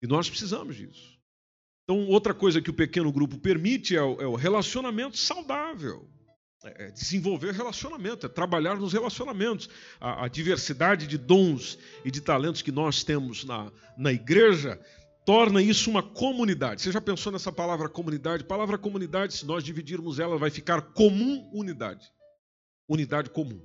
E 0.02 0.08
nós 0.08 0.30
precisamos 0.30 0.76
disso. 0.76 1.20
Então, 1.84 2.08
outra 2.08 2.34
coisa 2.34 2.62
que 2.62 2.70
o 2.70 2.74
pequeno 2.74 3.12
grupo 3.12 3.38
permite 3.40 3.96
é 3.96 4.04
o, 4.04 4.22
é 4.22 4.28
o 4.28 4.36
relacionamento 4.36 5.18
saudável. 5.18 6.08
É, 6.64 6.88
é 6.88 6.92
desenvolver 6.92 7.54
relacionamento, 7.54 8.26
é 8.26 8.30
trabalhar 8.30 8.76
nos 8.76 8.94
relacionamentos. 8.94 9.70
A, 10.00 10.26
a, 10.26 10.28
diversidade 10.28 11.08
de 11.08 11.18
dons 11.18 11.80
e 12.06 12.12
de 12.12 12.22
talentos 12.22 12.62
que 12.62 12.72
nós 12.72 13.04
temos 13.04 13.44
na, 13.44 13.72
na 13.98 14.12
igreja 14.12 14.80
torna 15.26 15.62
isso 15.62 15.90
uma 15.90 16.04
comunidade. 16.04 16.82
Você 16.82 16.92
já 16.92 17.02
pensou 17.02 17.32
nessa 17.32 17.52
palavra 17.52 17.90
comunidade? 17.90 18.44
Palavra 18.44 18.78
comunidade, 18.78 19.34
se 19.34 19.46
nós 19.46 19.64
dividirmos 19.64 20.20
ela, 20.20 20.38
vai 20.38 20.50
ficar 20.50 20.82
comum 20.82 21.50
unidade. 21.54 22.12
Unidade 22.88 23.30
comum. 23.30 23.62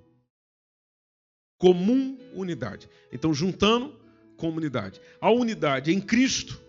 Comum 1.58 2.18
unidade. 2.34 2.88
Então, 3.12 3.32
juntando, 3.32 3.98
comunidade. 4.36 5.00
A 5.20 5.30
unidade 5.30 5.92
em 5.92 6.00
Cristo, 6.00 6.60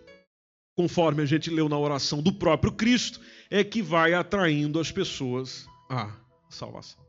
conforme 0.74 1.22
a 1.22 1.26
gente 1.26 1.50
leu 1.50 1.68
na 1.68 1.78
oração 1.78 2.22
do 2.22 2.32
próprio 2.32 2.72
Cristo, 2.72 3.20
é 3.50 3.62
que 3.62 3.82
vai 3.82 4.14
atraindo 4.14 4.80
as 4.80 4.90
pessoas 4.90 5.66
à 5.88 6.16
salvação. 6.50 7.04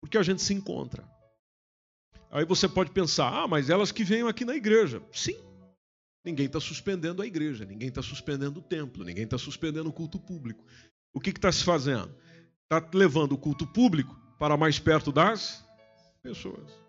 Porque 0.00 0.18
a 0.18 0.22
gente 0.22 0.42
se 0.42 0.52
encontra. 0.52 1.08
Aí 2.30 2.44
você 2.44 2.68
pode 2.68 2.90
pensar, 2.90 3.32
ah, 3.32 3.48
mas 3.48 3.70
elas 3.70 3.92
que 3.92 4.04
venham 4.04 4.28
aqui 4.28 4.44
na 4.44 4.56
igreja. 4.56 5.00
Sim, 5.12 5.36
Ninguém 6.24 6.46
está 6.46 6.58
suspendendo 6.58 7.20
a 7.20 7.26
igreja, 7.26 7.66
ninguém 7.66 7.88
está 7.88 8.00
suspendendo 8.00 8.58
o 8.58 8.62
templo, 8.62 9.04
ninguém 9.04 9.24
está 9.24 9.36
suspendendo 9.36 9.90
o 9.90 9.92
culto 9.92 10.18
público. 10.18 10.64
O 11.12 11.20
que 11.20 11.28
está 11.28 11.52
se 11.52 11.62
fazendo? 11.62 12.14
Está 12.62 12.88
levando 12.96 13.32
o 13.32 13.38
culto 13.38 13.66
público 13.66 14.18
para 14.38 14.56
mais 14.56 14.78
perto 14.78 15.12
das 15.12 15.62
pessoas. 16.22 16.83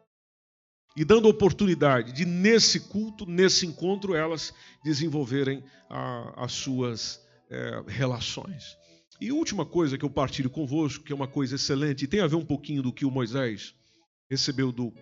E 0.96 1.04
dando 1.04 1.28
oportunidade 1.28 2.14
de, 2.14 2.26
nesse 2.26 2.80
culto, 2.80 3.26
nesse 3.26 3.66
encontro, 3.66 4.16
elas 4.16 4.54
desenvolverem 4.84 5.64
a, 5.90 6.46
as 6.46 6.54
suas 6.54 7.20
é, 7.50 7.84
relações. 7.88 8.78
E 9.20 9.32
última 9.32 9.66
coisa 9.66 9.98
que 9.98 10.06
eu 10.06 10.10
partilho 10.10 10.50
convosco, 10.50 11.04
que 11.04 11.12
é 11.12 11.16
uma 11.16 11.28
coisa 11.28 11.56
excelente, 11.56 12.06
e 12.06 12.08
tem 12.08 12.22
a 12.22 12.28
ver 12.28 12.36
um 12.36 12.46
pouquinho 12.46 12.82
do 12.82 12.94
que 12.94 13.06
o 13.06 13.12
Moisés 13.12 13.74
recebeu 14.30 14.72
do 14.72 14.94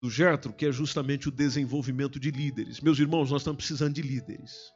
do 0.00 0.10
Jetro, 0.10 0.52
que 0.52 0.66
é 0.66 0.72
justamente 0.72 1.28
o 1.28 1.32
desenvolvimento 1.32 2.18
de 2.18 2.30
líderes. 2.30 2.80
Meus 2.80 2.98
irmãos, 2.98 3.30
nós 3.30 3.42
estamos 3.42 3.58
precisando 3.58 3.94
de 3.94 4.02
líderes. 4.02 4.72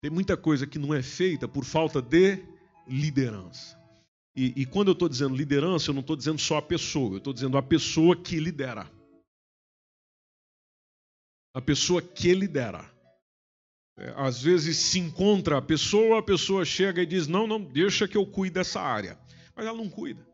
Tem 0.00 0.10
muita 0.10 0.36
coisa 0.36 0.66
que 0.66 0.78
não 0.78 0.94
é 0.94 1.02
feita 1.02 1.48
por 1.48 1.64
falta 1.64 2.00
de 2.00 2.38
liderança. 2.86 3.78
E, 4.34 4.62
e 4.62 4.66
quando 4.66 4.88
eu 4.88 4.92
estou 4.92 5.08
dizendo 5.08 5.34
liderança, 5.34 5.90
eu 5.90 5.94
não 5.94 6.00
estou 6.00 6.16
dizendo 6.16 6.38
só 6.38 6.58
a 6.58 6.62
pessoa, 6.62 7.14
eu 7.14 7.18
estou 7.18 7.32
dizendo 7.32 7.58
a 7.58 7.62
pessoa 7.62 8.16
que 8.16 8.38
lidera. 8.38 8.90
A 11.54 11.60
pessoa 11.60 12.00
que 12.00 12.32
lidera. 12.32 12.88
É, 13.98 14.14
às 14.16 14.40
vezes 14.40 14.76
se 14.78 14.98
encontra 14.98 15.58
a 15.58 15.62
pessoa, 15.62 16.20
a 16.20 16.22
pessoa 16.22 16.64
chega 16.64 17.02
e 17.02 17.06
diz: 17.06 17.26
Não, 17.26 17.46
não, 17.46 17.62
deixa 17.62 18.06
que 18.06 18.16
eu 18.16 18.24
cuide 18.24 18.54
dessa 18.54 18.80
área. 18.80 19.18
Mas 19.54 19.66
ela 19.66 19.76
não 19.76 19.90
cuida. 19.90 20.26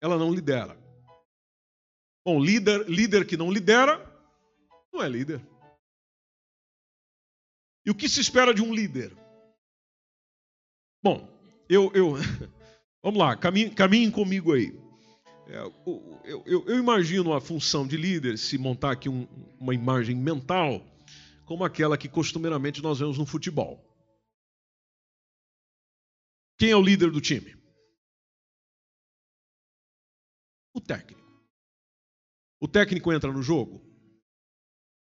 Ela 0.00 0.16
não 0.16 0.32
lidera. 0.32 0.78
Bom, 2.24 2.42
líder, 2.42 2.88
líder 2.88 3.26
que 3.26 3.36
não 3.36 3.52
lidera, 3.52 4.00
não 4.92 5.02
é 5.02 5.08
líder. 5.08 5.46
E 7.84 7.90
o 7.90 7.94
que 7.94 8.08
se 8.08 8.20
espera 8.20 8.54
de 8.54 8.62
um 8.62 8.72
líder? 8.72 9.14
Bom, 11.02 11.28
eu, 11.68 11.92
eu 11.94 12.14
vamos 13.04 13.20
lá, 13.20 13.36
caminhem, 13.36 13.72
caminhem 13.72 14.10
comigo 14.10 14.54
aí. 14.54 14.72
É, 15.46 15.58
eu, 15.58 16.44
eu, 16.46 16.64
eu, 16.66 16.78
imagino 16.78 17.34
a 17.34 17.40
função 17.40 17.86
de 17.86 17.98
líder, 17.98 18.38
se 18.38 18.56
montar 18.56 18.92
aqui 18.92 19.10
um, 19.10 19.28
uma 19.60 19.74
imagem 19.74 20.16
mental, 20.16 20.82
como 21.44 21.64
aquela 21.64 21.98
que 21.98 22.08
costumeiramente 22.08 22.82
nós 22.82 22.98
vemos 22.98 23.18
no 23.18 23.26
futebol. 23.26 23.84
Quem 26.58 26.70
é 26.70 26.76
o 26.76 26.82
líder 26.82 27.10
do 27.10 27.20
time? 27.20 27.54
O 30.72 30.80
técnico. 30.80 31.22
O 32.58 32.66
técnico 32.66 33.12
entra 33.12 33.30
no 33.30 33.42
jogo, 33.42 33.84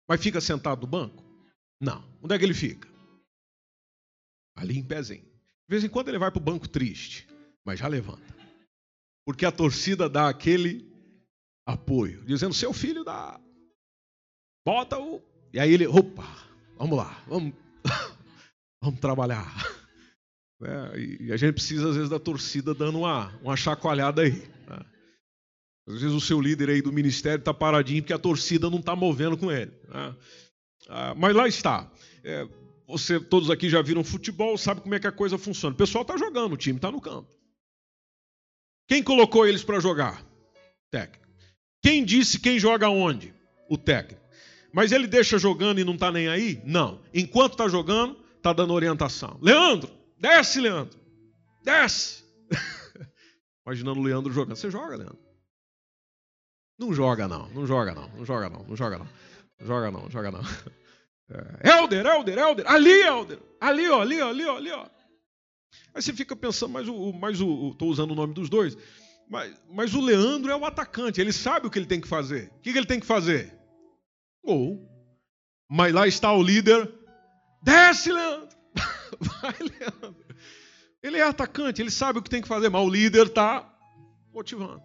mas 0.08 0.22
fica 0.22 0.42
sentado 0.42 0.82
no 0.82 0.88
banco? 0.88 1.24
Não. 1.80 2.04
Onde 2.22 2.36
é 2.36 2.38
que 2.38 2.44
ele 2.44 2.54
fica? 2.54 2.90
Ali 4.54 4.78
em 4.78 4.84
pezinho. 4.86 5.24
De 5.24 5.70
vez 5.70 5.84
em 5.84 5.90
quando 5.90 6.10
ele 6.10 6.20
vai 6.20 6.30
para 6.30 6.42
o 6.42 6.44
banco 6.44 6.68
triste, 6.68 7.28
mas 7.66 7.80
já 7.80 7.88
levanta. 7.88 8.36
Porque 9.26 9.46
a 9.46 9.52
torcida 9.52 10.08
dá 10.08 10.30
aquele 10.30 10.88
apoio, 11.66 12.24
dizendo: 12.26 12.54
seu 12.54 12.72
filho 12.72 13.04
dá. 13.04 13.40
Bota 14.66 15.00
o. 15.00 15.22
E 15.52 15.60
aí 15.60 15.74
ele, 15.74 15.88
opa, 15.88 16.28
vamos 16.78 16.98
lá, 16.98 17.24
vamos, 17.28 17.54
vamos 18.82 19.00
trabalhar. 19.00 19.46
É, 20.64 20.98
e 20.98 21.34
a 21.34 21.38
gente 21.38 21.56
precisa, 21.56 21.90
às 21.90 21.96
vezes, 21.96 22.10
da 22.10 22.18
torcida 22.18 22.74
dando 22.74 23.00
uma, 23.00 23.28
uma 23.42 23.58
chacoalhada 23.58 24.22
aí. 24.22 24.32
Né? 24.32 24.86
Às 25.86 26.02
vezes 26.02 26.16
o 26.16 26.22
seu 26.22 26.40
líder 26.40 26.70
aí 26.70 26.82
do 26.82 26.94
ministério 26.94 27.40
está 27.40 27.54
paradinho 27.54 28.02
porque 28.02 28.14
a 28.14 28.18
torcida 28.18 28.70
não 28.70 28.80
está 28.80 28.96
movendo 28.96 29.38
com 29.38 29.52
ele. 29.52 29.72
Né? 29.90 30.16
Ah, 30.88 31.14
mas 31.14 31.36
lá 31.36 31.46
está. 31.46 31.92
É, 32.24 32.48
você, 32.88 33.20
todos 33.20 33.50
aqui 33.50 33.70
já 33.70 33.82
viram 33.82 34.04
futebol, 34.04 34.58
sabe 34.58 34.80
como 34.80 34.96
é 34.96 35.00
que 35.00 35.08
a 35.08 35.12
coisa 35.12 35.38
funciona. 35.38 35.76
O 35.76 35.78
pessoal 35.78 36.04
está 36.04 36.16
jogando, 36.18 36.54
o 36.54 36.58
time 36.58 36.78
está 36.78 36.90
no 36.90 37.02
campo. 37.02 37.30
Quem 38.88 39.04
colocou 39.04 39.48
eles 39.48 39.64
para 39.64 39.80
jogar? 39.80 40.24
Técnico. 40.92 41.26
Quem 41.82 42.04
disse 42.04 42.40
quem 42.40 42.60
joga 42.60 42.90
onde? 42.90 43.34
O 43.70 43.78
técnico. 43.78 44.22
Mas 44.74 44.92
ele 44.92 45.08
deixa 45.08 45.38
jogando 45.38 45.80
e 45.80 45.84
não 45.84 45.94
está 45.94 46.12
nem 46.12 46.28
aí? 46.28 46.62
Não. 46.66 47.02
Enquanto 47.14 47.54
está 47.54 47.68
jogando, 47.68 48.18
está 48.38 48.54
dando 48.54 48.74
orientação. 48.74 49.38
Leandro, 49.42 49.90
desce, 50.20 50.60
Leandro. 50.60 51.00
Desce. 51.64 52.24
Imaginando 53.66 54.00
o 54.00 54.04
Leandro 54.04 54.34
jogando. 54.34 54.56
Você 54.56 54.70
joga, 54.70 54.96
Leandro? 54.96 55.26
Não 56.78 56.94
joga 56.94 57.28
não, 57.28 57.48
não 57.50 57.66
joga 57.66 57.96
não, 57.96 58.10
não 58.10 58.26
joga 58.26 58.50
não, 58.50 58.64
não 58.64 58.76
joga 58.76 58.98
não. 58.98 59.08
Não 59.60 59.68
joga 59.68 59.92
não, 59.92 60.10
joga 60.10 60.32
não. 60.32 60.42
É, 61.28 61.72
Helder, 61.72 62.06
Helder, 62.06 62.38
Helder, 62.38 62.72
ali, 62.72 63.02
Helder, 63.02 63.40
ali, 63.60 63.90
ó, 63.90 64.02
ali, 64.02 64.22
ó, 64.22 64.30
ali, 64.30 64.46
ó, 64.46 64.58
ali, 64.58 64.72
ó. 64.72 64.86
Aí 65.94 66.02
você 66.02 66.14
fica 66.14 66.36
pensando, 66.36 66.72
mas 66.72 66.88
o, 66.88 67.14
mas 67.14 67.42
o, 67.42 67.72
estou 67.72 67.90
usando 67.90 68.12
o 68.12 68.16
nome 68.16 68.34
dos 68.34 68.50
dois, 68.50 68.78
mas, 69.30 69.54
mas 69.70 69.94
o 69.94 70.02
Leandro 70.02 70.52
é 70.52 70.56
o 70.56 70.66
atacante, 70.66 71.22
ele 71.22 71.32
sabe 71.32 71.68
o 71.68 71.70
que 71.70 71.80
ele 71.80 71.86
tem 71.86 72.02
que 72.02 72.08
fazer. 72.08 72.52
O 72.58 72.62
que, 72.62 72.72
que 72.72 72.78
ele 72.78 72.86
tem 72.86 73.00
que 73.00 73.06
fazer? 73.06 73.54
Gol. 74.44 74.88
Mas 75.70 75.94
lá 75.94 76.08
está 76.08 76.32
o 76.32 76.44
líder, 76.44 76.92
desce, 77.64 78.12
Leandro. 78.12 78.56
Vai, 79.20 79.56
Leandro. 79.60 80.26
Ele 81.02 81.18
é 81.18 81.24
atacante, 81.24 81.82
ele 81.82 81.92
sabe 81.92 82.20
o 82.20 82.22
que 82.22 82.30
tem 82.30 82.42
que 82.42 82.48
fazer, 82.48 82.70
mas 82.70 82.82
o 82.82 82.90
líder 82.90 83.28
está 83.28 83.72
motivando. 84.34 84.82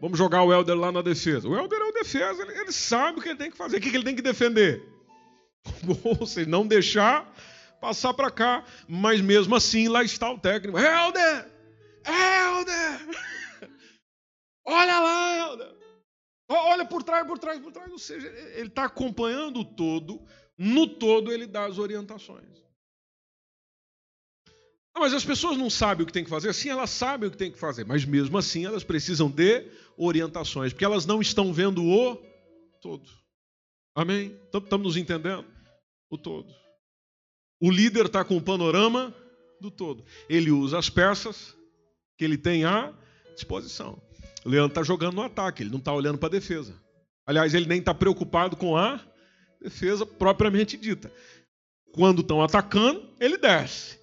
Vamos 0.00 0.16
jogar 0.16 0.42
o 0.44 0.52
Helder 0.52 0.76
lá 0.76 0.92
na 0.92 1.02
defesa. 1.02 1.48
O 1.48 1.56
Helder 1.56 1.80
é 1.80 1.84
o 1.84 1.92
defesa, 1.92 2.42
ele, 2.42 2.72
sabe 2.72 3.18
o 3.18 3.22
que 3.22 3.28
ele 3.28 3.38
tem 3.38 3.50
que 3.50 3.56
fazer. 3.56 3.78
O 3.78 3.80
que 3.80 3.88
ele 3.88 4.04
tem 4.04 4.14
que 4.14 4.22
defender? 4.22 4.82
Ou 6.20 6.26
seja, 6.26 6.48
não 6.48 6.66
deixar 6.66 7.32
passar 7.82 8.14
para 8.14 8.30
cá, 8.30 8.64
mas 8.88 9.20
mesmo 9.20 9.56
assim 9.56 9.88
lá 9.88 10.04
está 10.04 10.30
o 10.30 10.38
técnico. 10.38 10.78
Helder! 10.78 11.50
Helder! 12.06 13.08
Olha 14.64 15.00
lá, 15.00 15.36
Helder! 15.36 15.74
Olha 16.48 16.84
por 16.84 17.02
trás, 17.02 17.26
por 17.26 17.40
trás, 17.40 17.60
por 17.60 17.72
trás. 17.72 17.90
Ou 17.90 17.98
seja, 17.98 18.28
ele 18.54 18.68
está 18.68 18.84
acompanhando 18.84 19.60
o 19.60 19.64
todo, 19.64 20.24
no 20.56 20.86
todo 20.86 21.32
ele 21.32 21.44
dá 21.44 21.64
as 21.64 21.78
orientações. 21.78 22.62
Ah, 24.94 25.00
mas 25.00 25.12
as 25.12 25.24
pessoas 25.24 25.56
não 25.56 25.68
sabem 25.68 26.04
o 26.04 26.06
que 26.06 26.12
tem 26.12 26.22
que 26.22 26.30
fazer? 26.30 26.52
Sim, 26.52 26.68
elas 26.68 26.90
sabem 26.90 27.28
o 27.28 27.32
que 27.32 27.38
tem 27.38 27.50
que 27.50 27.58
fazer, 27.58 27.84
mas 27.84 28.04
mesmo 28.04 28.38
assim 28.38 28.64
elas 28.64 28.84
precisam 28.84 29.28
de 29.28 29.66
orientações, 29.96 30.72
porque 30.72 30.84
elas 30.84 31.04
não 31.04 31.20
estão 31.20 31.52
vendo 31.52 31.82
o 31.82 32.14
todo. 32.80 33.10
Amém? 33.94 34.38
Estamos 34.54 34.86
nos 34.86 34.96
entendendo? 34.96 35.46
O 36.10 36.16
todo. 36.16 36.62
O 37.62 37.70
líder 37.70 38.06
está 38.06 38.24
com 38.24 38.36
o 38.36 38.42
panorama 38.42 39.14
do 39.60 39.70
todo. 39.70 40.04
Ele 40.28 40.50
usa 40.50 40.76
as 40.76 40.90
peças 40.90 41.56
que 42.18 42.24
ele 42.24 42.36
tem 42.36 42.64
à 42.64 42.92
disposição. 43.36 44.02
O 44.44 44.48
Leandro 44.48 44.72
está 44.72 44.82
jogando 44.82 45.14
no 45.14 45.22
ataque, 45.22 45.62
ele 45.62 45.70
não 45.70 45.78
está 45.78 45.92
olhando 45.92 46.18
para 46.18 46.26
a 46.26 46.32
defesa. 46.32 46.74
Aliás, 47.24 47.54
ele 47.54 47.66
nem 47.66 47.78
está 47.78 47.94
preocupado 47.94 48.56
com 48.56 48.76
a 48.76 49.00
defesa 49.60 50.04
propriamente 50.04 50.76
dita. 50.76 51.12
Quando 51.92 52.22
estão 52.22 52.42
atacando, 52.42 53.08
ele 53.20 53.38
desce. 53.38 53.96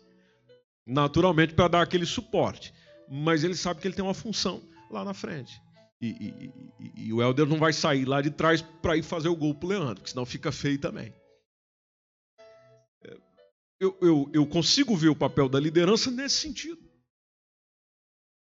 Naturalmente, 0.88 1.53
para 1.53 1.68
dar 1.68 1.82
aquele 1.82 2.05
suporte. 2.05 2.74
Mas 3.10 3.43
ele 3.43 3.55
sabe 3.55 3.82
que 3.82 3.88
ele 3.89 3.95
tem 3.95 4.05
uma 4.05 4.14
função 4.14 4.62
lá 4.89 5.03
na 5.03 5.14
frente. 5.14 5.60
E, 6.01 6.07
e, 6.07 6.53
e, 6.80 7.07
e 7.07 7.14
o 7.14 7.22
Helder 7.22 7.45
não 7.45 7.57
vai 7.57 7.74
sair 7.74 8.05
lá 8.05 8.22
de 8.22 8.32
trás 8.32 8.62
para 8.62 8.95
ir 8.95 9.03
fazer 9.03 9.28
o 9.28 9.36
gol 9.36 9.53
para 9.53 9.66
o 9.66 9.70
Leandro, 9.70 9.95
porque 9.95 10.12
senão 10.12 10.26
fica 10.26 10.49
feio 10.49 10.80
também. 10.80 11.14
Eu, 13.80 13.97
eu, 14.01 14.30
eu 14.34 14.45
consigo 14.45 14.95
ver 14.95 15.09
o 15.09 15.15
papel 15.15 15.47
da 15.47 15.59
liderança 15.59 16.11
nesse 16.11 16.36
sentido. 16.36 16.89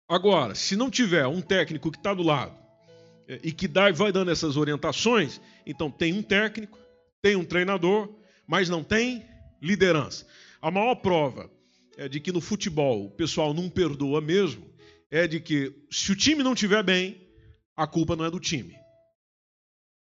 Agora, 0.08 0.54
se 0.54 0.74
não 0.74 0.90
tiver 0.90 1.26
um 1.26 1.40
técnico 1.40 1.90
que 1.90 1.98
está 1.98 2.12
do 2.14 2.22
lado 2.22 2.58
é, 3.28 3.38
e 3.44 3.52
que 3.52 3.68
dá 3.68 3.92
vai 3.92 4.10
dando 4.10 4.30
essas 4.30 4.56
orientações, 4.56 5.40
então 5.64 5.90
tem 5.90 6.12
um 6.12 6.22
técnico, 6.22 6.78
tem 7.22 7.36
um 7.36 7.44
treinador, 7.44 8.12
mas 8.46 8.68
não 8.68 8.82
tem 8.82 9.24
liderança. 9.62 10.26
A 10.60 10.70
maior 10.70 10.96
prova 10.96 11.50
é 11.96 12.08
de 12.08 12.18
que 12.18 12.32
no 12.32 12.40
futebol 12.40 13.06
o 13.06 13.10
pessoal 13.10 13.54
não 13.54 13.68
perdoa 13.68 14.20
mesmo 14.20 14.68
é 15.10 15.26
de 15.26 15.40
que 15.40 15.86
se 15.90 16.12
o 16.12 16.16
time 16.16 16.42
não 16.42 16.54
estiver 16.54 16.82
bem, 16.82 17.20
a 17.76 17.86
culpa 17.86 18.16
não 18.16 18.24
é 18.24 18.30
do 18.30 18.40
time. 18.40 18.76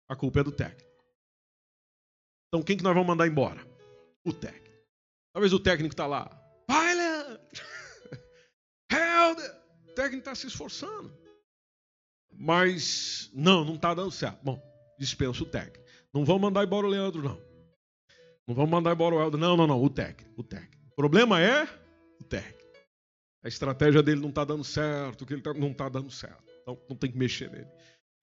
A 0.07 0.15
culpa 0.15 0.41
é 0.41 0.43
do 0.43 0.51
técnico. 0.51 0.89
Então 2.47 2.63
quem 2.63 2.77
que 2.77 2.83
nós 2.83 2.93
vamos 2.93 3.07
mandar 3.07 3.27
embora? 3.27 3.65
O 4.25 4.33
técnico. 4.33 4.68
Talvez 5.33 5.53
o 5.53 5.59
técnico 5.59 5.93
está 5.93 6.07
lá. 6.07 6.29
Vai! 6.67 6.95
Helder! 8.91 9.55
O 9.87 9.93
técnico 9.93 10.19
está 10.19 10.35
se 10.35 10.47
esforçando. 10.47 11.11
Mas 12.31 13.29
não, 13.33 13.65
não 13.65 13.75
está 13.75 13.93
dando 13.93 14.11
certo. 14.11 14.39
Bom, 14.43 14.61
dispensa 14.97 15.43
o 15.43 15.45
técnico. 15.45 15.83
Não 16.13 16.25
vamos 16.25 16.41
mandar 16.41 16.63
embora 16.63 16.87
o 16.87 16.89
Leandro, 16.89 17.21
não. 17.21 17.49
Não 18.47 18.55
vamos 18.55 18.71
mandar 18.71 18.93
embora 18.93 19.15
o 19.15 19.21
Helder. 19.21 19.39
Não, 19.39 19.55
não, 19.55 19.67
não. 19.67 19.83
O 19.83 19.89
técnico. 19.89 20.41
O 20.41 20.43
técnico. 20.43 20.77
O 20.91 20.95
problema 20.95 21.39
é 21.39 21.63
o 22.19 22.23
técnico. 22.23 22.59
A 23.43 23.47
estratégia 23.47 24.01
dele 24.01 24.19
não 24.19 24.29
está 24.29 24.43
dando 24.43 24.63
certo, 24.63 25.25
que 25.25 25.33
ele 25.33 25.41
tá, 25.41 25.53
não 25.53 25.71
está 25.71 25.87
dando 25.87 26.09
certo. 26.11 26.43
Então 26.61 26.77
não 26.89 26.95
tem 26.95 27.11
que 27.11 27.17
mexer 27.17 27.49
nele. 27.49 27.67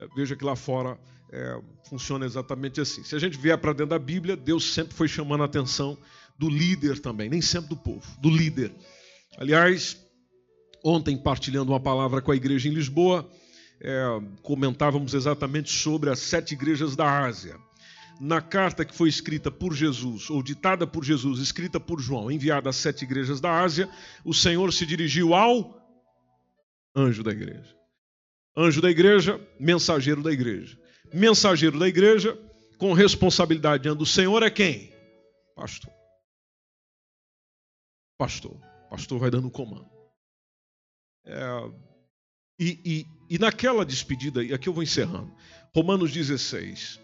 É, 0.00 0.06
veja 0.14 0.36
que 0.36 0.44
lá 0.44 0.54
fora 0.54 0.98
é, 1.32 1.60
funciona 1.88 2.26
exatamente 2.26 2.80
assim. 2.80 3.02
Se 3.02 3.14
a 3.14 3.18
gente 3.18 3.38
vier 3.38 3.56
para 3.56 3.72
dentro 3.72 3.90
da 3.90 3.98
Bíblia, 3.98 4.36
Deus 4.36 4.74
sempre 4.74 4.94
foi 4.94 5.08
chamando 5.08 5.42
a 5.42 5.46
atenção 5.46 5.96
do 6.38 6.48
líder 6.48 6.98
também, 6.98 7.28
nem 7.28 7.40
sempre 7.40 7.70
do 7.70 7.76
povo, 7.76 8.04
do 8.20 8.30
líder. 8.30 8.72
Aliás, 9.38 9.96
ontem, 10.84 11.16
partilhando 11.16 11.72
uma 11.72 11.80
palavra 11.80 12.20
com 12.20 12.32
a 12.32 12.36
igreja 12.36 12.68
em 12.68 12.72
Lisboa, 12.72 13.28
é, 13.80 14.04
comentávamos 14.42 15.14
exatamente 15.14 15.70
sobre 15.70 16.10
as 16.10 16.18
sete 16.18 16.52
igrejas 16.52 16.96
da 16.96 17.24
Ásia 17.24 17.56
na 18.20 18.40
carta 18.40 18.84
que 18.84 18.94
foi 18.94 19.08
escrita 19.08 19.50
por 19.50 19.74
Jesus, 19.74 20.30
ou 20.30 20.42
ditada 20.42 20.86
por 20.86 21.04
Jesus, 21.04 21.40
escrita 21.40 21.78
por 21.78 22.00
João, 22.00 22.30
enviada 22.30 22.70
às 22.70 22.76
sete 22.76 23.04
igrejas 23.04 23.40
da 23.40 23.60
Ásia, 23.60 23.88
o 24.24 24.32
Senhor 24.32 24.72
se 24.72 24.86
dirigiu 24.86 25.34
ao 25.34 25.76
anjo 26.94 27.22
da 27.22 27.30
igreja. 27.30 27.74
Anjo 28.56 28.80
da 28.80 28.90
igreja, 28.90 29.40
mensageiro 29.60 30.22
da 30.22 30.32
igreja. 30.32 30.78
Mensageiro 31.12 31.78
da 31.78 31.86
igreja, 31.86 32.36
com 32.78 32.92
responsabilidade 32.92 33.82
diante 33.82 33.98
do 33.98 34.06
Senhor, 34.06 34.42
é 34.42 34.50
quem? 34.50 34.92
Pastor. 35.54 35.95
Pastor. 38.18 38.56
Pastor 38.90 39.18
vai 39.18 39.30
dando 39.30 39.50
comando. 39.50 39.90
É, 41.24 41.70
e, 42.58 42.80
e, 42.84 43.34
e 43.34 43.38
naquela 43.38 43.84
despedida, 43.84 44.42
e 44.42 44.54
aqui 44.54 44.68
eu 44.68 44.72
vou 44.72 44.82
encerrando, 44.82 45.34
Romanos 45.74 46.12
16 46.12 47.00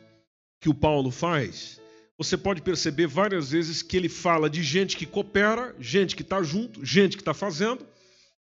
que 0.61 0.69
o 0.69 0.75
Paulo 0.75 1.11
faz, 1.11 1.81
você 2.17 2.39
pode 2.39 2.63
perceber 2.63 3.09
várias 3.09 3.51
vezes 3.51 3.83
que 3.83 3.97
ele 3.97 4.09
fala 4.09 4.49
de 4.49 4.63
gente 4.63 4.97
que 4.97 5.05
coopera, 5.05 5.75
gente 5.81 6.15
que 6.15 6.23
está 6.23 6.41
junto, 6.41 6.85
gente 6.85 7.17
que 7.17 7.23
está 7.23 7.35
fazendo, 7.35 7.85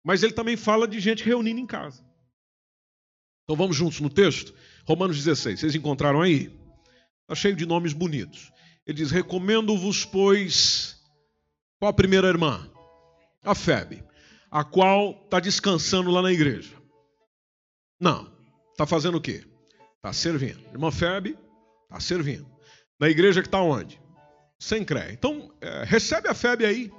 mas 0.04 0.22
ele 0.22 0.34
também 0.34 0.54
fala 0.54 0.86
de 0.86 1.00
gente 1.00 1.24
reunindo 1.24 1.58
em 1.58 1.66
casa. 1.66 2.04
Então 3.44 3.56
vamos 3.56 3.74
juntos 3.74 4.00
no 4.00 4.10
texto? 4.10 4.52
Romanos 4.86 5.16
16, 5.16 5.60
vocês 5.60 5.74
encontraram 5.74 6.20
aí? 6.20 6.54
Está 7.22 7.34
cheio 7.34 7.56
de 7.56 7.64
nomes 7.64 7.94
bonitos. 7.94 8.52
Ele 8.86 8.98
diz: 8.98 9.10
Recomendo-vos, 9.10 10.04
pois, 10.04 10.93
qual 11.78 11.90
a 11.90 11.94
primeira 11.94 12.28
irmã? 12.28 12.70
A 13.42 13.54
Febe, 13.54 14.02
a 14.50 14.64
qual 14.64 15.10
está 15.24 15.38
descansando 15.40 16.10
lá 16.10 16.22
na 16.22 16.32
igreja. 16.32 16.74
Não, 18.00 18.30
está 18.70 18.86
fazendo 18.86 19.18
o 19.18 19.20
quê? 19.20 19.44
Está 19.96 20.12
servindo. 20.12 20.60
Irmã 20.72 20.90
Febe 20.90 21.38
Está 21.94 22.00
servindo. 22.00 22.50
Na 22.98 23.08
igreja 23.08 23.40
que 23.40 23.46
está 23.46 23.60
onde? 23.60 24.00
Sem 24.58 24.84
cré. 24.84 25.12
Então, 25.12 25.54
é, 25.60 25.84
recebe 25.84 26.28
a 26.28 26.34
febre 26.34 26.66
aí. 26.66 26.92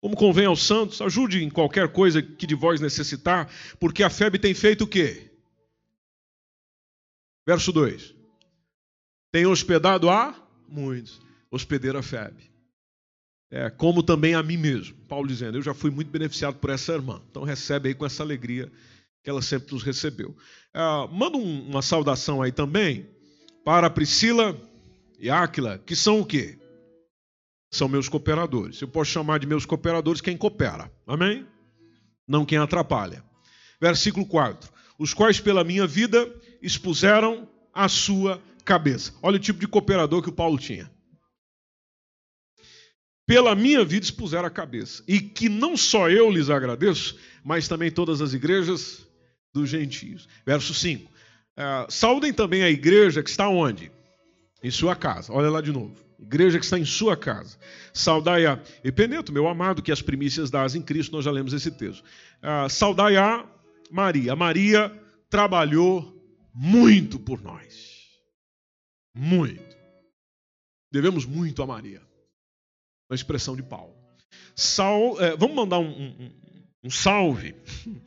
Como 0.00 0.14
convém 0.14 0.44
aos 0.44 0.62
santos, 0.62 1.00
ajude 1.00 1.42
em 1.42 1.48
qualquer 1.48 1.90
coisa 1.90 2.22
que 2.22 2.46
de 2.46 2.54
vós 2.54 2.80
necessitar, 2.80 3.50
porque 3.80 4.02
a 4.02 4.10
febre 4.10 4.38
tem 4.38 4.54
feito 4.54 4.84
o 4.84 4.86
quê? 4.86 5.32
Verso 7.46 7.72
2. 7.72 8.14
Tem 9.32 9.46
hospedado 9.46 10.10
a 10.10 10.34
muitos. 10.68 11.20
Hospedeira 11.50 12.00
a 12.00 12.02
febre. 12.02 12.52
É, 13.50 13.70
como 13.70 14.02
também 14.02 14.34
a 14.34 14.42
mim 14.42 14.56
mesmo. 14.56 14.94
Paulo 15.08 15.26
dizendo, 15.26 15.56
eu 15.56 15.62
já 15.62 15.72
fui 15.72 15.90
muito 15.90 16.10
beneficiado 16.10 16.56
por 16.56 16.70
essa 16.70 16.92
irmã. 16.92 17.20
Então 17.30 17.44
recebe 17.44 17.88
aí 17.88 17.94
com 17.94 18.04
essa 18.04 18.22
alegria 18.22 18.70
que 19.22 19.30
ela 19.30 19.40
sempre 19.40 19.72
nos 19.72 19.82
recebeu. 19.82 20.36
É, 20.74 20.80
manda 21.10 21.36
um, 21.38 21.68
uma 21.68 21.82
saudação 21.82 22.42
aí 22.42 22.52
também 22.52 23.06
para 23.64 23.90
Priscila 23.90 24.56
e 25.18 25.30
Áquila, 25.30 25.78
que 25.78 25.96
são 25.96 26.20
o 26.20 26.26
quê? 26.26 26.58
São 27.70 27.88
meus 27.88 28.08
cooperadores. 28.08 28.80
Eu 28.80 28.88
posso 28.88 29.10
chamar 29.10 29.38
de 29.38 29.46
meus 29.46 29.66
cooperadores 29.66 30.20
quem 30.20 30.36
coopera. 30.36 30.90
Amém? 31.06 31.46
Não 32.26 32.44
quem 32.44 32.58
atrapalha. 32.58 33.24
Versículo 33.80 34.26
4. 34.26 34.70
Os 34.98 35.14
quais 35.14 35.40
pela 35.40 35.64
minha 35.64 35.86
vida 35.86 36.30
expuseram 36.60 37.48
a 37.72 37.88
sua 37.88 38.42
cabeça. 38.64 39.14
Olha 39.22 39.36
o 39.36 39.40
tipo 39.40 39.60
de 39.60 39.68
cooperador 39.68 40.22
que 40.22 40.28
o 40.28 40.32
Paulo 40.32 40.58
tinha. 40.58 40.90
Pela 43.28 43.54
minha 43.54 43.84
vida 43.84 44.06
expuseram 44.06 44.46
a 44.46 44.50
cabeça. 44.50 45.04
E 45.06 45.20
que 45.20 45.50
não 45.50 45.76
só 45.76 46.08
eu 46.08 46.30
lhes 46.30 46.48
agradeço, 46.48 47.14
mas 47.44 47.68
também 47.68 47.90
todas 47.90 48.22
as 48.22 48.32
igrejas 48.32 49.06
dos 49.52 49.68
gentios. 49.68 50.26
Verso 50.46 50.72
5 50.72 51.18
Uh, 51.58 51.90
saudem 51.90 52.32
também 52.32 52.62
a 52.62 52.70
igreja 52.70 53.20
que 53.20 53.28
está 53.28 53.48
onde? 53.48 53.90
Em 54.62 54.70
sua 54.70 54.94
casa. 54.94 55.32
Olha 55.32 55.50
lá 55.50 55.60
de 55.60 55.72
novo. 55.72 55.96
Igreja 56.16 56.56
que 56.56 56.64
está 56.64 56.78
em 56.78 56.84
sua 56.84 57.16
casa. 57.16 57.58
Saudai 57.92 58.46
a 58.46 58.62
Epeneto, 58.84 59.32
meu 59.32 59.48
amado, 59.48 59.82
que 59.82 59.90
as 59.90 60.00
primícias 60.00 60.52
das 60.52 60.76
em 60.76 60.80
Cristo, 60.80 61.10
nós 61.10 61.24
já 61.24 61.32
lemos 61.32 61.52
esse 61.52 61.72
texto. 61.72 62.04
Uh, 62.40 62.70
saudai 62.70 63.16
a 63.16 63.44
Maria. 63.90 64.36
Maria 64.36 64.96
trabalhou 65.28 66.16
muito 66.54 67.18
por 67.18 67.42
nós. 67.42 68.06
Muito. 69.12 69.76
Devemos 70.92 71.26
muito 71.26 71.60
a 71.60 71.66
Maria. 71.66 72.07
Na 73.08 73.14
expressão 73.14 73.56
de 73.56 73.62
Paulo. 73.62 73.94
Sal, 74.54 75.20
é, 75.20 75.36
vamos 75.36 75.56
mandar 75.56 75.78
um, 75.78 75.88
um, 75.88 76.30
um 76.84 76.90
salve 76.90 77.54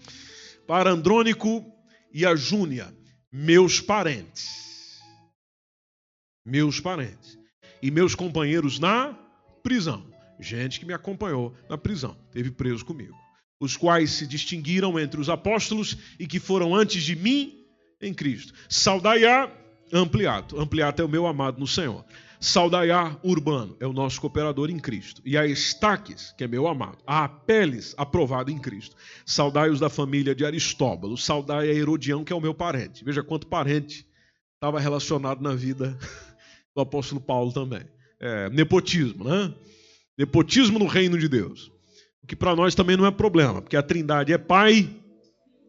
para 0.68 0.92
Andrônico 0.92 1.66
e 2.14 2.26
a 2.26 2.36
Júnia 2.36 2.94
meus 3.32 3.80
parentes. 3.80 5.00
Meus 6.46 6.80
parentes. 6.80 7.40
E 7.82 7.90
meus 7.90 8.14
companheiros 8.14 8.78
na 8.78 9.18
prisão. 9.64 10.06
Gente 10.40 10.80
que 10.80 10.86
me 10.86 10.94
acompanhou 10.94 11.56
na 11.70 11.78
prisão, 11.78 12.18
teve 12.32 12.52
preso 12.52 12.84
comigo. 12.84 13.16
Os 13.60 13.78
quais 13.78 14.12
se 14.12 14.26
distinguiram 14.26 15.00
entre 15.00 15.22
os 15.22 15.30
apóstolos 15.30 15.96
e 16.20 16.26
que 16.28 16.40
foram 16.40 16.76
antes 16.76 17.04
de 17.04 17.16
mim 17.16 17.64
em 18.02 18.14
Cristo. 18.14 18.54
Saudai 18.68 19.24
a 19.24 19.52
Ampliato. 19.94 20.60
Ampliato 20.60 21.02
é 21.02 21.06
o 21.06 21.10
meu 21.10 21.28
amado 21.28 21.60
no 21.60 21.68
Senhor. 21.68 22.04
Saudai 22.44 22.90
a 22.90 23.16
Urbano, 23.24 23.78
é 23.80 23.86
o 23.86 23.94
nosso 23.94 24.20
cooperador 24.20 24.72
em 24.72 24.80
Cristo. 24.80 25.22
E 25.24 25.38
a 25.38 25.46
Estaques, 25.46 26.34
que 26.36 26.44
é 26.44 26.48
meu 26.48 26.68
amado. 26.68 26.98
A 27.06 27.26
Apeles, 27.26 27.94
aprovado 27.96 28.50
em 28.50 28.58
Cristo. 28.58 28.96
Saudai 29.24 29.70
os 29.70 29.80
da 29.80 29.92
família 29.92 30.34
de 30.34 30.44
Aristóbulo. 30.44 31.16
Saudai 31.16 31.70
a 31.70 31.74
Herodião, 31.74 32.24
que 32.24 32.34
é 32.34 32.36
o 32.36 32.42
meu 32.42 32.56
parente. 32.56 33.06
Veja 33.06 33.22
quanto 33.22 33.46
parente 33.46 34.08
estava 34.56 34.80
relacionado 34.80 35.40
na 35.40 35.54
vida 35.54 35.96
do 36.76 36.82
apóstolo 36.82 37.22
Paulo 37.22 37.54
também. 37.54 37.84
É, 38.20 38.50
nepotismo, 38.50 39.24
né? 39.24 39.54
Nepotismo 40.18 40.80
no 40.80 40.88
reino 40.88 41.20
de 41.20 41.30
Deus. 41.30 41.72
O 42.24 42.28
que 42.28 42.36
para 42.36 42.56
nós 42.56 42.74
também 42.74 42.98
não 42.98 43.06
é 43.06 43.12
problema, 43.12 43.62
porque 43.62 43.78
a 43.78 43.84
trindade 43.84 44.34
é 44.34 44.38
Pai, 44.40 44.90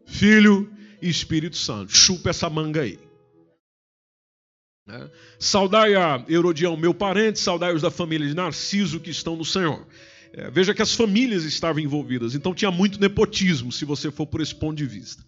Filho 0.07 0.71
e 0.99 1.07
Espírito 1.07 1.55
Santo. 1.55 1.95
Chupa 1.95 2.31
essa 2.31 2.49
manga 2.49 2.81
aí. 2.81 2.97
Né? 4.85 5.09
Saudai 5.39 5.95
a 5.95 6.23
Herodião, 6.27 6.75
meu 6.75 6.93
parente, 6.93 7.39
saudai 7.39 7.73
os 7.73 7.81
da 7.81 7.91
família 7.91 8.27
de 8.27 8.33
Narciso 8.33 8.99
que 8.99 9.09
estão 9.09 9.35
no 9.35 9.45
Senhor. 9.45 9.87
É, 10.33 10.49
veja 10.49 10.73
que 10.73 10.81
as 10.81 10.93
famílias 10.93 11.43
estavam 11.43 11.81
envolvidas, 11.81 12.35
então 12.35 12.53
tinha 12.53 12.71
muito 12.71 12.99
nepotismo, 12.99 13.71
se 13.71 13.85
você 13.85 14.11
for 14.11 14.25
por 14.25 14.41
esse 14.41 14.53
ponto 14.53 14.75
de 14.75 14.85
vista. 14.85 15.23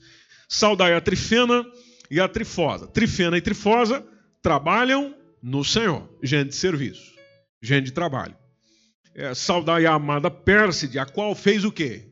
Saudai 0.50 0.94
a 0.94 1.02
Trifena 1.02 1.66
e 2.10 2.20
a 2.20 2.28
Trifosa. 2.28 2.88
Trifena 2.88 3.38
e 3.38 3.42
Trifosa 3.42 4.06
trabalham 4.42 5.16
no 5.42 5.64
Senhor, 5.64 6.10
gente 6.24 6.50
de 6.50 6.56
serviço, 6.56 7.14
gente 7.62 7.86
de 7.86 7.92
trabalho. 7.92 8.36
É, 9.14 9.34
saudai 9.34 9.86
a 9.86 9.94
amada 9.94 10.30
Pérside, 10.30 11.00
a 11.00 11.06
qual 11.06 11.34
fez 11.34 11.64
o 11.64 11.72
quê? 11.72 12.12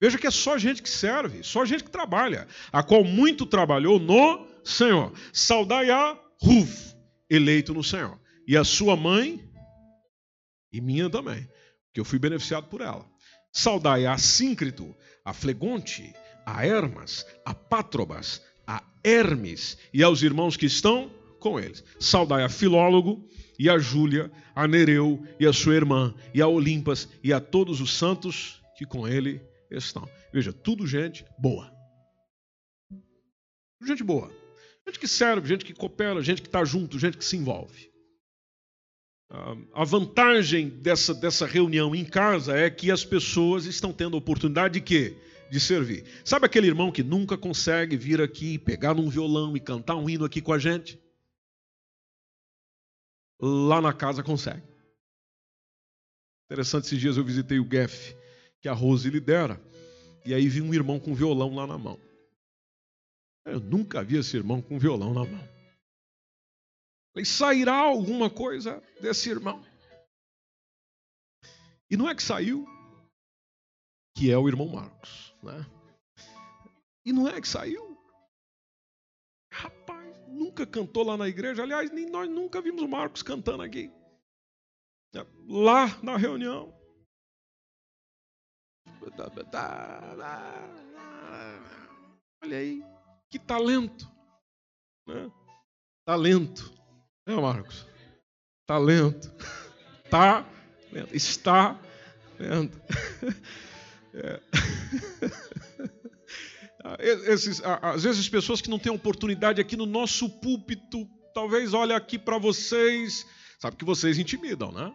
Veja 0.00 0.18
que 0.18 0.26
é 0.26 0.30
só 0.30 0.58
gente 0.58 0.82
que 0.82 0.90
serve, 0.90 1.42
só 1.42 1.64
gente 1.64 1.84
que 1.84 1.90
trabalha, 1.90 2.46
a 2.70 2.82
qual 2.82 3.02
muito 3.04 3.46
trabalhou 3.46 3.98
no 3.98 4.46
Senhor. 4.62 5.12
Saudai 5.32 5.90
a 5.90 6.18
Ruf, 6.44 6.94
eleito 7.30 7.72
no 7.72 7.82
Senhor. 7.82 8.20
E 8.46 8.54
a 8.54 8.64
sua 8.64 8.94
mãe, 8.94 9.42
e 10.70 10.78
minha 10.78 11.08
também, 11.08 11.48
que 11.92 11.98
eu 11.98 12.04
fui 12.04 12.18
beneficiado 12.18 12.68
por 12.68 12.82
ela. 12.82 13.08
Saudai 13.50 14.04
a 14.04 14.18
Síncrito, 14.18 14.94
a 15.24 15.32
Flegonte, 15.32 16.12
a 16.44 16.66
Hermas, 16.66 17.26
a 17.46 17.54
Pátrobas, 17.54 18.42
a 18.66 18.84
Hermes 19.02 19.78
e 19.92 20.02
aos 20.02 20.22
irmãos 20.22 20.54
que 20.54 20.66
estão 20.66 21.10
com 21.40 21.58
eles. 21.58 21.82
Saudai 21.98 22.42
a 22.42 22.50
Filólogo 22.50 23.26
e 23.58 23.70
a 23.70 23.78
Júlia, 23.78 24.30
a 24.54 24.68
Nereu 24.68 25.26
e 25.40 25.46
a 25.46 25.52
sua 25.52 25.74
irmã, 25.74 26.14
e 26.34 26.42
a 26.42 26.46
Olimpas 26.46 27.08
e 27.22 27.32
a 27.32 27.40
todos 27.40 27.80
os 27.80 27.94
santos 27.94 28.60
que 28.76 28.84
com 28.84 29.08
ele 29.08 29.40
estão. 29.70 30.06
Veja, 30.30 30.52
tudo 30.52 30.86
gente 30.86 31.24
boa. 31.38 31.72
Gente 33.82 34.04
boa. 34.04 34.43
Gente 34.86 34.98
que 34.98 35.08
serve, 35.08 35.48
gente 35.48 35.64
que 35.64 35.72
coopera, 35.72 36.22
gente 36.22 36.42
que 36.42 36.48
está 36.48 36.64
junto, 36.64 36.98
gente 36.98 37.16
que 37.16 37.24
se 37.24 37.36
envolve. 37.36 37.90
Ah, 39.30 39.56
a 39.72 39.84
vantagem 39.84 40.68
dessa, 40.68 41.14
dessa 41.14 41.46
reunião 41.46 41.94
em 41.94 42.04
casa 42.04 42.56
é 42.56 42.68
que 42.70 42.90
as 42.90 43.04
pessoas 43.04 43.64
estão 43.64 43.92
tendo 43.92 44.14
a 44.14 44.18
oportunidade 44.18 44.74
de 44.74 44.80
quê? 44.80 45.16
De 45.50 45.58
servir. 45.58 46.04
Sabe 46.24 46.46
aquele 46.46 46.66
irmão 46.66 46.92
que 46.92 47.02
nunca 47.02 47.36
consegue 47.36 47.96
vir 47.96 48.20
aqui, 48.20 48.58
pegar 48.58 48.94
num 48.94 49.08
violão 49.08 49.56
e 49.56 49.60
cantar 49.60 49.96
um 49.96 50.08
hino 50.08 50.24
aqui 50.24 50.40
com 50.40 50.52
a 50.52 50.58
gente? 50.58 50.98
Lá 53.40 53.80
na 53.80 53.92
casa 53.92 54.22
consegue. 54.22 54.62
Interessante, 56.46 56.84
esses 56.84 57.00
dias 57.00 57.16
eu 57.16 57.24
visitei 57.24 57.58
o 57.58 57.68
Geff, 57.68 58.14
que 58.60 58.68
a 58.68 58.72
Rose 58.72 59.08
lidera, 59.08 59.60
e 60.24 60.34
aí 60.34 60.48
vi 60.48 60.60
um 60.60 60.74
irmão 60.74 61.00
com 61.00 61.14
violão 61.14 61.54
lá 61.54 61.66
na 61.66 61.78
mão. 61.78 61.98
Eu 63.44 63.60
nunca 63.60 64.02
vi 64.02 64.16
esse 64.16 64.36
irmão 64.36 64.62
com 64.62 64.78
violão 64.78 65.12
na 65.12 65.24
mão. 65.24 65.54
Falei, 67.12 67.24
sairá 67.24 67.76
alguma 67.76 68.30
coisa 68.30 68.80
desse 69.00 69.30
irmão? 69.30 69.62
E 71.90 71.96
não 71.96 72.08
é 72.08 72.14
que 72.14 72.22
saiu, 72.22 72.66
que 74.16 74.30
é 74.30 74.38
o 74.38 74.48
irmão 74.48 74.68
Marcos. 74.68 75.34
Né? 75.42 75.64
E 77.04 77.12
não 77.12 77.28
é 77.28 77.40
que 77.40 77.46
saiu. 77.46 77.94
Rapaz, 79.52 80.28
nunca 80.28 80.66
cantou 80.66 81.04
lá 81.04 81.16
na 81.16 81.28
igreja. 81.28 81.62
Aliás, 81.62 81.90
nem 81.90 82.10
nós 82.10 82.28
nunca 82.28 82.60
vimos 82.60 82.82
o 82.82 82.88
Marcos 82.88 83.22
cantando 83.22 83.62
aqui. 83.62 83.92
Lá 85.46 86.02
na 86.02 86.16
reunião. 86.16 86.74
Olha 92.42 92.58
aí. 92.58 92.93
Que 93.34 93.38
talento. 93.40 94.08
Né? 95.08 95.28
Talento. 96.06 96.72
Né, 97.26 97.34
Marcos? 97.34 97.84
Talento. 98.64 99.34
Tá. 100.08 100.46
Está 101.12 101.80
lento. 102.38 102.80
É. 104.14 104.40
Esses, 107.32 107.60
às 107.64 108.04
vezes, 108.04 108.28
pessoas 108.28 108.60
que 108.60 108.70
não 108.70 108.78
têm 108.78 108.92
oportunidade 108.92 109.60
aqui 109.60 109.76
no 109.76 109.86
nosso 109.86 110.30
púlpito, 110.38 111.04
talvez 111.34 111.74
olhem 111.74 111.96
aqui 111.96 112.16
para 112.16 112.38
vocês. 112.38 113.26
Sabe 113.58 113.74
que 113.74 113.84
vocês 113.84 114.16
intimidam, 114.16 114.70
né? 114.70 114.94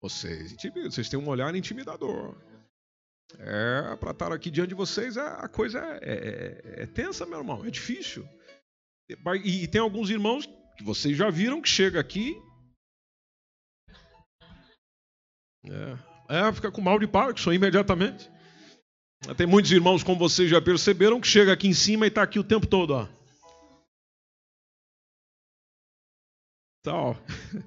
Vocês 0.00 0.52
intimidam, 0.52 0.90
vocês 0.90 1.10
têm 1.10 1.20
um 1.20 1.28
olhar 1.28 1.54
intimidador. 1.54 2.34
É, 3.36 3.96
para 3.96 4.12
estar 4.12 4.32
aqui 4.32 4.50
diante 4.50 4.70
de 4.70 4.74
vocês, 4.74 5.16
é, 5.16 5.20
a 5.20 5.48
coisa 5.48 5.78
é, 5.78 5.98
é, 6.02 6.82
é, 6.82 6.86
tensa, 6.86 7.26
meu 7.26 7.38
irmão, 7.38 7.64
é 7.64 7.70
difícil. 7.70 8.26
E, 9.08 9.64
e, 9.64 9.68
tem 9.68 9.80
alguns 9.80 10.08
irmãos 10.08 10.46
que 10.76 10.84
vocês 10.84 11.16
já 11.16 11.28
viram 11.28 11.60
que 11.60 11.68
chega 11.68 12.00
aqui. 12.00 12.34
É, 15.64 16.46
é 16.48 16.52
fica 16.52 16.72
com 16.72 16.80
mal 16.80 16.98
de 16.98 17.06
Parkinson 17.06 17.52
imediatamente. 17.52 18.30
Tem 19.36 19.46
muitos 19.46 19.72
irmãos, 19.72 20.02
como 20.02 20.18
vocês 20.18 20.48
já 20.48 20.60
perceberam, 20.60 21.20
que 21.20 21.26
chega 21.26 21.52
aqui 21.52 21.66
em 21.66 21.74
cima 21.74 22.06
e 22.06 22.08
está 22.08 22.22
aqui 22.22 22.38
o 22.38 22.44
tempo 22.44 22.66
todo. 22.66 22.92
Ó. 22.92 23.08
Então, 26.80 27.16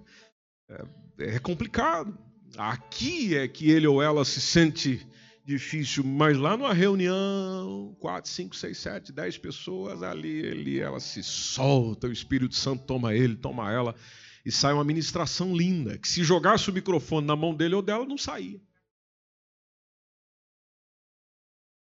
é, 1.20 1.36
é 1.36 1.39
complicado. 1.39 2.18
Aqui 2.57 3.38
é 3.38 3.47
que 3.47 3.70
ele 3.70 3.88
ou 3.88 4.01
ela 4.01 4.26
se 4.26 4.41
sente 4.41 5.05
difícil, 5.46 6.04
mas 6.04 6.38
lá 6.38 6.56
numa 6.56 6.74
reunião, 6.74 7.96
quatro, 8.00 8.30
cinco, 8.30 8.56
seis, 8.56 8.78
sete, 8.78 9.12
dez 9.12 9.38
pessoas, 9.38 10.04
ali 10.04 10.30
ele, 10.30 10.80
ela 10.80 11.00
se 11.00 11.24
solta, 11.24 12.08
o 12.08 12.12
Espírito 12.12 12.56
Santo 12.56 12.84
toma 12.86 13.14
ele, 13.14 13.36
toma 13.36 13.72
ela, 13.72 13.96
e 14.46 14.52
sai 14.52 14.74
uma 14.74 14.84
ministração 14.84 15.56
linda, 15.56 15.98
que 15.98 16.08
se 16.08 16.24
jogasse 16.24 16.70
o 16.70 16.74
microfone 16.74 17.26
na 17.26 17.36
mão 17.36 17.54
dele 17.54 17.76
ou 17.76 17.82
dela, 17.82 18.06
não 18.06 18.18
saía. 18.18 18.60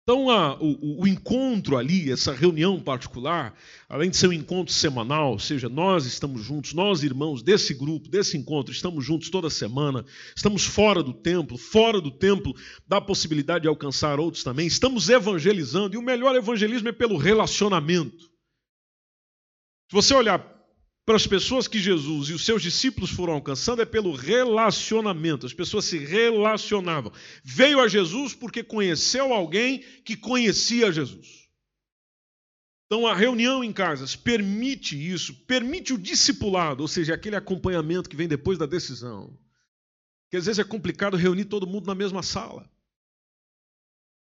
Então, 0.09 0.29
a, 0.29 0.57
o, 0.57 1.01
o, 1.01 1.05
encontro 1.05 1.75
ali, 1.75 2.09
essa 2.09 2.31
reunião 2.31 2.79
particular, 2.79 3.53
além 3.89 4.09
de 4.09 4.15
ser 4.15 4.27
um 4.29 4.31
encontro 4.31 4.73
semanal, 4.73 5.33
ou 5.33 5.39
seja, 5.39 5.67
nós 5.67 6.05
estamos 6.05 6.45
juntos, 6.45 6.73
nós 6.73 7.03
irmãos 7.03 7.43
desse 7.43 7.73
grupo, 7.73 8.07
desse 8.07 8.37
encontro, 8.37 8.71
estamos 8.71 9.03
juntos 9.03 9.29
toda 9.29 9.49
semana, 9.49 10.05
estamos 10.33 10.63
fora 10.63 11.03
do 11.03 11.11
templo, 11.11 11.57
fora 11.57 11.99
do 11.99 12.09
templo 12.09 12.55
dá 12.87 12.99
a 12.99 13.01
possibilidade 13.01 13.63
de 13.63 13.67
alcançar 13.67 14.17
outros 14.17 14.45
também, 14.45 14.65
estamos 14.65 15.09
evangelizando, 15.09 15.95
e 15.95 15.97
o 15.97 16.01
melhor 16.01 16.37
evangelismo 16.37 16.87
é 16.87 16.93
pelo 16.93 17.17
relacionamento. 17.17 18.23
Se 19.89 19.91
você 19.91 20.13
olhar 20.13 20.56
para 21.07 21.15
as 21.15 21.25
pessoas 21.25 21.69
que 21.69 21.79
Jesus 21.79 22.27
e 22.27 22.33
os 22.33 22.43
seus 22.43 22.61
discípulos 22.61 23.09
foram 23.09 23.31
alcançando 23.31 23.81
é 23.81 23.85
pelo 23.85 24.13
relacionamento. 24.13 25.45
As 25.45 25.53
pessoas 25.53 25.85
se 25.85 25.97
relacionavam. 25.97 27.13
Veio 27.45 27.79
a 27.79 27.87
Jesus 27.87 28.35
porque 28.35 28.61
conheceu 28.61 29.31
alguém 29.31 29.79
que 30.03 30.17
conhecia 30.17 30.91
Jesus. 30.91 31.47
Então 32.85 33.07
a 33.07 33.15
reunião 33.15 33.63
em 33.63 33.71
casas 33.71 34.17
permite 34.17 34.97
isso, 34.97 35.33
permite 35.45 35.93
o 35.93 35.97
discipulado, 35.97 36.81
ou 36.81 36.89
seja, 36.89 37.13
aquele 37.13 37.37
acompanhamento 37.37 38.09
que 38.09 38.15
vem 38.17 38.27
depois 38.27 38.57
da 38.57 38.65
decisão. 38.65 39.27
Porque 40.25 40.35
às 40.35 40.45
vezes 40.45 40.59
é 40.59 40.63
complicado 40.65 41.15
reunir 41.15 41.45
todo 41.45 41.65
mundo 41.65 41.87
na 41.87 41.95
mesma 41.95 42.21
sala. 42.21 42.69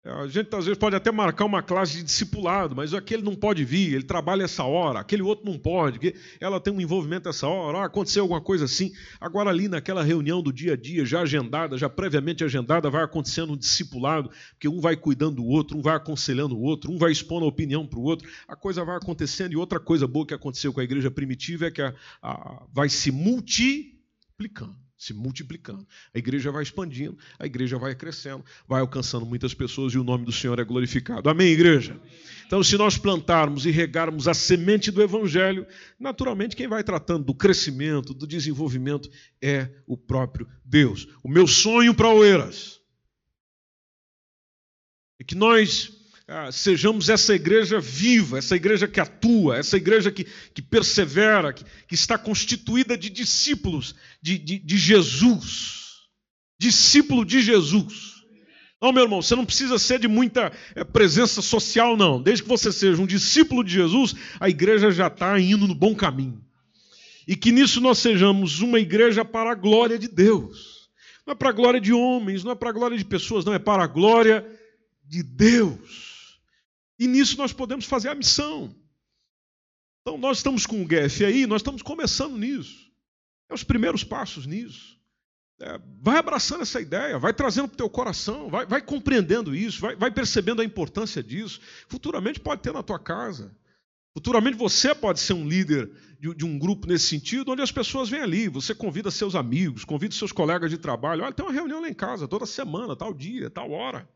A 0.06 0.28
gente 0.28 0.56
às 0.56 0.66
vezes 0.66 0.80
pode 0.80 0.96
até 0.96 1.12
marcar 1.12 1.44
uma 1.44 1.62
classe 1.62 1.98
de 1.98 2.04
discipulado, 2.04 2.74
mas 2.74 2.94
aquele 2.94 3.22
não 3.22 3.36
pode 3.36 3.66
vir, 3.66 3.96
ele 3.96 4.04
trabalha 4.04 4.44
essa 4.44 4.64
hora, 4.64 5.02
aquele 5.02 5.22
outro 5.22 5.46
não 5.46 5.60
pode, 5.60 6.16
ela 6.40 6.58
tem 6.58 6.72
um 6.74 6.80
envolvimento 6.80 7.28
essa 7.28 7.46
hora, 7.48 7.80
ah, 7.80 7.86
aconteceu 7.86 8.24
alguma 8.24 8.40
coisa 8.40 8.64
assim. 8.64 8.94
Agora, 9.20 9.50
ali 9.50 9.68
naquela 9.68 10.02
reunião 10.02 10.42
do 10.42 10.54
dia 10.54 10.74
a 10.74 10.78
dia, 10.78 11.06
já 11.06 11.22
agendada, 11.22 11.78
já 11.78 11.90
previamente 11.90 12.46
agendada, 12.46 12.90
vai 12.90 13.04
acontecendo 13.04 13.52
um 13.52 13.58
discipulado, 13.58 14.32
porque 14.52 14.70
um 14.70 14.80
vai 14.80 14.96
cuidando 14.96 15.36
do 15.36 15.46
outro, 15.46 15.78
um 15.78 15.82
vai 15.82 15.98
aconselhando 15.98 16.56
o 16.56 16.62
outro, 16.62 16.90
um 16.90 16.98
vai 16.98 17.12
expondo 17.12 17.44
a 17.44 17.50
opinião 17.50 17.86
para 17.86 18.00
o 18.00 18.04
outro, 18.04 18.30
a 18.48 18.56
coisa 18.56 18.86
vai 18.86 18.96
acontecendo. 18.96 19.52
E 19.52 19.58
outra 19.58 19.82
coisa 19.82 20.08
boa 20.08 20.26
que 20.26 20.34
aconteceu 20.34 20.72
com 20.72 20.80
a 20.80 20.84
igreja 20.84 21.12
primitiva 21.12 21.66
é 21.68 21.72
que 21.72 21.82
a, 21.82 21.94
a, 22.22 22.64
vai 22.72 22.88
se 22.88 23.12
multiplicando. 23.12 24.89
Se 25.00 25.14
multiplicando. 25.14 25.88
A 26.14 26.20
igreja 26.20 26.52
vai 26.52 26.62
expandindo, 26.62 27.18
a 27.40 27.46
igreja 27.46 27.80
vai 27.80 27.96
crescendo, 27.96 28.44
vai 28.68 28.82
alcançando 28.82 29.26
muitas 29.26 29.54
pessoas 29.54 29.94
e 29.94 29.98
o 29.98 30.04
nome 30.04 30.26
do 30.26 30.32
Senhor 30.32 30.60
é 30.60 30.64
glorificado. 30.64 31.30
Amém, 31.30 31.48
igreja? 31.48 32.00
Então, 32.46 32.62
se 32.62 32.78
nós 32.78 32.98
plantarmos 32.98 33.66
e 33.66 33.72
regarmos 33.72 34.28
a 34.28 34.34
semente 34.34 34.92
do 34.92 35.02
Evangelho, 35.02 35.66
naturalmente 35.98 36.56
quem 36.56 36.68
vai 36.68 36.84
tratando 36.84 37.24
do 37.24 37.34
crescimento, 37.34 38.14
do 38.14 38.28
desenvolvimento 38.28 39.10
é 39.42 39.70
o 39.88 39.96
próprio 39.96 40.48
Deus. 40.66 41.08
O 41.24 41.30
meu 41.30 41.48
sonho 41.48 41.94
para 41.94 42.10
Oeiras 42.10 42.82
é 45.18 45.24
que 45.24 45.36
nós 45.36 45.99
ah, 46.30 46.52
sejamos 46.52 47.10
essa 47.10 47.34
igreja 47.34 47.80
viva, 47.80 48.38
essa 48.38 48.56
igreja 48.56 48.88
que 48.88 49.00
atua, 49.00 49.58
essa 49.58 49.78
igreja 49.78 50.12
que, 50.12 50.28
que 50.54 50.62
persevera, 50.62 51.52
que, 51.52 51.66
que 51.88 51.96
está 51.96 52.20
constituída 52.20 52.96
de 52.96 53.10
discípulos 53.10 53.96
de, 54.22 54.38
de, 54.38 54.60
de 54.60 54.78
Jesus. 54.78 55.80
Discípulo 56.60 57.26
de 57.26 57.42
Jesus. 57.42 58.20
Não, 58.80 58.94
meu 58.94 59.04
irmão, 59.04 59.24
você 59.24 59.36
não 59.36 59.44
precisa 59.44 59.80
ser 59.80 60.00
de 60.00 60.08
muita 60.08 60.52
é, 60.76 60.84
presença 60.84 61.42
social, 61.42 61.98
não. 61.98 62.22
Desde 62.22 62.44
que 62.44 62.50
você 62.50 62.72
seja 62.72 63.02
um 63.02 63.08
discípulo 63.08 63.64
de 63.64 63.74
Jesus, 63.74 64.16
a 64.40 64.48
igreja 64.48 64.92
já 64.92 65.08
está 65.08 65.40
indo 65.40 65.68
no 65.68 65.74
bom 65.74 65.96
caminho. 65.96 66.40
E 67.28 67.36
que 67.36 67.52
nisso 67.52 67.82
nós 67.82 67.98
sejamos 67.98 68.62
uma 68.62 68.80
igreja 68.80 69.26
para 69.26 69.52
a 69.52 69.56
glória 69.56 69.98
de 69.98 70.08
Deus. 70.08 70.90
Não 71.26 71.32
é 71.32 71.36
para 71.36 71.50
a 71.50 71.54
glória 71.54 71.82
de 71.82 71.92
homens, 71.92 72.44
não 72.44 72.52
é 72.52 72.56
para 72.56 72.70
a 72.70 72.74
glória 72.74 72.98
de 72.98 73.06
pessoas, 73.06 73.44
não, 73.44 73.54
é 73.54 73.60
para 73.60 73.84
a 73.84 73.88
glória 73.88 74.46
de 75.08 75.24
Deus. 75.24 76.09
E 77.00 77.08
nisso 77.08 77.38
nós 77.38 77.54
podemos 77.54 77.86
fazer 77.86 78.10
a 78.10 78.16
missão. 78.16 78.76
Então, 80.02 80.18
nós 80.18 80.38
estamos 80.38 80.66
com 80.66 80.84
o 80.84 80.86
GF 80.86 81.24
aí, 81.24 81.48
nós 81.48 81.62
estamos 81.62 81.82
começando 81.82 82.38
nisso. 82.38 82.92
É 83.50 83.54
os 83.54 83.64
primeiros 83.64 84.04
passos 84.04 84.46
nisso. 84.46 85.00
É, 85.62 85.80
vai 86.02 86.18
abraçando 86.18 86.62
essa 86.62 86.80
ideia, 86.80 87.18
vai 87.18 87.34
trazendo 87.34 87.68
para 87.68 87.74
o 87.74 87.78
teu 87.78 87.90
coração, 87.90 88.50
vai, 88.50 88.66
vai 88.66 88.82
compreendendo 88.82 89.54
isso, 89.54 89.82
vai, 89.82 89.96
vai, 89.96 90.10
percebendo 90.10 90.62
a 90.62 90.66
importância 90.66 91.22
disso. 91.22 91.60
Futuramente 91.88 92.40
pode 92.40 92.62
ter 92.62 92.74
na 92.74 92.84
tua 92.84 93.00
casa. 93.00 93.56
Futuramente 94.14 94.58
você 94.58 94.96
pode 94.96 95.20
ser 95.20 95.34
um 95.34 95.48
líder 95.48 95.92
de, 96.20 96.34
de, 96.34 96.46
um 96.46 96.58
grupo 96.58 96.88
nesse 96.88 97.08
sentido, 97.08 97.52
onde 97.52 97.62
as 97.62 97.72
pessoas 97.72 98.10
vêm 98.10 98.22
ali, 98.22 98.48
você 98.48 98.74
convida 98.74 99.12
seus 99.12 99.36
amigos, 99.36 99.86
convida 99.86 100.14
seus 100.14 100.32
colegas 100.32 100.70
de 100.70 100.78
trabalho. 100.78 101.24
Olha, 101.24 101.34
tem 101.34 101.46
uma 101.46 101.54
reunião 101.54 101.82
lá 101.82 101.90
em 101.90 101.94
casa, 101.94 102.28
toda 102.28 102.46
semana, 102.46 102.96
tal 102.96 103.14
dia, 103.14 103.50
tal 103.50 103.72
hora. 103.72 104.08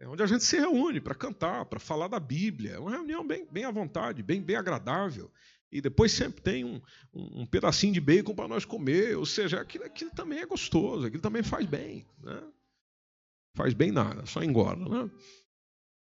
É 0.00 0.06
onde 0.06 0.22
a 0.22 0.26
gente 0.26 0.44
se 0.44 0.56
reúne 0.56 1.00
para 1.00 1.14
cantar, 1.14 1.64
para 1.64 1.80
falar 1.80 2.08
da 2.08 2.20
Bíblia. 2.20 2.72
É 2.72 2.78
uma 2.78 2.90
reunião 2.90 3.26
bem, 3.26 3.46
bem 3.50 3.64
à 3.64 3.70
vontade, 3.70 4.22
bem, 4.22 4.40
bem 4.40 4.56
agradável. 4.56 5.30
E 5.70 5.80
depois 5.80 6.12
sempre 6.12 6.40
tem 6.40 6.64
um, 6.64 6.80
um, 7.12 7.42
um 7.42 7.46
pedacinho 7.46 7.92
de 7.92 8.00
bacon 8.00 8.34
para 8.34 8.48
nós 8.48 8.64
comer. 8.64 9.16
Ou 9.16 9.26
seja, 9.26 9.60
aquilo, 9.60 9.84
aquilo, 9.84 10.10
também 10.12 10.38
é 10.38 10.46
gostoso, 10.46 11.06
aquilo 11.06 11.22
também 11.22 11.42
faz 11.42 11.66
bem. 11.66 12.06
Né? 12.22 12.40
Faz 13.54 13.74
bem 13.74 13.90
nada, 13.90 14.24
só 14.24 14.42
engorda. 14.42 14.88
Né? 14.88 15.10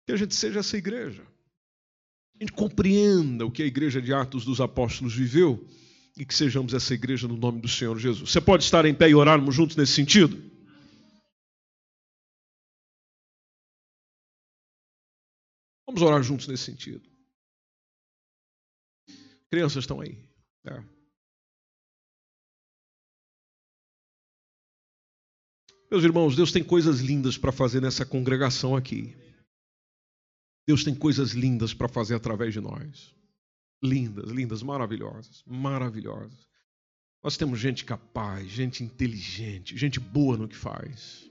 Que 0.06 0.14
a 0.14 0.18
gente 0.18 0.34
seja 0.34 0.62
essa 0.62 0.78
igreja. 0.78 1.28
A 2.36 2.44
gente 2.44 2.54
compreenda 2.54 3.46
o 3.46 3.52
que 3.52 3.62
a 3.62 3.66
igreja 3.66 4.02
de 4.02 4.14
Atos 4.14 4.46
dos 4.46 4.62
Apóstolos 4.62 5.14
viveu 5.14 5.68
e 6.18 6.26
que 6.26 6.34
sejamos 6.34 6.74
essa 6.74 6.94
igreja 6.94 7.28
no 7.28 7.36
nome 7.36 7.60
do 7.60 7.68
Senhor 7.68 7.98
Jesus. 8.00 8.32
Você 8.32 8.42
pode 8.42 8.64
estar 8.64 8.86
em 8.86 8.94
pé 8.94 9.10
e 9.10 9.16
orarmos 9.16 9.54
juntos 9.54 9.76
nesse 9.76 9.94
sentido? 9.94 10.53
Vamos 15.94 16.10
orar 16.10 16.24
juntos 16.24 16.48
nesse 16.48 16.64
sentido. 16.64 17.08
Crianças 19.48 19.84
estão 19.84 20.02
aí. 20.02 20.28
É. 20.66 20.84
Meus 25.92 26.04
irmãos, 26.04 26.36
Deus 26.36 26.52
tem 26.52 26.64
coisas 26.64 27.00
lindas 27.00 27.38
para 27.38 27.52
fazer 27.52 27.80
nessa 27.80 28.04
congregação 28.04 28.76
aqui. 28.76 29.16
Deus 30.66 30.84
tem 30.84 30.96
coisas 30.96 31.34
lindas 31.34 31.76
para 31.76 31.88
fazer 31.88 32.16
através 32.16 32.54
de 32.54 32.60
nós. 32.60 33.14
Lindas, 33.84 34.32
lindas, 34.32 34.64
maravilhosas, 34.64 35.44
maravilhosas. 35.46 36.48
Nós 37.24 37.38
temos 37.38 37.60
gente 37.60 37.86
capaz, 37.86 38.50
gente 38.50 38.84
inteligente, 38.84 39.78
gente 39.78 40.00
boa 40.00 40.38
no 40.38 40.48
que 40.48 40.56
faz. 40.56 41.30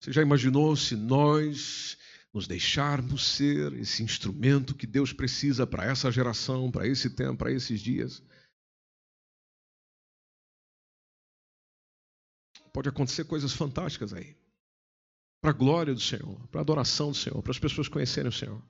Você 0.00 0.10
já 0.10 0.22
imaginou 0.22 0.74
se 0.74 0.96
nós 0.96 1.96
nos 2.32 2.46
deixarmos 2.46 3.26
ser 3.26 3.72
esse 3.74 4.02
instrumento 4.02 4.74
que 4.74 4.86
Deus 4.86 5.12
precisa 5.12 5.66
para 5.66 5.84
essa 5.84 6.10
geração, 6.10 6.70
para 6.70 6.86
esse 6.86 7.10
tempo, 7.10 7.38
para 7.38 7.52
esses 7.52 7.80
dias. 7.80 8.22
Pode 12.72 12.88
acontecer 12.88 13.24
coisas 13.24 13.52
fantásticas 13.52 14.12
aí. 14.12 14.36
Para 15.42 15.50
a 15.50 15.54
glória 15.54 15.92
do 15.92 16.00
Senhor, 16.00 16.46
para 16.48 16.60
a 16.60 16.62
adoração 16.62 17.10
do 17.10 17.16
Senhor, 17.16 17.42
para 17.42 17.50
as 17.50 17.58
pessoas 17.58 17.88
conhecerem 17.88 18.28
o 18.28 18.32
Senhor. 18.32 18.62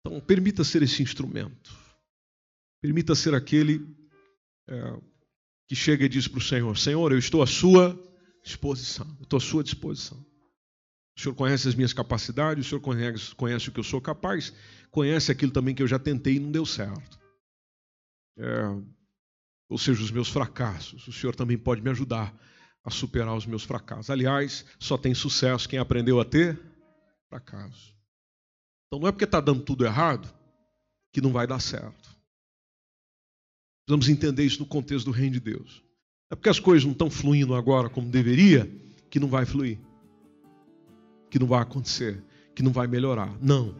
Então, 0.00 0.20
permita 0.20 0.64
ser 0.64 0.82
esse 0.82 1.02
instrumento. 1.02 1.74
Permita 2.82 3.14
ser 3.14 3.34
aquele 3.34 3.80
é, 4.68 5.00
que 5.68 5.76
chega 5.76 6.04
e 6.04 6.08
diz 6.08 6.28
para 6.28 6.38
o 6.38 6.42
Senhor: 6.42 6.76
Senhor, 6.76 7.12
eu 7.12 7.18
estou 7.18 7.40
à 7.40 7.46
sua 7.46 7.96
disposição. 8.42 9.06
Eu 9.18 9.22
estou 9.22 9.36
à 9.36 9.40
sua 9.40 9.62
disposição. 9.62 10.31
O 11.16 11.20
Senhor 11.20 11.34
conhece 11.34 11.68
as 11.68 11.74
minhas 11.74 11.92
capacidades, 11.92 12.66
o 12.66 12.68
Senhor 12.68 12.80
conhece, 12.80 13.34
conhece 13.34 13.68
o 13.68 13.72
que 13.72 13.80
eu 13.80 13.84
sou 13.84 14.00
capaz, 14.00 14.52
conhece 14.90 15.30
aquilo 15.30 15.52
também 15.52 15.74
que 15.74 15.82
eu 15.82 15.88
já 15.88 15.98
tentei 15.98 16.36
e 16.36 16.40
não 16.40 16.50
deu 16.50 16.64
certo. 16.64 17.20
É, 18.38 18.62
ou 19.68 19.78
seja, 19.78 20.02
os 20.02 20.10
meus 20.10 20.28
fracassos. 20.28 21.06
O 21.06 21.12
Senhor 21.12 21.34
também 21.34 21.58
pode 21.58 21.82
me 21.82 21.90
ajudar 21.90 22.34
a 22.82 22.90
superar 22.90 23.36
os 23.36 23.46
meus 23.46 23.62
fracassos. 23.62 24.10
Aliás, 24.10 24.64
só 24.78 24.96
tem 24.96 25.14
sucesso 25.14 25.68
quem 25.68 25.78
aprendeu 25.78 26.18
a 26.18 26.24
ter 26.24 26.58
fracasso. 27.28 27.94
Então 28.86 29.00
não 29.00 29.08
é 29.08 29.12
porque 29.12 29.24
está 29.24 29.40
dando 29.40 29.62
tudo 29.62 29.84
errado 29.84 30.32
que 31.12 31.20
não 31.20 31.30
vai 31.30 31.46
dar 31.46 31.60
certo. 31.60 32.16
Precisamos 33.84 34.08
entender 34.08 34.44
isso 34.44 34.60
no 34.60 34.66
contexto 34.66 35.06
do 35.06 35.10
reino 35.10 35.34
de 35.34 35.40
Deus. 35.40 35.82
É 36.30 36.34
porque 36.34 36.48
as 36.48 36.58
coisas 36.58 36.84
não 36.84 36.92
estão 36.92 37.10
fluindo 37.10 37.54
agora 37.54 37.90
como 37.90 38.10
deveria 38.10 38.66
que 39.10 39.20
não 39.20 39.28
vai 39.28 39.44
fluir 39.44 39.78
que 41.32 41.38
não 41.38 41.46
vai 41.46 41.62
acontecer, 41.62 42.22
que 42.54 42.62
não 42.62 42.70
vai 42.70 42.86
melhorar. 42.86 43.32
Não, 43.40 43.74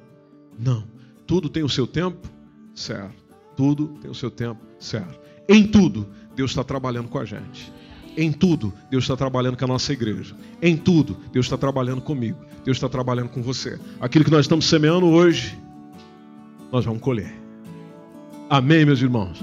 não. 0.59 0.85
Tudo 1.27 1.51
tem 1.51 1.63
o 1.63 1.69
seu 1.69 1.87
tempo 1.87 2.27
certo. 2.75 3.23
Tudo 3.55 3.89
tem 4.01 4.11
o 4.11 4.15
seu 4.15 4.31
tempo 4.31 4.59
certo. 4.81 5.21
Em 5.47 5.67
tudo, 5.67 6.09
Deus 6.35 6.53
está 6.53 6.65
trabalhando 6.65 7.09
com 7.09 7.19
a 7.19 7.27
gente. 7.27 7.71
Em 8.17 8.33
tudo, 8.33 8.73
Deus 8.91 9.05
está 9.05 9.15
trabalhando 9.19 9.59
com 9.59 9.67
a 9.67 9.69
nossa 9.69 9.93
igreja. 9.93 10.35
Em 10.63 10.79
tudo, 10.79 11.15
Deus 11.31 11.45
está 11.45 11.59
trabalhando 11.59 12.01
comigo. 12.01 12.39
Deus 12.65 12.79
está 12.79 12.89
trabalhando 12.89 13.29
com 13.29 13.43
você. 13.43 13.79
Aquilo 14.01 14.25
que 14.25 14.31
nós 14.31 14.47
estamos 14.47 14.65
semeando 14.65 15.07
hoje, 15.07 15.59
nós 16.73 16.87
vamos 16.87 17.03
colher. 17.03 17.35
Amém, 18.49 18.87
meus 18.87 19.03
irmãos. 19.03 19.43